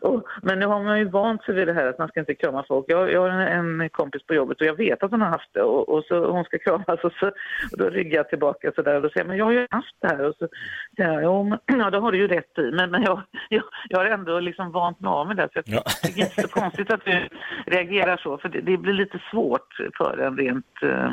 och, 0.10 0.26
men 0.42 0.58
nu 0.58 0.66
har 0.66 0.82
man 0.82 0.98
ju 0.98 1.04
vant 1.04 1.44
sig 1.44 1.54
vid 1.54 1.68
det 1.68 1.72
här 1.72 1.86
att 1.86 1.98
man 1.98 2.08
ska 2.08 2.20
inte 2.20 2.34
krama 2.34 2.64
folk. 2.68 2.84
Jag, 2.88 3.12
jag 3.12 3.20
har 3.20 3.28
en, 3.28 3.80
en 3.80 3.88
kompis 3.90 4.26
på 4.26 4.34
jobbet 4.34 4.60
och 4.60 4.66
jag 4.66 4.76
vet 4.76 5.02
att 5.02 5.10
hon 5.10 5.20
har 5.20 5.28
haft 5.28 5.50
det. 5.52 5.62
Och, 5.62 5.88
och 5.88 6.04
så 6.04 6.30
hon 6.30 6.44
ska 6.44 6.58
kramas 6.58 7.00
och, 7.04 7.12
så, 7.12 7.26
och 7.72 7.78
då 7.78 7.90
ryggar 7.90 8.16
jag 8.16 8.28
tillbaka 8.28 8.72
så 8.74 8.82
där 8.82 8.96
och 8.96 9.02
då 9.02 9.08
säger 9.08 9.26
men 9.26 9.36
jag 9.36 9.44
har 9.44 9.52
ju 9.52 9.66
haft 9.70 9.96
det 10.00 10.08
här. 10.08 10.24
Och 10.24 10.34
så 10.38 10.48
säger 10.96 11.12
jag, 11.12 11.22
jo, 11.22 11.42
men, 11.42 11.58
ja 11.80 11.90
det 11.90 11.98
har 11.98 12.12
du 12.12 12.18
ju 12.18 12.28
rätt 12.28 12.58
i. 12.58 12.70
Men, 12.72 12.90
men 12.90 13.02
jag, 13.02 13.22
jag, 13.48 13.62
jag 13.88 13.98
har 13.98 14.06
ändå 14.06 14.40
liksom 14.40 14.72
vant 14.72 15.00
mig 15.00 15.08
av 15.08 15.26
med 15.26 15.36
det. 15.36 15.48
Så 15.52 15.60
jag 15.64 15.84
tycker 16.02 16.20
inte 16.20 16.42
så 16.42 16.48
konstigt 16.48 16.92
att 16.92 17.04
du 17.04 17.28
reagerar 17.66 18.16
så. 18.16 18.38
För 18.38 18.48
det, 18.48 18.60
det 18.60 18.76
blir 18.76 18.92
lite 18.92 19.18
svårt 19.30 19.76
för 19.96 20.18
en 20.18 20.36
rent, 20.36 20.82
eh, 20.82 21.10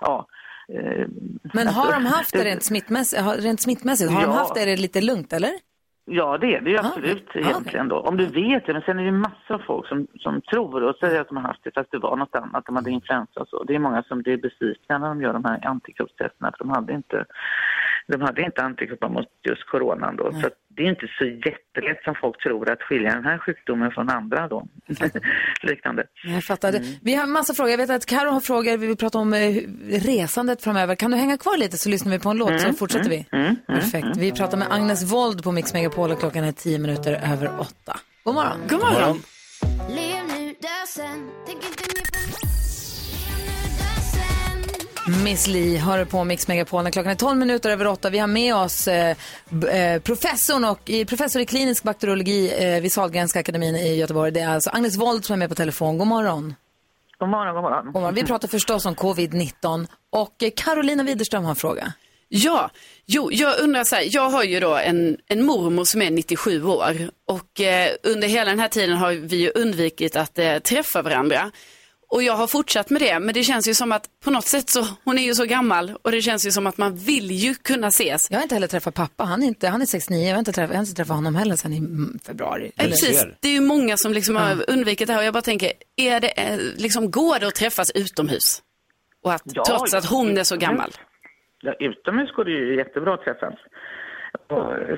ja. 0.00 0.26
Eh, 0.74 1.06
Men 1.54 1.66
har 1.68 1.92
de 1.92 2.06
haft 2.06 2.32
det 2.32 2.44
rent 2.44 2.62
smittmässigt? 2.62 3.22
Har, 3.22 3.34
rent 3.36 3.60
smittmässigt? 3.60 4.10
Har 4.12 4.20
de 4.22 4.30
Ja. 4.30 4.36
haft 4.36 4.54
det, 4.54 4.60
är 4.62 4.66
det 4.66 4.76
lite 4.76 5.00
lugnt 5.00 5.32
eller? 5.32 5.50
Ja, 6.12 6.38
det 6.38 6.54
är 6.54 6.60
det 6.60 6.70
ju 6.70 6.78
absolut 6.78 7.28
egentligen 7.34 7.88
då. 7.88 7.96
Om 8.00 8.16
du 8.16 8.26
vet 8.26 8.66
det. 8.66 8.72
Men 8.72 8.82
sen 8.82 8.98
är 8.98 9.02
det 9.02 9.06
ju 9.10 9.12
massor 9.16 9.54
av 9.54 9.58
folk 9.58 9.86
som, 9.88 10.06
som 10.18 10.40
tror 10.40 10.82
och 10.82 10.96
säger 10.96 11.20
att 11.20 11.28
de 11.28 11.36
har 11.36 11.44
haft 11.44 11.64
det 11.64 11.70
fast 11.74 11.90
det 11.90 11.98
var 11.98 12.16
något 12.16 12.34
annat. 12.34 12.66
De 12.66 12.76
hade 12.76 12.90
influensa 12.90 13.40
och 13.40 13.48
så. 13.48 13.64
Det 13.64 13.74
är 13.74 13.78
många 13.78 14.02
som 14.02 14.22
blir 14.22 14.36
besvikna 14.36 14.98
när 14.98 15.08
de 15.08 15.22
gör 15.22 15.32
de 15.32 15.44
här 15.44 15.66
antikroppstesterna 15.66 16.52
för 16.58 16.64
de 16.64 16.70
hade 16.70 16.92
inte, 16.92 17.24
de 18.10 18.20
hade 18.20 18.42
inte 18.42 18.62
antikroppar 18.62 19.08
mot 19.08 19.26
just 19.48 19.66
coronan 19.70 20.16
då. 20.16 20.32
Så 20.40 20.46
att 20.46 20.52
det 20.76 20.82
är 20.82 20.86
inte 20.90 21.06
så 21.18 21.24
jättelätt 21.24 22.02
som 22.04 22.14
folk 22.20 22.42
tror 22.42 22.70
att 22.70 22.82
skilja 22.82 23.14
den 23.14 23.24
här 23.24 23.38
sjukdomen 23.38 23.90
från 23.90 24.10
andra 24.10 24.48
då. 24.48 24.66
Liknande. 25.62 26.04
Jag 26.24 26.44
fattar. 26.44 26.68
Mm. 26.72 26.82
Vi 27.02 27.14
har 27.14 27.22
en 27.24 27.30
massa 27.30 27.54
frågor. 27.54 27.70
Jag 27.70 27.78
vet 27.78 27.90
att 27.90 28.06
Karo 28.06 28.30
har 28.30 28.40
frågor. 28.40 28.76
Vi 28.76 28.86
vill 28.86 28.96
prata 28.96 29.18
om 29.18 29.32
eh, 29.34 29.38
resandet 29.88 30.62
framöver. 30.62 30.94
Kan 30.94 31.10
du 31.10 31.16
hänga 31.16 31.38
kvar 31.38 31.56
lite 31.56 31.78
så 31.78 31.88
lyssnar 31.88 32.12
vi 32.12 32.18
på 32.18 32.28
en 32.30 32.36
låt 32.36 32.48
så 32.60 32.64
Mm, 32.66 32.74
fortsätter 32.76 33.10
vi. 33.10 33.26
mm, 33.32 33.44
mm, 33.46 33.56
Perfekt. 33.66 34.16
Vi 34.16 34.32
pratar 34.32 34.58
med 34.58 34.68
Agnes 34.70 35.12
Wold 35.12 35.42
på 35.44 35.52
Mix 35.52 35.72
Megapol 35.74 36.10
och 36.10 36.18
klockan 36.20 36.44
är 36.44 36.52
tio 36.52 36.78
minuter 36.78 37.12
över 37.32 37.50
åtta. 37.60 37.96
God 38.24 38.34
morgon. 38.34 38.58
God 38.68 38.80
morgon. 38.80 39.22
Lev 39.88 40.24
nu, 40.40 40.46
dö 40.60 40.68
sen, 40.86 41.30
Miss 45.10 45.46
Li 45.46 45.76
hör 45.76 46.04
på 46.04 46.24
Mix 46.24 46.48
Megapol 46.48 46.84
när 46.84 46.90
klockan 46.90 47.12
är 47.12 47.16
12 47.16 47.38
minuter 47.38 47.70
över 47.70 47.86
8. 47.86 48.10
Vi 48.10 48.18
har 48.18 48.26
med 48.26 48.56
oss 48.56 48.88
eh, 48.88 49.16
eh, 49.72 50.00
professorn 50.00 50.64
och, 50.64 50.90
professor 51.08 51.42
i 51.42 51.46
klinisk 51.46 51.82
bakteriologi 51.82 52.52
eh, 52.58 52.80
vid 52.80 52.92
Sahlgrenska 52.92 53.40
akademin 53.40 53.76
i 53.76 53.94
Göteborg. 53.94 54.32
Det 54.32 54.40
är 54.40 54.48
alltså 54.48 54.70
Agnes 54.70 54.96
Wold 54.96 55.24
som 55.24 55.34
är 55.34 55.36
med 55.38 55.48
på 55.48 55.54
telefon. 55.54 55.98
God 55.98 56.06
morgon. 56.06 56.54
God 57.18 57.28
morgon, 57.28 57.54
god 57.54 57.62
morgon. 57.62 57.84
God 57.84 57.94
morgon. 57.94 58.14
Vi 58.14 58.24
pratar 58.24 58.48
förstås 58.48 58.86
om 58.86 58.94
covid-19 58.94 59.86
och 60.10 60.42
eh, 60.42 60.50
Carolina 60.56 61.02
Widerström 61.02 61.44
har 61.44 61.50
en 61.50 61.56
fråga. 61.56 61.92
Ja, 62.28 62.70
jo, 63.06 63.28
jag 63.32 63.58
undrar 63.58 63.84
så 63.84 63.96
här, 63.96 64.08
jag 64.10 64.30
har 64.30 64.44
ju 64.44 64.60
då 64.60 64.76
en, 64.76 65.16
en 65.28 65.44
mormor 65.44 65.84
som 65.84 66.02
är 66.02 66.10
97 66.10 66.64
år 66.64 67.10
och 67.26 67.60
eh, 67.60 67.90
under 68.02 68.28
hela 68.28 68.50
den 68.50 68.60
här 68.60 68.68
tiden 68.68 68.96
har 68.96 69.12
vi 69.12 69.36
ju 69.36 69.50
undvikit 69.50 70.16
att 70.16 70.38
eh, 70.38 70.58
träffa 70.58 71.02
varandra. 71.02 71.50
Och 72.10 72.22
jag 72.22 72.32
har 72.32 72.46
fortsatt 72.46 72.90
med 72.90 73.02
det, 73.02 73.20
men 73.20 73.34
det 73.34 73.42
känns 73.42 73.68
ju 73.68 73.74
som 73.74 73.92
att 73.92 74.04
på 74.24 74.30
något 74.30 74.46
sätt 74.46 74.70
så, 74.70 74.86
hon 75.04 75.18
är 75.18 75.22
ju 75.22 75.34
så 75.34 75.44
gammal 75.44 75.96
och 76.02 76.10
det 76.10 76.20
känns 76.22 76.46
ju 76.46 76.50
som 76.50 76.66
att 76.66 76.78
man 76.78 76.96
vill 76.96 77.30
ju 77.30 77.54
kunna 77.54 77.86
ses. 77.86 78.30
Jag 78.30 78.38
har 78.38 78.42
inte 78.42 78.54
heller 78.54 78.66
träffat 78.66 78.94
pappa. 78.94 79.24
Han 79.24 79.42
är, 79.42 79.46
inte, 79.46 79.68
han 79.68 79.82
är 79.82 79.86
69. 79.86 80.26
Jag 80.26 80.34
har 80.34 80.38
inte 80.38 80.52
träffat, 80.52 80.70
jag 80.70 80.76
har 80.78 80.82
inte 80.82 80.94
träffat 80.94 81.16
honom 81.16 81.34
heller 81.34 81.56
sedan 81.56 81.72
i 81.72 81.80
februari. 82.26 82.72
Ja, 82.74 82.84
precis, 82.84 83.26
det 83.40 83.48
är 83.48 83.52
ju 83.52 83.60
många 83.60 83.96
som 83.96 84.12
liksom 84.12 84.36
har 84.36 84.70
undvikit 84.70 85.06
det 85.06 85.12
här 85.12 85.20
och 85.20 85.26
jag 85.26 85.34
bara 85.34 85.42
tänker, 85.42 85.72
är 85.96 86.20
det, 86.20 86.28
eh, 86.28 86.58
liksom, 86.76 87.10
går 87.10 87.38
det 87.38 87.46
att 87.46 87.54
träffas 87.54 87.90
utomhus? 87.90 88.62
Och 89.22 89.32
att, 89.32 89.42
Ja, 89.44 89.64
trots 89.64 89.94
att 89.94 90.04
hon 90.04 90.38
är 90.38 90.44
så 90.44 90.56
gammal? 90.56 90.90
Ja, 91.62 91.74
utomhus 91.80 92.30
går 92.32 92.44
det 92.44 92.50
ju 92.50 92.76
jättebra 92.76 93.14
att 93.14 93.24
träffas. 93.24 93.54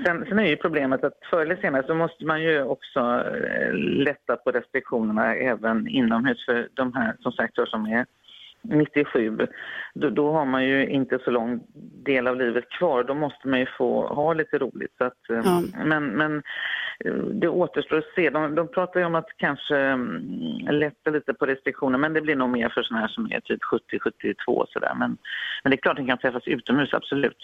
Sen, 0.05 0.25
sen 0.29 0.39
är 0.39 0.47
ju 0.47 0.57
problemet 0.57 1.05
att 1.05 1.19
förr 1.31 1.43
eller 1.43 1.57
senare 1.57 1.87
så 1.87 1.95
måste 1.95 2.25
man 2.25 2.43
ju 2.43 2.63
också 2.63 3.01
eh, 3.01 3.75
lätta 3.75 4.37
på 4.37 4.51
restriktionerna 4.51 5.35
även 5.35 5.89
inomhus 5.89 6.45
för 6.45 6.69
de 6.75 6.93
här 6.93 7.17
som 7.21 7.33
sagt 7.33 7.55
som 7.69 7.87
är 7.87 8.07
97. 8.63 9.39
Då, 9.95 10.11
då 10.11 10.33
har 10.33 10.45
man 10.45 10.65
ju 10.65 10.87
inte 10.87 11.19
så 11.25 11.31
lång 11.31 11.61
del 12.05 12.27
av 12.27 12.37
livet 12.37 12.69
kvar. 12.69 13.05
Då 13.05 13.15
måste 13.15 13.49
man 13.49 13.61
ju 13.61 13.67
få 13.79 14.07
ha 14.07 14.33
lite 14.33 14.59
roligt. 14.59 14.95
Så 14.99 15.05
att, 15.05 15.31
eh, 15.31 15.41
Ja. 15.45 15.63
men, 15.85 16.07
men 16.07 16.43
eh, 17.05 17.13
det 17.15 17.49
återstår 17.49 17.99
att 17.99 18.15
se. 18.15 18.31
De, 18.31 18.55
de 18.55 18.69
pratar 18.69 19.01
ju 19.01 19.07
om 19.07 19.15
att 19.15 19.29
kanske 19.37 19.77
mm, 19.79 20.21
lätta 20.71 21.11
lite 21.11 21.35
på 21.35 21.47
restriktioner 21.47 21.99
men 21.99 22.13
det 22.13 22.21
blir 22.21 22.37
nog 22.37 22.51
mer 22.51 22.69
för 22.69 22.83
sådana 22.83 23.01
här 23.01 23.09
som 23.09 23.33
är 23.33 23.41
typ 23.41 23.61
70-72 23.63 24.65
sådär. 24.69 24.93
Men, 24.97 25.17
men 25.63 25.71
det 25.71 25.75
är 25.75 25.83
klart 25.83 25.99
att 25.99 26.05
de 26.05 26.11
kan 26.11 26.19
träffas 26.19 26.47
utomhus, 26.47 26.95
absolut. 26.95 27.39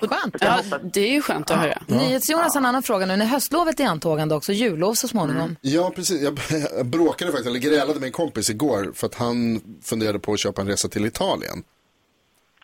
Skönt. 0.00 0.36
Ja, 0.40 0.62
det 0.82 1.00
är 1.00 1.12
ju 1.12 1.22
skönt 1.22 1.50
att 1.50 1.58
höra. 1.58 1.82
NyhetsJonas 1.86 2.54
har 2.54 2.60
en 2.60 2.66
annan 2.66 2.82
fråga 2.82 3.06
nu. 3.06 3.16
När 3.16 3.26
höstlovet 3.26 3.80
är 3.80 3.84
i 3.84 3.86
antågande 3.86 4.34
också, 4.34 4.52
jullov 4.52 4.94
så 4.94 5.08
småningom. 5.08 5.56
Ja, 5.60 5.92
precis. 5.96 6.22
Jag, 6.22 6.40
jag 6.76 6.86
bråkade 6.86 7.30
faktiskt, 7.30 7.48
eller 7.48 7.60
grälade 7.60 8.00
med 8.00 8.06
en 8.06 8.12
kompis 8.12 8.50
igår 8.50 8.92
för 8.94 9.06
att 9.06 9.14
han 9.14 9.60
funderade 9.82 10.18
på 10.18 10.32
att 10.32 10.40
köpa 10.40 10.62
en 10.62 10.68
resa 10.68 10.88
till 10.88 11.06
Italien. 11.06 11.62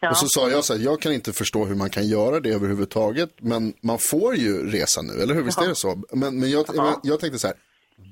Ja. 0.00 0.10
Och 0.10 0.16
så 0.16 0.26
sa 0.28 0.50
jag 0.50 0.64
så 0.64 0.76
här, 0.76 0.80
jag 0.80 1.00
kan 1.00 1.12
inte 1.12 1.32
förstå 1.32 1.64
hur 1.64 1.74
man 1.74 1.90
kan 1.90 2.06
göra 2.06 2.40
det 2.40 2.50
överhuvudtaget, 2.50 3.30
men 3.40 3.74
man 3.80 3.98
får 3.98 4.36
ju 4.36 4.70
resa 4.70 5.02
nu, 5.02 5.22
eller 5.22 5.34
hur? 5.34 5.42
Visst 5.42 5.58
är 5.58 5.68
det 5.68 5.74
så? 5.74 6.02
Men, 6.12 6.40
men 6.40 6.50
jag, 6.50 6.66
jag 7.02 7.20
tänkte 7.20 7.38
så 7.38 7.46
här, 7.46 7.56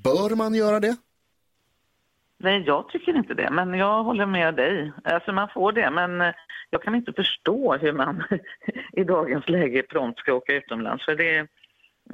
bör 0.05 0.35
man 0.35 0.55
göra 0.55 0.81
det? 0.81 0.97
Nej, 2.41 2.63
jag 2.67 2.89
tycker 2.89 3.17
inte 3.17 3.35
det, 3.35 3.51
men 3.51 3.75
jag 3.75 4.03
håller 4.03 4.27
med 4.27 4.55
dig. 4.55 4.93
Alltså 5.05 5.33
man 5.33 5.49
får 5.49 5.73
det, 5.73 5.91
men 5.91 6.21
eh, 6.21 6.35
jag 6.71 6.83
kan 6.83 6.95
inte 6.95 7.13
förstå 7.13 7.77
hur 7.77 7.93
man 7.93 8.25
i 8.93 9.05
dagens 9.05 9.49
läge 9.49 9.83
prompt 9.83 10.19
ska 10.19 10.35
åka 10.35 10.55
utomlands. 10.55 11.05
För 11.05 11.15
det, 11.17 11.47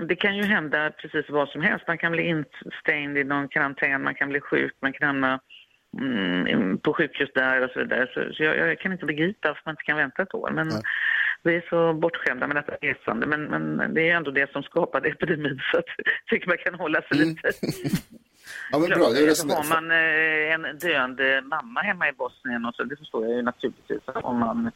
det 0.09 0.17
kan 0.17 0.37
ju 0.37 0.43
hända 0.43 0.91
precis 0.91 1.25
vad 1.29 1.49
som 1.49 1.63
helst. 1.63 1.87
Man 1.87 1.99
kan 1.99 2.13
bli 2.13 2.23
instängd 2.23 3.19
i 3.19 3.25
någon 3.25 3.49
karantän, 3.49 4.03
man 4.03 4.15
kan 4.15 4.29
bli 4.29 4.41
sjuk, 4.41 4.75
man 4.81 4.93
kan 4.93 5.07
hamna 5.07 5.41
mm, 6.01 6.79
på 6.79 6.93
sjukhus 6.93 7.31
där 7.35 7.65
och 7.65 7.71
så 7.71 7.79
vidare. 7.79 8.07
Så, 8.15 8.35
så 8.35 8.43
jag, 8.43 8.59
jag 8.59 8.79
kan 8.79 8.93
inte 8.93 9.07
begripa 9.07 9.49
varför 9.49 9.63
man 9.65 9.73
inte 9.73 9.85
kan 9.85 9.97
vänta 9.97 10.23
ett 10.23 10.35
år. 10.35 10.51
Men 10.51 10.71
vi 11.43 11.57
är 11.57 11.65
så 11.71 11.95
bortskämda 11.95 12.47
med 12.47 12.57
detta 12.57 12.73
resande. 12.81 13.27
Men, 13.27 13.45
men 13.45 13.95
det 13.95 14.11
är 14.11 14.17
ändå 14.17 14.31
det 14.31 14.53
som 14.53 14.63
skapade 14.63 15.09
epidemin 15.09 15.61
så 15.73 15.79
att 15.79 15.85
jag 15.97 16.07
tycker 16.27 16.49
man 16.49 16.59
kan 16.59 16.75
hålla 16.75 17.03
sig 17.03 17.19
lite 17.19 17.53
Ja, 18.71 18.79
men 18.79 18.89
bra. 18.89 18.99
Jag 18.99 19.17
Klart, 19.17 19.29
resonerar- 19.29 19.57
har 19.57 19.81
man 19.81 19.91
eh, 19.91 20.55
en 20.71 20.79
döende 20.79 21.43
mamma 21.55 21.81
hemma 21.81 22.09
i 22.09 22.13
Bosnien 22.13 22.65
och 22.67 22.75
så, 22.75 22.85
det 22.85 22.97
förstår 22.97 23.27
jag 23.27 23.37
ju 23.37 23.43
naturligtvis. 23.43 24.01
Om 24.15 24.39
man, 24.39 24.71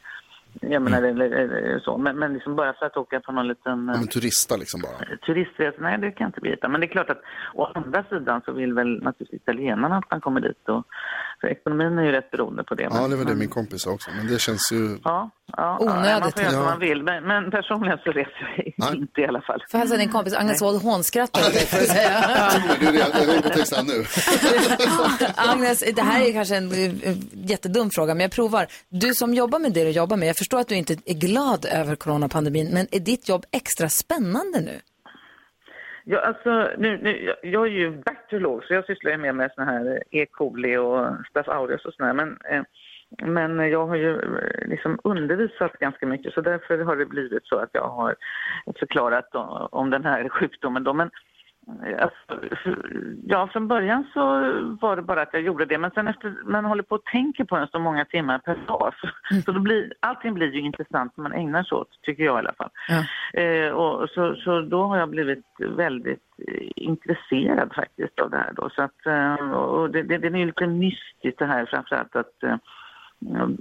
jag 0.61 0.81
menar, 0.81 1.03
eller, 1.03 1.25
eller, 1.31 1.79
så. 1.79 1.97
Men, 1.97 2.19
men 2.19 2.33
liksom 2.33 2.55
bara 2.55 2.73
för 2.73 2.85
att 2.85 2.97
åka 2.97 3.19
på 3.19 3.31
någon 3.31 3.47
liten 3.47 3.89
eh, 3.89 3.97
men 3.97 4.07
turista 4.07 4.57
liksom 4.57 4.81
bara. 4.81 5.17
turistresa, 5.25 5.77
nej 5.79 5.97
det 5.97 6.11
kan 6.11 6.25
jag 6.25 6.29
inte 6.29 6.41
begripa. 6.41 6.67
Men 6.67 6.81
det 6.81 6.87
är 6.87 6.91
klart 6.91 7.09
att 7.09 7.21
å 7.53 7.65
andra 7.75 8.03
sidan 8.03 8.41
så 8.45 8.51
vill 8.51 8.73
väl 8.73 9.01
naturligtvis 9.03 9.41
italienarna 9.41 9.97
att 9.97 10.11
man 10.11 10.21
kommer 10.21 10.41
dit. 10.41 10.69
Och, 10.69 10.83
för 11.41 11.47
ekonomin 11.47 11.97
är 11.99 12.03
ju 12.03 12.11
rätt 12.11 12.31
beroende 12.31 12.63
på 12.63 12.75
det. 12.75 12.83
Ja, 12.83 13.07
det 13.07 13.15
var 13.15 13.25
det 13.25 13.35
min 13.35 13.49
kompis 13.49 13.81
sa 13.81 13.91
också, 13.91 14.11
men 14.17 14.27
det 14.27 14.39
känns 14.41 14.71
ju... 14.73 14.97
Ja, 15.03 15.29
ja, 15.57 15.77
Onödigt. 15.79 16.05
Ja, 16.09 16.19
man 16.19 16.31
får 16.31 16.41
göra 16.43 16.51
som 16.51 16.63
man 16.63 16.79
vill. 16.79 17.03
Men, 17.03 17.23
men 17.23 17.51
personligen 17.51 17.97
så 18.03 18.11
reser 18.11 18.73
jag 18.77 18.95
inte 18.95 19.21
i 19.21 19.25
alla 19.27 19.41
fall. 19.41 19.63
Får 19.71 19.77
hälsa 19.77 19.97
din 19.97 20.09
kompis 20.11 20.33
Agnes 20.33 20.61
Wold 20.61 20.81
hånskrattar 20.81 21.41
åt 21.41 21.53
dig, 21.53 21.65
får 21.65 21.79
jag 21.83 21.87
säga. 21.87 22.19
Det 22.79 22.97
jag 22.97 23.05
håller 23.05 23.41
på 23.41 23.83
nu. 23.83 24.05
Agnes, 25.35 25.79
det 25.95 26.01
här 26.01 26.27
är 26.29 26.33
kanske 26.33 26.55
en 26.55 26.71
eh, 26.71 27.15
jättedum 27.33 27.89
fråga, 27.89 28.13
men 28.13 28.21
jag 28.21 28.31
provar. 28.31 28.67
Du 28.89 29.13
som 29.13 29.33
jobbar 29.33 29.59
med 29.59 29.73
det 29.73 29.83
du 29.83 29.89
jobbar 29.89 30.17
med, 30.17 30.27
jag 30.27 30.37
förstår 30.37 30.59
att 30.59 30.67
du 30.67 30.75
inte 30.75 30.93
är 31.05 31.13
glad 31.27 31.65
över 31.65 31.95
coronapandemin, 31.95 32.69
men 32.73 32.87
är 32.91 32.99
ditt 32.99 33.29
jobb 33.29 33.45
extra 33.51 33.89
spännande 33.89 34.61
nu? 34.61 34.79
Ja, 36.05 36.19
alltså, 36.19 36.49
nu, 36.77 36.97
nu, 37.03 37.25
jag- 37.25 37.51
jag 37.53 37.65
är 37.67 37.71
ju 37.71 37.91
bakteriolog 38.01 38.63
så 38.63 38.73
jag 38.73 38.85
sysslar 38.85 39.11
ju 39.11 39.17
mer 39.17 39.33
med 39.33 39.51
såna 39.55 39.71
här 39.71 40.03
E. 40.11 40.25
coli 40.31 40.77
och 40.77 41.07
Staph 41.29 41.49
aureus 41.49 41.85
och 41.85 41.93
sådär. 41.93 42.13
Men, 42.13 42.27
eh, 42.51 42.61
men 43.17 43.69
jag 43.69 43.87
har 43.87 43.95
ju 43.95 44.19
eh, 44.19 44.67
liksom 44.67 44.99
undervisat 45.03 45.79
ganska 45.79 46.05
mycket 46.05 46.33
så 46.33 46.41
därför 46.41 46.79
har 46.79 46.95
det 46.95 47.05
blivit 47.05 47.45
så 47.45 47.55
att 47.55 47.69
jag 47.73 47.89
har 47.89 48.15
förklarat 48.79 49.29
om, 49.71 49.89
den 49.89 50.03
här 50.05 50.29
sjukdomen. 50.29 50.83
Då. 50.83 50.93
Men, 50.93 51.09
eh, 51.85 52.03
alltså, 52.03 52.47
ja, 53.25 53.47
från 53.47 53.67
början 53.67 54.05
så 54.13 54.21
var 54.81 54.95
det 54.95 55.01
bara 55.01 55.21
att 55.21 55.33
jag 55.33 55.41
gjorde 55.41 55.65
det 55.65 55.77
men 55.77 55.91
sen 55.91 56.07
efter 56.07 56.35
man 56.45 56.65
håller 56.65 56.83
på 56.83 56.95
och 56.95 57.05
tänker 57.05 57.43
på 57.43 57.57
den 57.57 57.67
så 57.67 57.79
många 57.79 58.05
timmar 58.05 58.39
per 58.39 58.57
dag 58.67 58.93
så, 59.01 59.41
så 59.41 59.51
då 59.51 59.59
blir, 59.59 59.93
allting 59.99 60.33
blir 60.33 60.53
ju 60.53 60.59
intressant 60.59 61.13
som 61.15 61.23
man 61.23 61.33
ägnar 61.33 61.63
sig 61.63 61.75
åt, 61.75 62.01
tycker 62.01 62.23
jag 62.23 62.35
i 62.35 62.39
alla 62.39 62.53
fall. 62.53 62.71
Eh, 63.33 63.69
och 63.69 64.09
så, 64.09 64.35
så 64.35 64.61
då 64.61 64.83
har 64.83 64.97
jag 64.97 65.09
blivit 65.09 65.45
väldigt 65.59 66.23
eh, 66.47 66.67
intresserad 66.75 67.73
faktiskt 67.75 68.19
av 68.19 68.29
det 68.29 68.37
här 68.37 68.53
då. 68.55 68.69
Så 68.69 68.81
att, 68.81 69.05
och 69.55 69.91
det, 69.91 70.03
det, 70.03 70.17
det 70.17 70.27
är 70.27 70.35
ju 70.35 70.45
lite 70.45 70.67
mystiskt 70.67 71.39
det 71.39 71.45
här 71.45 71.65
framförallt 71.65 72.15
att 72.15 72.43
mm, 72.43 72.59
Mm, 73.25 73.57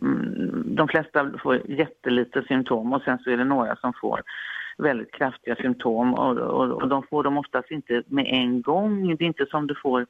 de 0.76 0.88
flesta 0.88 1.30
får 1.42 1.70
jättelite 1.70 2.42
symptom 2.42 2.92
och 2.92 3.02
sen 3.02 3.18
så 3.18 3.30
är 3.30 3.36
det 3.36 3.44
några 3.44 3.76
som 3.76 3.92
får 4.00 4.22
väldigt 4.78 5.12
kraftiga 5.12 5.56
symptom 5.56 6.14
och, 6.14 6.36
och, 6.36 6.82
och 6.82 6.88
de 6.88 7.02
får 7.02 7.22
dem 7.22 7.38
oftast 7.38 7.70
inte 7.70 8.02
med 8.06 8.26
en 8.28 8.62
gång. 8.62 9.16
Det 9.16 9.24
är 9.24 9.26
inte 9.26 9.46
som 9.46 9.66
du 9.66 9.74
får 9.74 10.06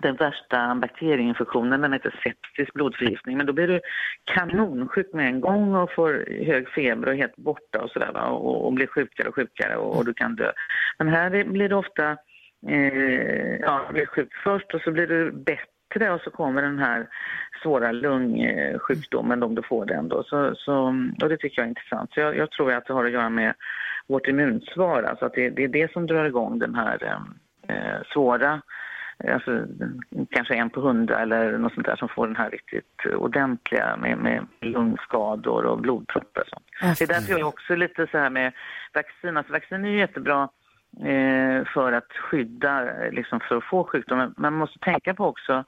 den 0.00 0.16
värsta 0.16 0.74
bakterieinfektionen, 0.74 1.80
den 1.80 1.92
heter 1.92 2.20
septisk 2.22 2.74
blodförgiftning. 2.74 3.36
Men 3.36 3.46
då 3.46 3.52
blir 3.52 3.68
du 3.68 3.80
kanonsjuk 4.24 5.12
med 5.12 5.26
en 5.26 5.40
gång 5.40 5.74
och 5.74 5.92
får 5.92 6.24
hög 6.44 6.68
feber 6.68 7.06
och 7.06 7.14
är 7.14 7.18
helt 7.18 7.36
borta 7.36 7.82
och 7.82 7.90
sådär 7.90 8.16
och, 8.16 8.66
och 8.66 8.72
blir 8.72 8.86
sjukare 8.86 9.28
och 9.28 9.34
sjukare 9.34 9.76
och, 9.76 9.96
och 9.96 10.04
du 10.04 10.14
kan 10.14 10.36
dö. 10.36 10.52
Men 10.98 11.08
här 11.08 11.44
blir 11.44 11.68
det 11.68 11.76
ofta, 11.76 12.10
eh, 12.68 13.56
ja, 13.60 13.84
du 13.88 13.94
blir 13.94 14.06
sjuk 14.06 14.34
först 14.44 14.74
och 14.74 14.80
så 14.80 14.90
blir 14.90 15.06
du 15.06 15.32
bättre 15.32 15.73
och 16.02 16.20
så 16.20 16.30
kommer 16.30 16.62
den 16.62 16.78
här 16.78 17.06
svåra 17.62 17.92
lungsjukdomen 17.92 19.42
om 19.42 19.54
du 19.54 19.62
får 19.62 19.86
den 19.86 20.08
då. 20.08 20.22
Så, 20.22 20.54
så, 20.54 20.74
och 21.22 21.28
det 21.28 21.36
tycker 21.36 21.60
jag 21.60 21.64
är 21.64 21.68
intressant. 21.68 22.10
Så 22.14 22.20
jag, 22.20 22.36
jag 22.36 22.50
tror 22.50 22.72
att 22.72 22.86
det 22.86 22.92
har 22.92 23.04
att 23.04 23.12
göra 23.12 23.30
med 23.30 23.54
vårt 24.06 24.28
immunsvar, 24.28 25.02
alltså 25.02 25.24
att 25.24 25.34
det, 25.34 25.50
det 25.50 25.64
är 25.64 25.68
det 25.68 25.92
som 25.92 26.06
drar 26.06 26.24
igång 26.24 26.58
den 26.58 26.74
här 26.74 26.98
eh, 27.02 27.76
eh, 27.76 28.02
svåra 28.12 28.62
Alltså, 29.28 29.66
kanske 30.30 30.54
en 30.54 30.70
på 30.70 30.80
hundra 30.80 31.18
eller 31.18 31.58
något 31.58 31.74
sånt 31.74 31.86
där 31.86 31.96
som 31.96 32.08
får 32.08 32.26
den 32.26 32.36
här 32.36 32.50
riktigt 32.50 33.06
ordentliga 33.16 33.96
med, 33.96 34.18
med 34.18 34.46
lungskador 34.60 35.64
och 35.64 35.78
blodproppar 35.78 36.40
och 36.40 36.48
sånt. 36.48 36.98
Det 36.98 37.04
är 37.04 37.08
därför 37.08 37.30
jag 37.30 37.40
är 37.40 37.44
också 37.46 37.74
lite 37.74 38.06
så 38.10 38.18
här 38.18 38.30
med 38.30 38.52
vaccin. 38.94 39.36
Alltså 39.36 39.52
vaccin 39.52 39.84
är 39.84 39.88
ju 39.88 39.98
jättebra 39.98 40.48
för 41.74 41.92
att 41.92 42.12
skydda, 42.12 43.04
eh, 43.04 43.12
liksom 43.12 43.40
för 43.40 43.56
att 43.56 43.64
få 43.64 43.84
sjukdomen. 43.84 44.34
Man 44.36 44.52
måste 44.52 44.78
tänka 44.78 45.14
på 45.14 45.24
också 45.26 45.64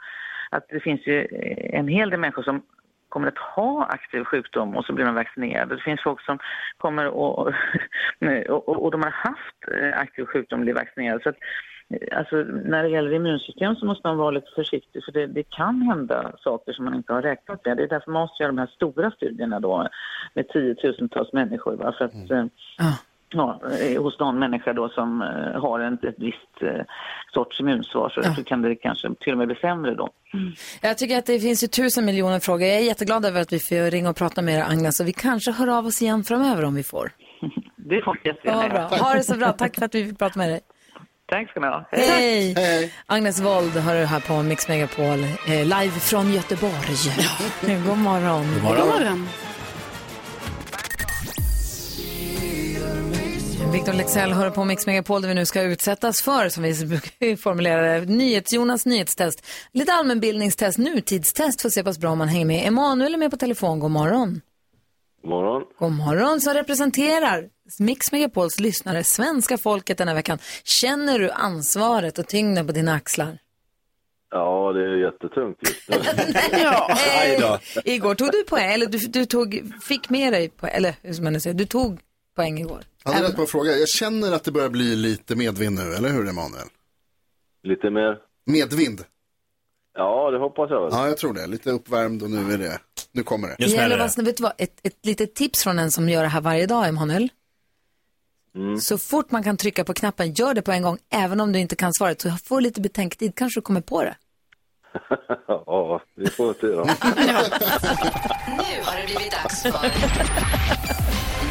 att 0.51 0.69
det 0.69 0.81
finns 0.81 1.07
ju 1.07 1.21
eh, 1.21 1.79
en 1.79 1.89
hel 1.89 2.11
del 2.11 2.21
människor 2.21 2.43
som 2.43 2.63
kommer 3.09 3.29
att 3.29 3.39
ha 3.39 3.85
aktiv 3.85 4.25
sjukdom 4.25 4.77
och 4.77 4.85
så 4.85 4.93
blir 4.93 5.05
de 5.05 5.15
vaccinerade. 5.15 5.77
Det 5.77 5.83
finns 5.83 6.03
folk 6.03 6.21
som 6.25 6.39
kommer 6.77 7.07
och, 7.07 7.39
och, 8.49 8.69
och, 8.69 8.85
och 8.85 8.91
de 8.91 9.03
har 9.03 9.11
haft 9.11 9.81
eh, 9.83 10.01
aktiv 10.01 10.25
sjukdom 10.25 10.59
och 10.61 10.65
blir 10.65 10.75
vaccinerade. 10.75 11.23
Så 11.23 11.29
att, 11.29 11.37
eh, 11.91 12.19
alltså, 12.19 12.37
när 12.65 12.83
det 12.83 12.89
gäller 12.89 13.13
immunsystem 13.13 13.77
så 13.77 13.87
måste 13.87 14.09
man 14.09 14.17
vara 14.17 14.31
lite 14.31 14.51
försiktig 14.55 15.05
för 15.05 15.13
det, 15.13 15.27
det 15.27 15.43
kan 15.43 15.83
hända 15.83 16.33
saker 16.39 16.73
som 16.73 16.85
man 16.85 16.95
inte 16.95 17.13
har 17.13 17.23
räknat 17.23 17.65
med. 17.65 17.77
Det 17.77 17.83
är 17.83 17.89
därför 17.89 18.11
man 18.11 18.23
måste 18.23 18.43
göra 18.43 18.53
de 18.53 18.59
här 18.59 18.75
stora 18.75 19.11
studierna 19.11 19.61
då 19.61 19.89
med 20.35 20.49
tiotusentals 20.49 21.33
människor. 21.33 21.77
Va? 21.77 21.95
För 21.99 22.05
att, 22.05 22.31
eh, 22.31 22.45
ja, 23.31 23.61
eh, 23.81 24.03
hos 24.03 24.19
någon 24.19 24.39
människa 24.39 24.73
då 24.73 24.89
som 24.89 25.23
eh, 25.23 25.61
har 25.61 25.81
en, 25.81 25.95
ett 25.95 26.15
visst 26.19 26.63
eh, 26.63 26.85
sorts 27.33 27.61
immunsvar 27.61 28.09
så, 28.09 28.35
så 28.35 28.45
kan 28.45 28.63
det 28.63 28.75
kanske 28.75 29.15
till 29.21 29.33
och 29.33 29.39
med 29.39 29.47
bli 29.47 29.57
sämre 29.57 29.95
då. 29.95 30.09
Jag 30.81 30.99
tycker 30.99 31.19
att 31.19 31.27
det 31.27 31.41
finns 31.41 31.65
ju 31.65 31.69
tusen 31.69 32.05
miljoner 32.05 32.41
frågor. 32.41 32.67
Jag 32.67 32.77
är 32.77 32.85
jätteglad 32.85 33.25
över 33.25 33.41
att 33.41 33.53
vi 33.53 33.59
får 33.59 33.91
ringa 33.91 34.11
och 34.11 34.17
prata 34.17 34.43
med 34.43 34.55
er, 34.55 34.63
Agnes. 34.63 35.01
Och 35.01 35.09
vi 35.09 35.13
kanske 35.13 35.51
hör 35.53 35.79
av 35.79 35.87
oss 35.87 36.03
igen 36.03 36.25
framöver 36.25 36.65
om 36.65 36.75
vi 36.75 36.83
får. 36.83 37.11
Det 37.77 38.03
får 38.03 38.19
vi 38.23 38.29
jättegärna 38.29 38.63
Ja, 38.63 38.69
bra. 38.69 38.99
Ha 38.99 39.15
det 39.15 39.23
så 39.23 39.37
bra. 39.37 39.53
Tack 39.53 39.75
för 39.75 39.85
att 39.85 39.95
vi 39.95 40.09
fick 40.09 40.19
prata 40.19 40.39
med 40.39 40.49
dig. 40.49 40.61
Tack 41.29 41.51
ska 41.51 41.61
ni 41.61 41.67
ha. 41.67 41.89
Hej! 41.91 42.93
Agnes 43.07 43.41
Wold 43.41 43.77
har 43.77 43.95
du 43.95 44.05
här 44.05 44.21
på 44.21 44.43
Mix 44.43 44.69
Megapol, 44.69 45.23
eh, 45.49 45.65
live 45.65 45.91
från 45.91 46.33
Göteborg. 46.33 46.73
God 47.87 47.99
morgon. 47.99 48.45
God 48.55 48.63
morgon. 48.63 48.77
God 48.77 48.87
morgon. 48.87 49.29
Victor 53.73 53.93
Lexell 53.93 54.33
hör 54.33 54.51
på 54.51 54.65
Mix 54.65 54.87
Megapol 54.87 55.23
där 55.23 55.29
vi 55.29 55.35
nu 55.35 55.47
ska 55.47 55.63
utsättas 55.63 56.23
för, 56.23 56.49
som 56.49 56.63
vi 56.63 56.87
brukar 56.87 57.37
formulera 57.43 58.01
det, 58.01 58.07
NyhetsJonas 58.07 58.87
nyhetstest. 58.87 59.47
Lite 59.73 59.93
allmänbildningstest, 59.93 60.79
nutidstest 60.79 61.61
för 61.61 61.69
att 61.69 61.73
se 61.73 61.85
pass 61.85 61.99
bra 61.99 62.15
man 62.15 62.29
hänger 62.29 62.47
med. 62.47 62.67
Emanuel 62.67 63.15
är 63.15 63.19
med 63.19 63.31
på 63.31 63.37
telefon, 63.37 63.79
god 63.81 63.91
morgon. 63.91 64.41
morgon. 65.25 65.63
God 65.79 65.93
morgon, 65.93 66.41
som 66.41 66.55
representerar 66.55 67.49
Mix 67.79 68.13
Megapols 68.13 68.61
lyssnare, 68.61 69.05
svenska 69.05 69.59
folket 69.59 69.99
den 69.99 70.09
här 70.09 70.15
veckan. 70.15 70.39
Känner 70.65 71.19
du 71.19 71.31
ansvaret 71.31 72.19
och 72.19 72.27
tyngden 72.29 72.67
på 72.67 72.73
dina 72.73 72.95
axlar? 72.95 73.39
Ja, 74.31 74.73
det 74.73 74.81
är 74.81 74.97
jättetungt 74.97 75.59
just 75.63 75.89
nu. 75.89 75.97
Ja. 76.63 76.97
Aj 77.21 77.39
då. 77.41 77.59
Igår 77.85 78.15
tog 78.15 78.33
du 78.33 78.45
poäng, 78.45 78.73
eller 78.73 78.87
du, 78.87 78.99
du 78.99 79.25
tog, 79.27 79.73
fick 79.83 80.11
med 80.11 80.33
dig 80.33 80.49
poäng, 80.49 80.73
eller 80.75 80.95
hur 81.03 81.23
man 81.23 81.41
säga, 81.41 81.53
du 81.53 81.67
tog 81.67 82.01
poäng 82.37 82.59
igår. 82.59 82.81
Han 83.07 83.15
hade 83.15 83.29
rätt 83.29 83.37
på 83.37 83.41
en 83.43 83.47
fråga. 83.49 83.73
Jag 83.73 83.89
känner 83.89 84.33
att 84.33 84.45
det 84.45 84.53
börjar 84.53 84.69
bli 84.69 84.97
lite 84.97 85.37
medvind 85.37 85.79
nu, 85.79 85.95
eller 85.95 86.09
hur 86.09 86.29
Emanuel? 86.29 86.67
Lite 87.63 87.91
mer? 87.91 88.19
Medvind? 88.47 89.05
Ja, 89.95 90.31
det 90.31 90.39
hoppas 90.39 90.71
jag 90.71 90.81
väl. 90.83 90.89
Ja, 90.93 91.09
jag 91.09 91.17
tror 91.19 91.35
det. 91.35 91.47
Lite 91.47 91.71
uppvärmd 91.71 92.23
och 92.23 92.31
nu 92.31 92.53
är 92.53 92.59
det, 92.59 92.79
nu 93.13 93.23
kommer 93.23 93.49
det. 93.49 93.55
Det 93.59 93.65
gäller 93.67 93.99
att 93.99 94.17
vara- 94.17 94.25
vet 94.27 94.37
du 94.37 94.43
vad, 94.43 94.53
ett, 94.59 94.81
ett 94.83 95.07
litet 95.07 95.35
tips 95.35 95.63
från 95.63 95.79
en 95.79 95.91
som 95.91 96.09
gör 96.09 96.23
det 96.23 96.29
här 96.29 96.41
varje 96.41 96.67
dag, 96.67 96.89
Emanuel. 96.89 97.29
Mm. 98.55 98.81
Så 98.81 98.99
fort 98.99 99.31
man 99.31 99.43
kan 99.43 99.57
trycka 99.57 99.85
på 99.85 99.95
knappen, 99.95 100.33
gör 100.35 100.55
det 100.55 100.63
på 100.63 100.73
en 100.73 100.83
gång, 100.83 100.99
även 101.13 101.41
om 101.41 101.53
du 101.53 101.59
inte 101.59 101.77
kan 101.77 101.93
svaret. 101.95 102.21
Så 102.21 102.31
få 102.31 102.61
lite 102.61 102.81
betänketid, 102.81 103.35
kanske 103.35 103.61
du 103.61 103.63
kommer 103.63 103.81
på 103.81 104.03
det. 104.03 104.17
ja, 105.49 106.01
vi 106.17 106.31
får 106.31 106.55
se 106.55 106.67
då. 106.67 106.85
Nu 108.47 108.83
har 108.85 108.97
det 108.97 109.05
blivit 109.07 109.33
dags 109.33 109.63
för 109.63 109.91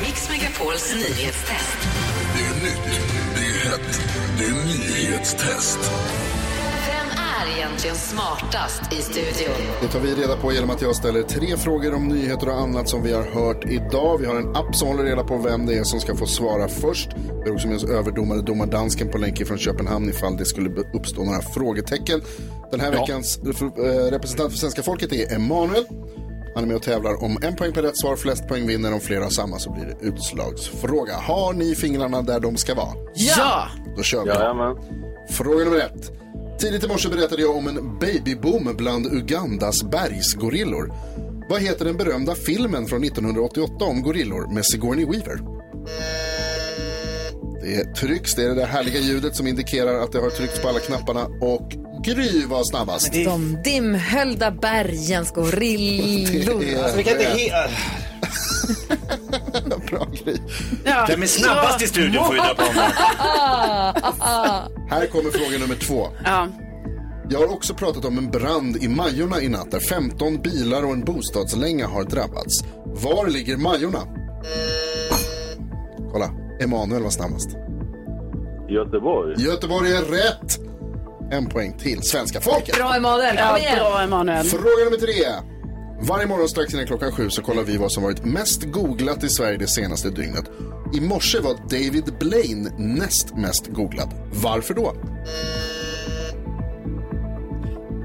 Mix 0.02 0.30
Megapols 0.30 0.96
nyhetstest. 0.96 1.78
Det 2.36 2.46
är 2.46 2.64
nytt, 2.64 3.00
det 3.36 3.42
är 3.42 3.70
hett, 3.70 4.02
det 4.38 4.46
är 4.46 4.54
nyhetstest. 4.66 5.80
Är 7.46 7.58
egentligen 7.58 7.96
smartast 7.96 8.94
i 8.94 8.96
studion? 8.96 9.56
Det 9.82 9.88
tar 9.88 10.00
vi 10.00 10.16
reda 10.16 10.36
på 10.38 10.54
genom 10.54 10.70
att 10.70 10.82
jag 10.82 10.96
ställer 10.96 11.22
tre 11.24 11.58
frågor 11.58 11.94
om 11.94 12.08
nyheter 12.08 12.50
och 12.50 12.56
annat 12.60 12.90
som 12.90 13.04
vi 13.04 13.14
har 13.14 13.24
hört 13.24 13.66
idag. 13.66 14.18
Vi 14.18 14.26
har 14.26 14.36
en 14.36 14.56
app 14.56 14.76
som 14.76 14.88
håller 14.88 15.04
reda 15.04 15.24
på 15.24 15.38
vem 15.38 15.66
det 15.66 15.74
är 15.78 15.84
som 15.84 16.00
ska 16.00 16.16
få 16.16 16.26
svara 16.26 16.68
först. 16.68 17.10
Vi 17.44 17.50
har 17.50 17.56
också 17.56 17.68
med 17.68 17.76
oss 17.78 17.84
överdomare 17.84 18.42
domardansken 18.42 19.12
på 19.12 19.18
länk 19.18 19.48
från 19.48 19.58
Köpenhamn 19.58 20.10
ifall 20.10 20.38
det 20.38 20.46
skulle 20.46 20.70
uppstå 20.94 21.24
några 21.24 21.42
frågetecken. 21.42 22.22
Den 22.72 22.80
här 22.80 22.94
Ja. 22.94 23.00
veckans 23.02 23.38
eh, 23.38 24.12
representant 24.12 24.52
för 24.52 24.58
svenska 24.60 24.84
folket 24.84 25.12
är 25.14 25.36
Emanuel. 25.36 25.86
Han 26.56 26.64
är 26.64 26.68
med 26.68 26.76
och 26.76 26.84
tävlar 26.84 27.24
om 27.24 27.38
en 27.42 27.56
poäng 27.56 27.74
per 27.74 27.82
rätt 27.82 27.98
svar. 27.98 28.16
Flest 28.16 28.48
poäng 28.48 28.68
vinner. 28.68 28.94
Om 28.94 29.00
flera 29.00 29.24
har 29.24 29.30
samma 29.30 29.60
så 29.60 29.72
blir 29.72 29.86
det 29.86 30.08
utslagsfråga. 30.08 31.14
Har 31.16 31.54
ni 31.54 31.76
fingrarna 31.76 32.22
där 32.22 32.40
de 32.40 32.58
ska 32.58 32.76
vara? 32.76 32.94
Ja! 33.16 33.68
Då 33.98 34.04
kör 34.04 34.24
vi. 34.24 34.30
Jajamän. 34.30 34.76
Fråga 35.30 35.66
nummer 35.66 35.78
ett. 35.78 36.12
Tidigt 36.60 36.84
i 36.84 36.88
morse 36.88 37.10
berättade 37.10 37.42
jag 37.42 37.56
om 37.58 37.68
en 37.68 38.00
babyboom 38.00 38.76
bland 38.78 39.06
Ugandas 39.08 39.84
bergsgorillor. 39.84 40.94
Vad 41.50 41.62
heter 41.62 41.86
den 41.86 41.98
berömda 41.98 42.36
filmen 42.36 42.88
från 42.88 43.04
1988 43.04 43.86
om 43.86 44.02
gorillor 44.02 44.54
med 44.54 44.66
Sigourney 44.66 45.06
Weaver? 45.06 45.40
Det 47.62 47.96
trycks, 47.96 48.36
det 48.36 48.44
är 48.44 48.48
det 48.50 48.56
där 48.56 48.66
härliga 48.66 49.00
ljudet 49.00 49.36
som 49.36 49.48
indikerar 49.48 50.00
att 50.04 50.12
det 50.12 50.20
har 50.20 50.30
tryckts 50.30 50.60
på 50.62 50.68
alla 50.68 50.80
knapparna 50.80 51.26
och 51.42 51.72
Gry 52.06 52.46
var 52.46 52.64
snabbast. 52.64 53.14
De 53.14 53.58
dimhöljda 53.64 54.52
bergens 54.52 55.32
gorillor. 55.32 56.60
Det 56.60 56.74
är 56.74 56.84
Alltså, 56.84 56.98
vi 56.98 57.04
kan 57.04 57.14
inte 57.14 57.26
he- 57.34 57.70
Bra 59.92 60.08
Gry. 60.24 60.36
Ja. 60.84 61.06
Vem 61.08 61.22
är 61.22 61.26
snabbast 61.26 61.82
i 61.82 61.88
studion 61.88 62.26
får 62.26 62.34
vi 62.34 62.40
honom. 62.40 62.56
Här 64.90 65.06
kommer 65.06 65.32
fråga 65.32 65.58
nummer 65.60 65.76
två. 65.76 66.08
Ja. 66.26 66.48
Jag 67.30 67.40
har 67.40 67.54
också 67.54 67.74
pratat 67.74 68.06
om 68.06 68.18
en 68.18 68.32
brand 68.32 68.78
i 68.78 68.88
Majorna 68.88 69.42
i 69.42 69.50
natt 69.50 69.72
där 69.72 69.80
15 69.80 70.42
bilar 70.42 70.84
och 70.86 70.92
en 70.92 71.04
bostadslänga 71.04 71.88
har 71.88 72.04
drabbats. 72.04 72.64
Var 72.86 73.28
ligger 73.28 73.58
Majorna? 73.58 74.00
Kolla, 76.12 76.30
Emanuel 76.62 77.04
var 77.04 77.10
snabbast. 77.10 77.50
Göteborg. 78.70 79.42
Göteborg 79.44 79.92
är 79.92 80.02
rätt! 80.02 80.60
En 81.32 81.46
poäng 81.46 81.78
till 81.78 82.02
svenska 82.02 82.42
folket. 82.42 82.76
Bra 82.76 82.96
Emanuel, 82.96 83.38
kom 83.38 83.58
igen. 83.58 83.76
bra 83.80 84.02
Emanuel. 84.02 84.46
Fråga 84.46 84.84
nummer 84.86 84.98
tre. 84.98 85.14
Varje 86.02 86.28
morgon 86.28 86.50
strax 86.50 86.74
innan 86.74 86.88
klockan 86.88 87.12
sju 87.12 87.30
så 87.30 87.42
kollar 87.42 87.64
vi 87.64 87.78
vad 87.78 87.92
som 87.92 88.04
varit 88.04 88.26
mest 88.26 88.64
googlat 88.64 89.24
i 89.24 89.30
Sverige 89.30 89.58
det 89.58 89.68
senaste 89.68 90.10
dygnet. 90.10 90.46
I 90.94 91.02
morse 91.02 91.40
var 91.40 91.54
David 91.54 92.14
Blaine 92.20 92.72
näst 92.78 93.36
mest 93.36 93.68
googlad. 93.68 94.10
Varför 94.34 94.74
då? 94.74 94.96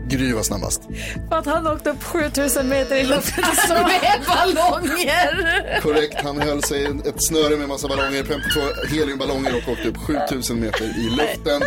Gry 0.09 0.33
var 0.33 0.43
snabbast. 0.43 0.83
För 1.29 1.37
att 1.37 1.47
han 1.47 1.67
åkte 1.67 1.91
upp 1.91 2.03
7000 2.03 2.69
meter 2.69 2.97
i 2.97 3.05
luften 3.05 3.45
med 3.69 4.21
ballonger. 4.27 5.81
Korrekt, 5.81 6.21
han 6.23 6.41
höll 6.41 6.63
sig 6.63 6.85
ett 6.85 7.25
snöre 7.25 7.57
med 7.57 7.69
massa 7.69 7.89
ballonger, 7.89 8.25
52 8.25 8.61
heliumballonger 8.97 9.57
och 9.57 9.73
åkte 9.73 9.89
upp 9.89 9.97
7000 9.97 10.61
meter 10.61 10.85
i 10.85 11.11
luften. 11.11 11.63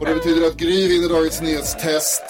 Och 0.00 0.06
det 0.06 0.14
betyder 0.14 0.46
att 0.46 0.56
Gry 0.56 0.88
vinner 0.88 1.08
dagens 1.08 1.40
nyhetstest 1.40 2.22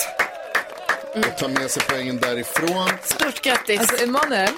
och 1.15 1.39
tar 1.39 1.49
med 1.49 1.71
sig 1.71 1.83
poängen 1.89 2.19
därifrån. 2.19 2.89
Stort 3.03 3.41
grattis. 3.43 3.81
Alltså 3.81 4.05
Emanuel, 4.05 4.49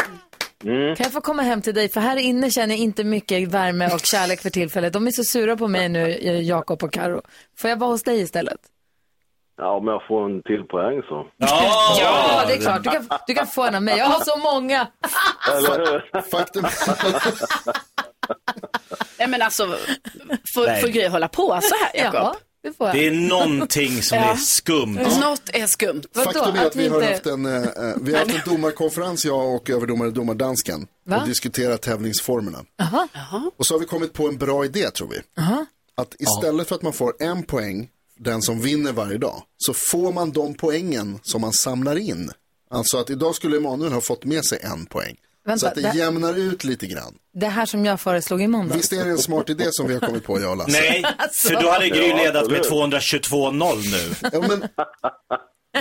Mm. 0.65 0.97
kan 0.97 1.05
jag 1.05 1.13
få 1.13 1.21
komma 1.21 1.43
hem 1.43 1.63
till 1.63 1.75
dig? 1.75 1.89
För 1.89 2.01
här 2.01 2.17
inne 2.17 2.51
känner 2.51 2.75
jag 2.75 2.83
inte 2.83 3.05
mycket 3.05 3.49
värme 3.49 3.91
och 3.95 4.01
kärlek 4.01 4.41
för 4.43 4.51
tillfället. 4.51 4.93
De 4.93 5.07
är 5.07 5.11
så 5.11 5.25
sura 5.25 5.57
på 5.57 5.69
mig 5.69 5.89
nu, 5.89 6.09
Jakob 6.43 6.83
och 6.85 6.93
Karo. 6.93 7.23
Får 7.59 7.71
jag 7.71 7.77
vara 7.77 7.91
hos 7.91 8.03
dig 8.03 8.21
istället? 8.21 8.59
Ja, 9.57 9.77
om 9.77 9.87
jag 9.89 10.07
får 10.09 10.25
en 10.31 10.43
till 10.43 10.63
poäng 10.63 11.03
så. 11.09 11.27
Ja, 11.37 12.45
det 12.47 12.53
är 12.55 12.61
klart. 12.61 12.83
Du 12.85 12.91
kan, 12.91 13.09
du 13.27 13.35
kan 13.35 13.47
få 13.47 13.63
en 13.65 13.75
av 13.75 13.83
mig. 13.83 13.99
Jag 13.99 14.07
har 14.07 14.21
så 14.25 14.37
många. 14.39 14.87
Faktum. 16.31 16.65
Nej 19.19 19.29
men 19.29 19.43
alltså, 19.43 19.67
får, 20.55 20.81
får 20.81 20.89
Gry 20.89 21.09
hålla 21.09 21.29
på 21.29 21.59
så 21.63 21.75
här 21.85 22.05
Jakob? 22.05 22.15
Ja, 22.21 22.37
det. 22.79 22.93
Det 22.93 23.07
är 23.07 23.11
någonting 23.11 24.03
som 24.03 24.19
Ja. 24.23 24.25
är 24.33 24.37
skumt. 24.37 24.99
Något 25.21 25.51
är 25.53 25.67
skumt. 25.67 26.03
Vadå? 26.13 26.33
Faktum 26.33 26.55
är 26.57 26.61
att 26.61 26.67
Att 26.67 26.77
vi 26.77 26.83
vi 26.83 26.89
har 26.89 27.01
inte- 27.01 27.13
haft 27.13 27.27
en, 27.27 27.47
eh, 27.47 27.63
eh, 27.63 27.95
vi 28.03 28.13
har 28.13 28.19
haft 28.19 28.35
en 28.35 28.41
domarkonferens, 28.55 29.25
jag 29.25 29.55
och 29.55 29.71
överdomare 29.71 30.11
domardansken, 30.11 30.87
Va? 31.07 31.21
och 31.21 31.29
diskuterat 31.29 31.83
tävlingsformerna. 31.83 32.65
Aha. 32.81 33.09
Och 33.57 33.67
så 33.67 33.75
har 33.75 33.79
vi 33.81 33.87
kommit 33.87 34.13
på 34.13 34.29
en 34.29 34.37
bra 34.39 34.65
idé 34.65 34.91
tror 34.91 35.09
vi. 35.09 35.21
Att 35.99 36.15
istället 36.19 36.69
för 36.69 36.75
att 36.75 36.83
man 36.83 36.93
får 36.93 37.15
en 37.19 37.43
poäng, 37.43 37.89
den 38.19 38.43
som 38.43 38.61
vinner 38.61 38.93
varje 38.93 39.19
dag, 39.19 39.43
så 39.59 39.75
får 39.75 40.13
man 40.13 40.31
de 40.33 40.55
poängen 40.55 41.19
som 41.23 41.41
man 41.41 41.53
samlar 41.53 41.97
in. 41.97 42.31
Alltså 42.71 42.99
att 42.99 43.11
idag 43.11 43.35
skulle 43.35 43.57
Emanuel 43.57 43.93
ha 43.93 44.01
fått 44.01 44.25
med 44.25 44.45
sig 44.45 44.59
en 44.63 44.87
poäng. 44.87 45.17
Vänta, 45.47 45.59
så 45.61 45.67
att 45.67 45.75
det, 45.75 45.81
det- 45.81 45.99
jämnar 45.99 46.35
ut 46.39 46.65
lite 46.65 46.87
grann. 46.87 47.15
Det 47.35 47.47
här 47.47 47.67
som 47.67 47.85
jag 47.85 48.01
föreslog 48.01 48.43
i 48.43 48.47
måndag. 48.47 48.75
Visst 48.77 48.93
är 48.93 49.05
det 49.05 49.11
en 49.11 49.19
smart 49.19 49.51
idé 49.51 49.65
som 49.71 49.87
vi 49.87 49.95
har 49.95 50.01
kommit 50.01 50.25
på, 50.25 50.41
jag 50.41 50.51
och 50.51 50.57
Lasse? 50.57 50.71
Nej, 50.81 51.05
för 51.33 51.63
då 51.63 51.71
hade 51.71 51.89
Gry 51.89 52.09
ledat 52.15 52.51
med 52.51 52.59
absolut. 52.59 52.93
222-0 53.31 53.77
nu. 53.77 54.29
Ja, 54.33 54.41
men 54.49 54.69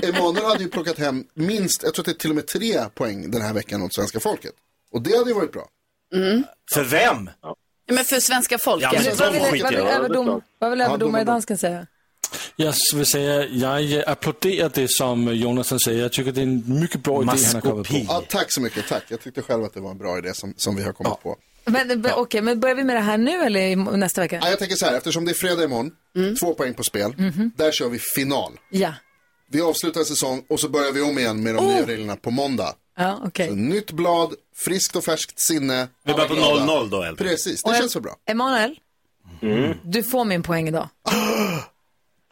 Emanuel 0.04 0.46
hade 0.46 0.64
ju 0.64 0.70
plockat 0.70 0.98
hem 1.00 1.24
minst, 1.34 1.84
jag 1.84 1.94
tror 1.94 2.02
att 2.04 2.06
det 2.06 2.12
är 2.12 2.20
till 2.20 2.30
och 2.30 2.36
med 2.36 2.48
tre 2.48 2.80
poäng 2.96 3.32
den 3.32 3.42
här 3.42 3.54
veckan 3.54 3.82
åt 3.84 3.94
svenska 3.96 4.20
folket. 4.20 4.52
Och 4.92 5.02
det 5.02 5.18
hade 5.18 5.30
ju 5.30 5.36
varit 5.36 5.52
bra. 5.52 5.68
För 6.74 6.84
vem? 6.84 7.30
Ja, 7.42 7.56
Men 7.90 8.06
för 8.06 8.20
svenska 8.20 8.58
folket. 8.58 8.90
Ja, 8.94 9.02
men 9.06 9.16
Vad 9.18 9.32
vill, 9.32 9.42
vad 9.64 9.72
vill, 9.74 9.80
i. 9.80 9.88
överdom, 9.92 10.42
vad 10.60 10.72
vill 10.72 10.82
överdomare 10.82 11.24
dansken 11.24 11.58
säga? 11.58 11.88
Jag 12.56 12.74
vill 12.96 13.06
säga, 13.06 13.46
jag 13.46 14.04
applåderar 14.08 14.72
det 14.74 14.88
som 14.92 15.36
Jonathan 15.36 15.80
säger. 15.80 16.02
Jag 16.02 16.12
tycker 16.12 16.32
det 16.32 16.42
är 16.42 16.44
en 16.44 16.80
mycket 16.80 17.04
bra 17.04 17.22
idé 17.24 17.32
han 17.46 17.54
har 17.56 17.62
kommit 17.62 17.78
Maskopi. 17.78 18.06
på. 18.08 18.14
Ja, 18.14 18.24
tack 18.30 18.52
så 18.52 18.62
mycket, 18.62 18.88
tack. 18.88 19.04
Jag 19.08 19.22
tyckte 19.22 19.42
själv 19.42 19.64
att 19.64 19.74
det 19.74 19.80
var 19.80 19.92
en 19.92 19.98
bra 19.98 20.18
idé 20.18 20.34
som, 20.34 20.54
som 20.58 20.76
vi 20.76 20.84
har 20.84 20.94
kommit 20.94 21.24
på. 21.24 21.36
Men, 21.66 22.02
b- 22.02 22.10
Okej, 22.16 22.42
men 22.42 22.60
börjar 22.60 22.76
vi 22.76 22.84
med 22.84 22.96
det 22.96 23.00
här 23.02 23.18
nu 23.18 23.32
eller 23.44 23.76
nästa 23.98 24.22
vecka? 24.22 24.40
Ja, 24.42 24.50
jag 24.50 24.60
tänker 24.60 24.76
så 24.76 24.86
här, 24.86 24.98
eftersom 24.98 25.26
det 25.26 25.32
är 25.32 25.34
fredag 25.34 25.64
imorgon, 25.64 25.92
två 26.40 26.54
poäng 26.54 26.74
på 26.74 26.84
spel, 26.84 27.14
där 27.56 27.72
kör 27.72 27.90
vi 27.90 28.00
final. 28.16 28.52
Ja. 28.72 28.94
Vi 29.52 29.62
avslutar 29.62 30.00
en 30.00 30.06
säsong 30.06 30.44
och 30.50 30.60
så 30.60 30.70
börjar 30.70 30.92
vi 30.92 31.02
om 31.02 31.20
igen 31.20 31.44
med 31.44 31.56
de 31.56 31.66
Oh! 31.66 31.74
nya 31.76 31.86
reglerna 31.88 32.16
på 32.16 32.32
måndag. 32.32 32.74
Ja, 32.98 33.20
okej. 33.26 33.48
Så 33.48 33.56
Nytt 33.56 33.92
blad, 33.92 34.34
friskt 34.66 34.96
och 34.96 35.04
färskt 35.04 35.40
sinne. 35.40 35.88
Vi 36.06 36.14
börjar 36.14 36.28
på 36.28 36.34
Alla 36.34 36.66
glada. 36.66 36.82
0-0 36.84 36.90
då, 36.90 37.02
helt 37.02 37.18
Precis, 37.20 37.64
det 37.64 37.70
Och 37.70 37.76
känns 37.76 37.92
så 37.92 38.00
bra. 38.02 38.16
Emanuel, 38.30 38.76
Mm. 39.42 39.78
du 39.84 40.04
får 40.04 40.26
min 40.26 40.44
poäng 40.44 40.68
idag. 40.68 40.90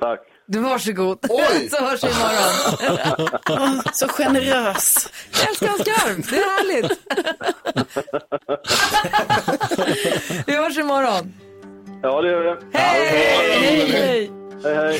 Tack. 0.01 0.19
Du 0.47 0.59
varsågod. 0.59 1.25
Oj! 1.29 1.69
Så 1.71 1.85
hörs 1.85 2.03
vi 2.03 2.07
imorgon. 2.07 3.81
Så 3.93 4.07
generös. 4.07 5.09
Jag 5.31 5.49
älskar 5.49 5.67
hans 5.67 5.83
garv. 5.83 6.21
Det 6.29 6.35
är 6.37 6.57
härligt. 6.57 6.99
vi 10.47 10.55
hörs 10.55 10.77
imorgon. 10.77 11.33
Ja, 12.01 12.21
det 12.21 12.29
gör 12.29 12.43
vi. 12.43 12.77
Hej! 12.77 13.07
Hej, 13.09 13.91
hej. 13.91 14.31
Hej, 14.63 14.75
hej. 14.75 14.99